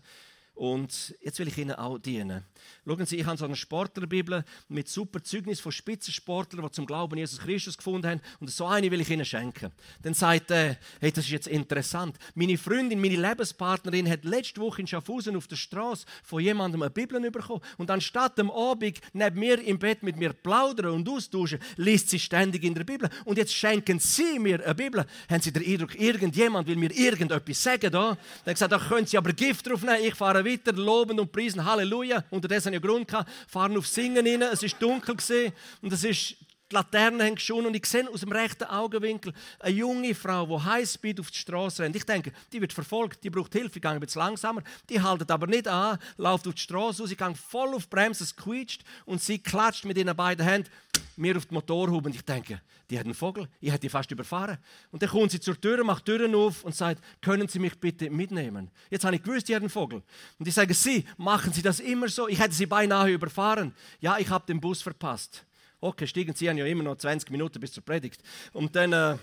Und 0.57 1.15
jetzt 1.21 1.37
will 1.37 1.47
ich 1.47 1.57
Ihnen 1.59 1.75
auch 1.75 1.99
dienen. 1.99 2.43
Schauen 2.83 3.05
Sie, 3.05 3.17
ich 3.17 3.25
habe 3.27 3.37
so 3.37 3.45
eine 3.45 3.55
Sportlerbibel 3.55 4.43
mit 4.69 4.89
super 4.89 5.23
Zeugnis 5.23 5.59
von 5.59 5.71
Spitzensportlern, 5.71 6.65
die 6.65 6.71
zum 6.71 6.87
Glauben 6.87 7.15
Jesus 7.15 7.37
Christus 7.37 7.77
gefunden 7.77 8.09
haben. 8.09 8.21
Und 8.39 8.49
so 8.49 8.65
eine 8.65 8.89
will 8.89 8.99
ich 8.99 9.09
Ihnen 9.11 9.23
schenken. 9.23 9.71
Dann 10.01 10.15
sagt 10.15 10.49
er, 10.49 10.77
hey, 10.99 11.11
das 11.11 11.25
ist 11.25 11.31
jetzt 11.31 11.47
interessant. 11.47 12.17
Meine 12.33 12.57
Freundin, 12.57 12.99
meine 12.99 13.17
Lebenspartnerin 13.17 14.09
hat 14.09 14.25
letzte 14.25 14.59
Woche 14.59 14.81
in 14.81 14.87
Schaffhausen 14.87 15.35
auf 15.35 15.45
der 15.45 15.57
Straße 15.57 16.07
von 16.23 16.41
jemandem 16.41 16.81
eine 16.81 16.89
Bibel 16.89 17.19
bekommen. 17.29 17.61
Und 17.77 17.91
anstatt 17.91 18.39
am 18.39 18.49
Abend 18.49 18.99
neben 19.13 19.39
mir 19.39 19.61
im 19.61 19.77
Bett 19.77 20.01
mit 20.01 20.17
mir 20.17 20.33
plaudern 20.33 20.91
und 20.91 21.07
austauschen, 21.07 21.59
liest 21.75 22.09
sie 22.09 22.17
ständig 22.17 22.63
in 22.63 22.73
der 22.73 22.83
Bibel. 22.83 23.07
Und 23.25 23.37
jetzt 23.37 23.53
schenken 23.53 23.99
Sie 23.99 24.39
mir 24.39 24.65
eine 24.65 24.73
Bibel. 24.73 25.05
Haben 25.29 25.41
Sie 25.41 25.51
den 25.51 25.63
Eindruck, 25.63 25.93
irgendjemand 25.99 26.67
will 26.67 26.77
mir 26.77 26.91
irgendetwas 26.91 27.61
sagen? 27.61 27.91
Da? 27.91 28.17
Dann 28.43 28.53
gesagt, 28.55 28.71
da 28.71 28.79
können 28.79 29.05
Sie 29.05 29.19
aber 29.19 29.33
Gift 29.33 29.67
drauf 29.67 29.83
nehmen. 29.83 30.03
Ich 30.03 30.15
fahre 30.15 30.46
weiter, 30.47 30.73
loben 30.73 31.19
und 31.19 31.31
preisen, 31.31 31.63
Halleluja. 31.63 32.23
Unterdessen 32.29 32.73
ich 32.73 32.81
Grund 32.81 33.07
gehabt, 33.07 33.29
fahren 33.47 33.77
auf 33.77 33.87
Singen 33.87 34.25
rein, 34.25 34.41
es 34.41 34.63
ist 34.63 34.81
dunkel 34.81 35.15
gewesen, 35.15 35.53
und 35.81 35.93
es 35.93 36.03
ist 36.03 36.35
die 36.69 36.75
Laternen 36.75 37.21
haben 37.21 37.35
geschonen 37.35 37.67
und 37.67 37.75
ich 37.75 37.85
sehe 37.85 38.09
aus 38.09 38.21
dem 38.21 38.31
rechten 38.31 38.65
Augenwinkel 38.65 39.33
eine 39.59 39.75
junge 39.75 40.13
Frau, 40.13 40.45
die 40.45 40.63
Highspeed 40.63 41.19
auf 41.19 41.31
die 41.31 41.37
Straße 41.37 41.83
rennt. 41.83 41.95
Ich 41.95 42.05
denke, 42.05 42.31
die 42.51 42.61
wird 42.61 42.73
verfolgt, 42.73 43.23
die 43.23 43.29
braucht 43.29 43.53
Hilfe, 43.53 43.77
ich 43.77 43.81
gehe 43.81 43.91
ein 43.91 43.99
bisschen 43.99 44.21
langsamer. 44.21 44.61
Die 44.89 45.01
haltet 45.01 45.31
aber 45.31 45.47
nicht 45.47 45.67
an, 45.67 45.97
läuft 46.17 46.47
auf 46.47 46.55
die 46.55 46.61
Straße 46.61 47.03
aus, 47.03 47.11
ich 47.11 47.17
gehe 47.17 47.35
voll 47.35 47.73
auf 47.73 47.83
die 47.83 47.89
Bremse, 47.89 48.23
es 48.23 48.35
quietscht 48.35 48.83
und 49.05 49.21
sie 49.21 49.39
klatscht 49.39 49.85
mit 49.85 49.97
ihren 49.97 50.15
beiden 50.15 50.45
Händen 50.45 50.69
mir 51.17 51.35
auf 51.35 51.45
die 51.45 51.53
Motorhaube 51.53 52.07
und 52.07 52.15
ich 52.15 52.23
denke, 52.23 52.61
die 52.89 52.97
hat 52.97 53.05
einen 53.05 53.13
Vogel, 53.13 53.47
ich 53.59 53.69
hätte 53.69 53.81
die 53.81 53.89
fast 53.89 54.09
überfahren. 54.11 54.57
Und 54.91 55.01
dann 55.01 55.09
kommt 55.09 55.31
sie 55.31 55.39
zur 55.39 55.59
Tür, 55.59 55.83
macht 55.83 56.07
die 56.07 56.11
Türen 56.11 56.35
auf 56.35 56.63
und 56.63 56.75
sagt, 56.75 57.03
können 57.21 57.47
Sie 57.47 57.59
mich 57.59 57.77
bitte 57.79 58.09
mitnehmen? 58.09 58.69
Jetzt 58.89 59.03
habe 59.03 59.15
ich 59.15 59.23
gewusst, 59.23 59.49
die 59.49 59.55
hat 59.55 59.61
einen 59.61 59.69
Vogel. 59.69 60.03
Und 60.39 60.47
ich 60.47 60.53
sage, 60.53 60.73
Sie, 60.73 61.05
machen 61.17 61.51
Sie 61.51 61.61
das 61.61 61.79
immer 61.79 62.07
so? 62.07 62.27
Ich 62.27 62.39
hätte 62.39 62.53
Sie 62.53 62.65
beinahe 62.65 63.11
überfahren. 63.11 63.73
Ja, 63.99 64.17
ich 64.19 64.29
habe 64.29 64.45
den 64.45 64.61
Bus 64.61 64.81
verpasst. 64.81 65.43
Okay, 65.87 66.05
steigen 66.05 66.35
Sie 66.35 66.49
haben 66.49 66.57
ja 66.57 66.65
immer 66.65 66.83
noch 66.83 66.97
20 66.97 67.31
Minuten 67.31 67.61
bis 67.61 67.71
zur 67.71 67.81
Predigt. 67.81 68.21
Und 68.51 68.75
dann 68.75 68.91
äh, 68.91 69.15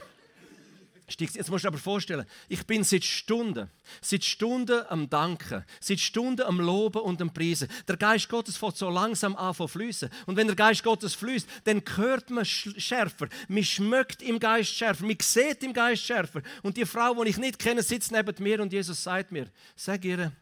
Jetzt 1.07 1.51
musst 1.51 1.65
du 1.65 1.69
dir 1.69 1.69
aber 1.69 1.77
vorstellen, 1.77 2.25
ich 2.49 2.67
bin 2.67 2.83
seit 2.83 3.05
Stunden, 3.05 3.69
seit 4.01 4.25
Stunden 4.25 4.83
am 4.89 5.11
Danken, 5.11 5.63
seit 5.79 6.01
Stunden 6.01 6.41
am 6.41 6.59
Loben 6.59 7.03
und 7.03 7.21
am 7.21 7.31
Preisen. 7.31 7.69
Der 7.87 7.99
Geist 7.99 8.31
Gottes 8.31 8.57
fängt 8.57 8.79
so 8.79 8.89
langsam 8.89 9.37
an 9.37 9.55
zu 9.55 9.69
fließen. 9.69 10.09
Und 10.25 10.37
wenn 10.37 10.47
der 10.47 10.57
Geist 10.57 10.83
Gottes 10.83 11.15
fließt, 11.15 11.47
dann 11.65 11.83
hört 11.97 12.31
man 12.31 12.47
schärfer. 12.47 13.29
Man 13.49 13.65
schmeckt 13.65 14.23
im 14.23 14.41
Geist 14.41 14.75
schärfer. 14.75 15.05
Man 15.05 15.19
sieht 15.21 15.63
im 15.63 15.75
Geist 15.75 16.05
schärfer. 16.05 16.41
Und 16.63 16.79
die 16.79 16.87
Frau, 16.87 17.23
die 17.23 17.29
ich 17.29 17.37
nicht 17.37 17.59
kenne, 17.59 17.83
sitzt 17.83 18.11
neben 18.11 18.43
mir 18.43 18.63
und 18.63 18.73
Jesus 18.73 19.03
sagt 19.03 19.31
mir, 19.31 19.51
sag 19.77 20.03
ihr, 20.07 20.33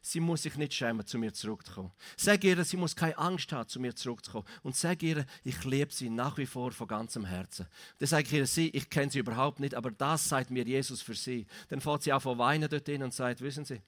sie 0.00 0.20
muss 0.20 0.42
sich 0.42 0.56
nicht 0.56 0.74
schämen, 0.74 1.06
zu 1.06 1.18
mir 1.18 1.32
zurückzukommen. 1.32 1.92
Sag 2.16 2.44
ihr, 2.44 2.64
sie 2.64 2.76
muss 2.76 2.96
keine 2.96 3.18
Angst 3.18 3.52
haben, 3.52 3.68
zu 3.68 3.80
mir 3.80 3.94
zurückzukommen. 3.94 4.46
Und 4.62 4.76
sag 4.76 5.02
ihr, 5.02 5.26
ich 5.44 5.64
liebe 5.64 5.92
sie 5.92 6.10
nach 6.10 6.38
wie 6.38 6.46
vor 6.46 6.72
von 6.72 6.88
ganzem 6.88 7.24
Herzen. 7.24 7.66
Dann 7.98 8.08
sage 8.08 8.24
ich 8.24 8.32
ihr, 8.32 8.46
sie, 8.46 8.68
ich 8.70 8.88
kenne 8.88 9.10
sie 9.10 9.18
überhaupt 9.18 9.60
nicht, 9.60 9.74
aber 9.74 9.90
das 9.90 10.28
sagt 10.28 10.50
mir 10.50 10.64
Jesus 10.64 11.02
für 11.02 11.14
sie. 11.14 11.46
Dann 11.68 11.80
fährt 11.80 12.02
sie 12.02 12.12
auch 12.12 12.22
von 12.22 12.38
weinen 12.38 12.68
dort 12.68 12.86
hin 12.86 13.02
und 13.02 13.14
sagt, 13.14 13.40
wissen 13.40 13.64
Sie, 13.64 13.80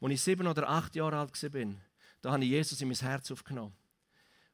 als 0.00 0.12
ich 0.12 0.20
sieben 0.20 0.46
oder 0.46 0.68
acht 0.68 0.94
Jahre 0.94 1.18
alt 1.18 1.42
war, 1.42 1.74
da 2.20 2.32
habe 2.32 2.44
ich 2.44 2.50
Jesus 2.50 2.80
in 2.80 2.88
mein 2.88 2.96
Herz 2.96 3.30
aufgenommen. 3.30 3.74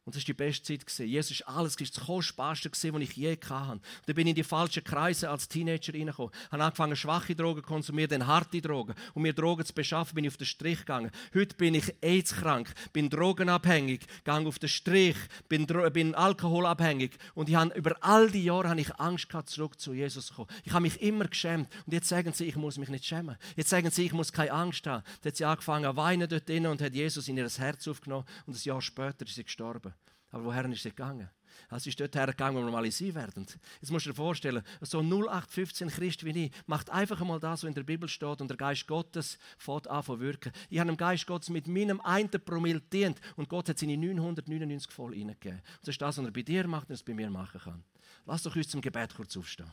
Und 0.05 0.17
das 0.17 0.23
war 0.23 0.27
die 0.27 0.33
beste 0.35 0.65
Zeit. 0.65 0.87
Gewesen. 0.87 1.07
Jesus 1.07 1.41
war 1.47 1.59
alles, 1.59 1.77
das 1.77 1.93
Kostbarste, 1.93 2.71
was 2.71 2.85
ich 2.85 3.13
je 3.17 3.37
hatte. 3.49 3.73
Und 3.73 3.83
dann 4.07 4.15
bin 4.15 4.27
ich 4.27 4.31
in 4.31 4.35
die 4.35 4.45
falschen 4.45 4.83
Kreise 4.83 5.29
als 5.29 5.47
Teenager 5.49 5.93
reingekommen. 5.93 6.33
Habe 6.51 6.65
angefangen, 6.65 6.97
schwache 6.97 7.35
Drogen 7.35 7.63
zu 7.63 7.67
konsumieren, 7.67 8.11
dann 8.11 8.27
harte 8.27 8.61
Drogen. 8.63 8.95
Um 9.15 9.23
mir 9.23 9.35
Drogen 9.35 9.65
zu 9.65 9.75
beschaffen, 9.75 10.15
bin 10.15 10.25
ich 10.25 10.31
auf 10.31 10.37
den 10.39 10.47
Strich 10.47 10.81
gegangen. 10.81 11.11
Heute 11.35 11.55
bin 11.55 11.75
ich 11.75 11.95
AIDS-krank, 12.01 12.73
bin 12.93 13.11
drogenabhängig, 13.11 14.01
gehe 14.25 14.35
auf 14.35 14.59
den 14.59 14.69
Strich, 14.69 15.17
bin, 15.49 15.67
bin 15.67 16.15
alkoholabhängig. 16.15 17.13
Und 17.35 17.49
ich 17.49 17.55
habe, 17.55 17.75
über 17.75 17.97
all 18.01 18.31
die 18.31 18.45
Jahre 18.45 18.71
habe 18.71 18.81
ich 18.81 18.95
Angst 18.97 19.29
gehabt, 19.29 19.51
zurück 19.51 19.79
zu 19.79 19.93
Jesus 19.93 20.27
zu 20.27 20.35
kommen. 20.35 20.49
Ich 20.65 20.73
habe 20.73 20.83
mich 20.83 21.01
immer 21.03 21.27
geschämt. 21.27 21.69
Und 21.87 21.93
jetzt 21.93 22.09
sagen 22.09 22.33
sie, 22.33 22.47
ich 22.47 22.57
muss 22.57 22.79
mich 22.79 22.89
nicht 22.89 23.05
schämen. 23.05 23.37
Jetzt 23.55 23.71
sagen 23.71 23.91
sie, 23.91 24.07
ich 24.07 24.13
muss 24.13 24.33
keine 24.33 24.53
Angst 24.53 24.87
haben. 24.87 25.05
Dann 25.23 25.31
hat 25.31 25.37
sie 25.37 25.45
angefangen 25.45 25.91
zu 25.91 25.97
weinen 25.97 26.29
dort 26.29 26.49
drinnen 26.49 26.71
und 26.71 26.81
hat 26.81 26.95
Jesus 26.95 27.29
in 27.29 27.37
ihr 27.37 27.49
Herz 27.49 27.87
aufgenommen. 27.87 28.25
Und 28.47 28.57
ein 28.57 28.63
Jahr 28.63 28.81
später 28.81 29.25
ist 29.25 29.35
sie 29.35 29.45
gestorben. 29.45 29.93
Aber 30.31 30.45
woher 30.45 30.65
ist 30.67 30.83
sie 30.83 30.91
gegangen? 30.91 31.29
Also 31.69 31.85
sie 31.85 31.91
ist 31.91 32.01
dort 32.01 32.15
hergegangen, 32.15 32.61
wo 32.61 32.65
wir 32.65 32.73
mal 32.73 32.91
sein 32.91 33.15
werden. 33.15 33.47
Jetzt 33.81 33.91
musst 33.91 34.07
du 34.07 34.11
dir 34.11 34.17
vorstellen, 34.17 34.63
so 34.81 35.01
ein 35.01 35.09
0815 35.13 35.89
Christ 35.89 36.25
wie 36.25 36.47
ich 36.47 36.53
macht 36.67 36.91
einfach 36.91 37.21
einmal 37.21 37.41
das, 37.41 37.63
was 37.63 37.69
in 37.69 37.75
der 37.75 37.83
Bibel 37.83 38.09
steht 38.09 38.41
und 38.41 38.49
der 38.49 38.57
Geist 38.57 38.87
Gottes 38.87 39.39
fährt 39.59 39.89
an 39.89 40.03
zu 40.03 40.19
wirken. 40.21 40.53
Ich 40.69 40.79
habe 40.79 40.91
dem 40.91 40.97
Geist 40.97 41.27
Gottes 41.27 41.49
mit 41.51 41.67
meinem 41.67 42.01
einen 42.01 42.31
Promille 42.31 42.81
dient 42.81 43.21
und 43.37 43.49
Gott 43.49 43.69
hat 43.69 43.79
seine 43.79 43.97
999 43.97 44.91
voll 44.93 45.13
reingegeben. 45.13 45.61
Das 45.81 45.89
ist 45.89 46.01
das, 46.01 46.19
was 46.19 46.25
er 46.25 46.31
bei 46.31 46.43
dir 46.43 46.67
macht 46.67 46.89
und 46.89 46.95
es 46.95 47.03
bei 47.03 47.15
mir 47.15 47.31
machen 47.31 47.61
kann. 47.61 47.85
Lass 48.27 48.43
doch 48.43 48.55
uns 48.55 48.69
zum 48.69 48.81
Gebet 48.81 49.15
kurz 49.15 49.37
aufstehen. 49.37 49.71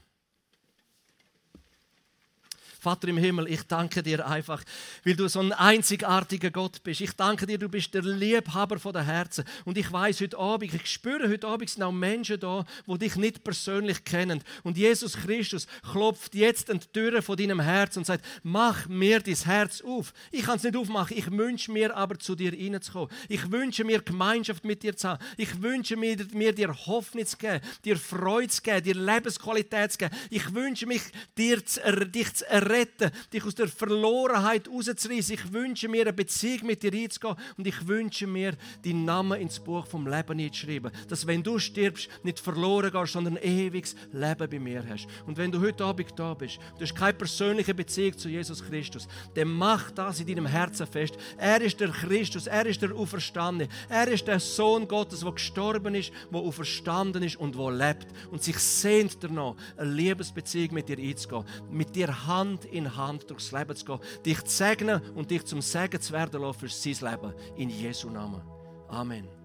Vater 2.87 3.09
im 3.09 3.17
Himmel, 3.17 3.49
ich 3.49 3.63
danke 3.63 4.01
dir 4.01 4.25
einfach, 4.25 4.63
weil 5.03 5.17
du 5.17 5.27
so 5.27 5.41
ein 5.41 5.51
einzigartiger 5.51 6.51
Gott 6.51 6.81
bist. 6.83 7.01
Ich 7.01 7.11
danke 7.11 7.45
dir, 7.45 7.57
du 7.57 7.67
bist 7.67 7.93
der 7.93 8.01
Liebhaber 8.01 8.79
von 8.79 8.93
der 8.93 9.03
Herzen. 9.03 9.43
Und 9.65 9.77
ich 9.77 9.91
weiß 9.91 10.21
heute 10.21 10.37
Abend, 10.37 10.73
ich 10.73 10.89
spüre 10.89 11.27
heute 11.27 11.49
Abend 11.49 11.69
sind 11.69 11.83
auch 11.83 11.91
Menschen 11.91 12.39
da, 12.39 12.63
die 12.85 12.97
dich 12.97 13.17
nicht 13.17 13.43
persönlich 13.43 14.05
kennen. 14.05 14.41
Und 14.63 14.77
Jesus 14.77 15.17
Christus 15.17 15.67
klopft 15.91 16.33
jetzt 16.33 16.69
an 16.69 16.79
die 16.79 16.87
Türe 16.93 17.21
von 17.21 17.35
deinem 17.35 17.59
Herz 17.59 17.97
und 17.97 18.05
sagt, 18.05 18.23
mach 18.41 18.87
mir 18.87 19.19
dein 19.19 19.35
Herz 19.35 19.81
auf. 19.81 20.13
Ich 20.31 20.43
kann 20.43 20.55
es 20.55 20.63
nicht 20.63 20.77
aufmachen, 20.77 21.17
ich 21.17 21.29
wünsche 21.29 21.69
mir 21.69 21.93
aber 21.93 22.17
zu 22.17 22.35
dir 22.35 22.53
reinzukommen. 22.53 23.09
Ich 23.27 23.51
wünsche 23.51 23.83
mir 23.83 24.01
Gemeinschaft 24.01 24.63
mit 24.63 24.81
dir 24.81 24.95
zu 24.95 25.09
haben. 25.09 25.25
Ich 25.35 25.61
wünsche 25.61 25.97
mir, 25.97 26.15
mir 26.31 26.55
dir 26.55 26.73
Hoffnung 26.73 27.25
zu 27.25 27.35
geben, 27.35 27.59
dir 27.83 27.97
Freude 27.97 28.47
zu 28.47 28.61
geben, 28.61 28.83
dir 28.83 28.95
Lebensqualität 28.95 29.91
zu 29.91 29.97
geben. 29.97 30.15
Ich 30.29 30.53
wünsche 30.53 30.85
mich, 30.85 31.01
dir 31.37 31.65
zu, 31.65 31.81
dich 32.05 32.33
zu 32.33 32.47
erretten, 32.49 32.76
dich 32.85 33.45
aus 33.45 33.55
der 33.55 33.67
Verlorenheit 33.67 34.67
rauszureißen. 34.67 35.35
Ich 35.35 35.53
wünsche 35.53 35.87
mir 35.87 36.01
eine 36.01 36.13
Beziehung 36.13 36.67
mit 36.67 36.83
dir 36.83 36.93
einzugehen 36.93 37.35
und 37.57 37.67
ich 37.67 37.87
wünsche 37.87 38.27
mir, 38.27 38.55
deinen 38.83 39.05
Namen 39.05 39.39
ins 39.41 39.59
Buch 39.59 39.85
vom 39.85 40.07
Leben 40.07 40.39
einzuschreiben. 40.39 40.91
Dass 41.07 41.25
wenn 41.25 41.43
du 41.43 41.59
stirbst, 41.59 42.09
nicht 42.23 42.39
verloren 42.39 42.91
gehst, 42.91 43.13
sondern 43.13 43.37
ein 43.37 43.43
ewiges 43.43 43.95
Leben 44.11 44.49
bei 44.49 44.59
mir 44.59 44.83
hast. 44.87 45.07
Und 45.25 45.37
wenn 45.37 45.51
du 45.51 45.61
heute 45.61 45.83
Abend 45.85 46.13
da 46.15 46.33
bist, 46.33 46.59
du 46.77 46.81
hast 46.81 46.95
keine 46.95 47.13
persönliche 47.13 47.73
Beziehung 47.73 48.17
zu 48.17 48.29
Jesus 48.29 48.63
Christus, 48.63 49.07
dann 49.33 49.49
mach 49.49 49.91
das 49.91 50.19
in 50.19 50.27
deinem 50.27 50.45
Herzen 50.45 50.87
fest. 50.87 51.17
Er 51.37 51.61
ist 51.61 51.79
der 51.79 51.89
Christus, 51.89 52.47
er 52.47 52.65
ist 52.65 52.81
der 52.81 52.95
Auferstandene, 52.95 53.69
er 53.89 54.07
ist 54.07 54.27
der 54.27 54.39
Sohn 54.39 54.87
Gottes, 54.87 55.21
der 55.21 55.31
gestorben 55.31 55.95
ist, 55.95 56.11
der 56.31 56.39
auferstanden 56.39 57.23
ist 57.23 57.37
und 57.37 57.55
der 57.55 57.71
lebt 57.71 58.07
und 58.31 58.43
sich 58.43 58.57
sehnt 58.57 59.23
danach, 59.23 59.55
eine 59.77 59.91
Liebesbeziehung 59.91 60.73
mit 60.73 60.89
dir 60.89 60.97
einzugehen, 60.97 61.45
mit 61.69 61.95
dir 61.95 62.25
Hand 62.57 62.65
in 62.65 62.95
Hand 62.95 63.29
durchs 63.29 63.51
Leben 63.51 63.75
zu 63.75 63.85
gehen, 63.85 63.99
dich 64.25 64.43
zu 64.43 64.57
segnen 64.57 65.01
und 65.15 65.29
dich 65.29 65.45
zum 65.45 65.61
Segen 65.61 66.01
zu 66.01 66.13
werden 66.13 66.41
lassen 66.41 66.59
für 66.59 66.69
sein 66.69 67.11
Leben. 67.11 67.33
In 67.55 67.69
Jesu 67.69 68.09
Namen. 68.09 68.41
Amen. 68.87 69.36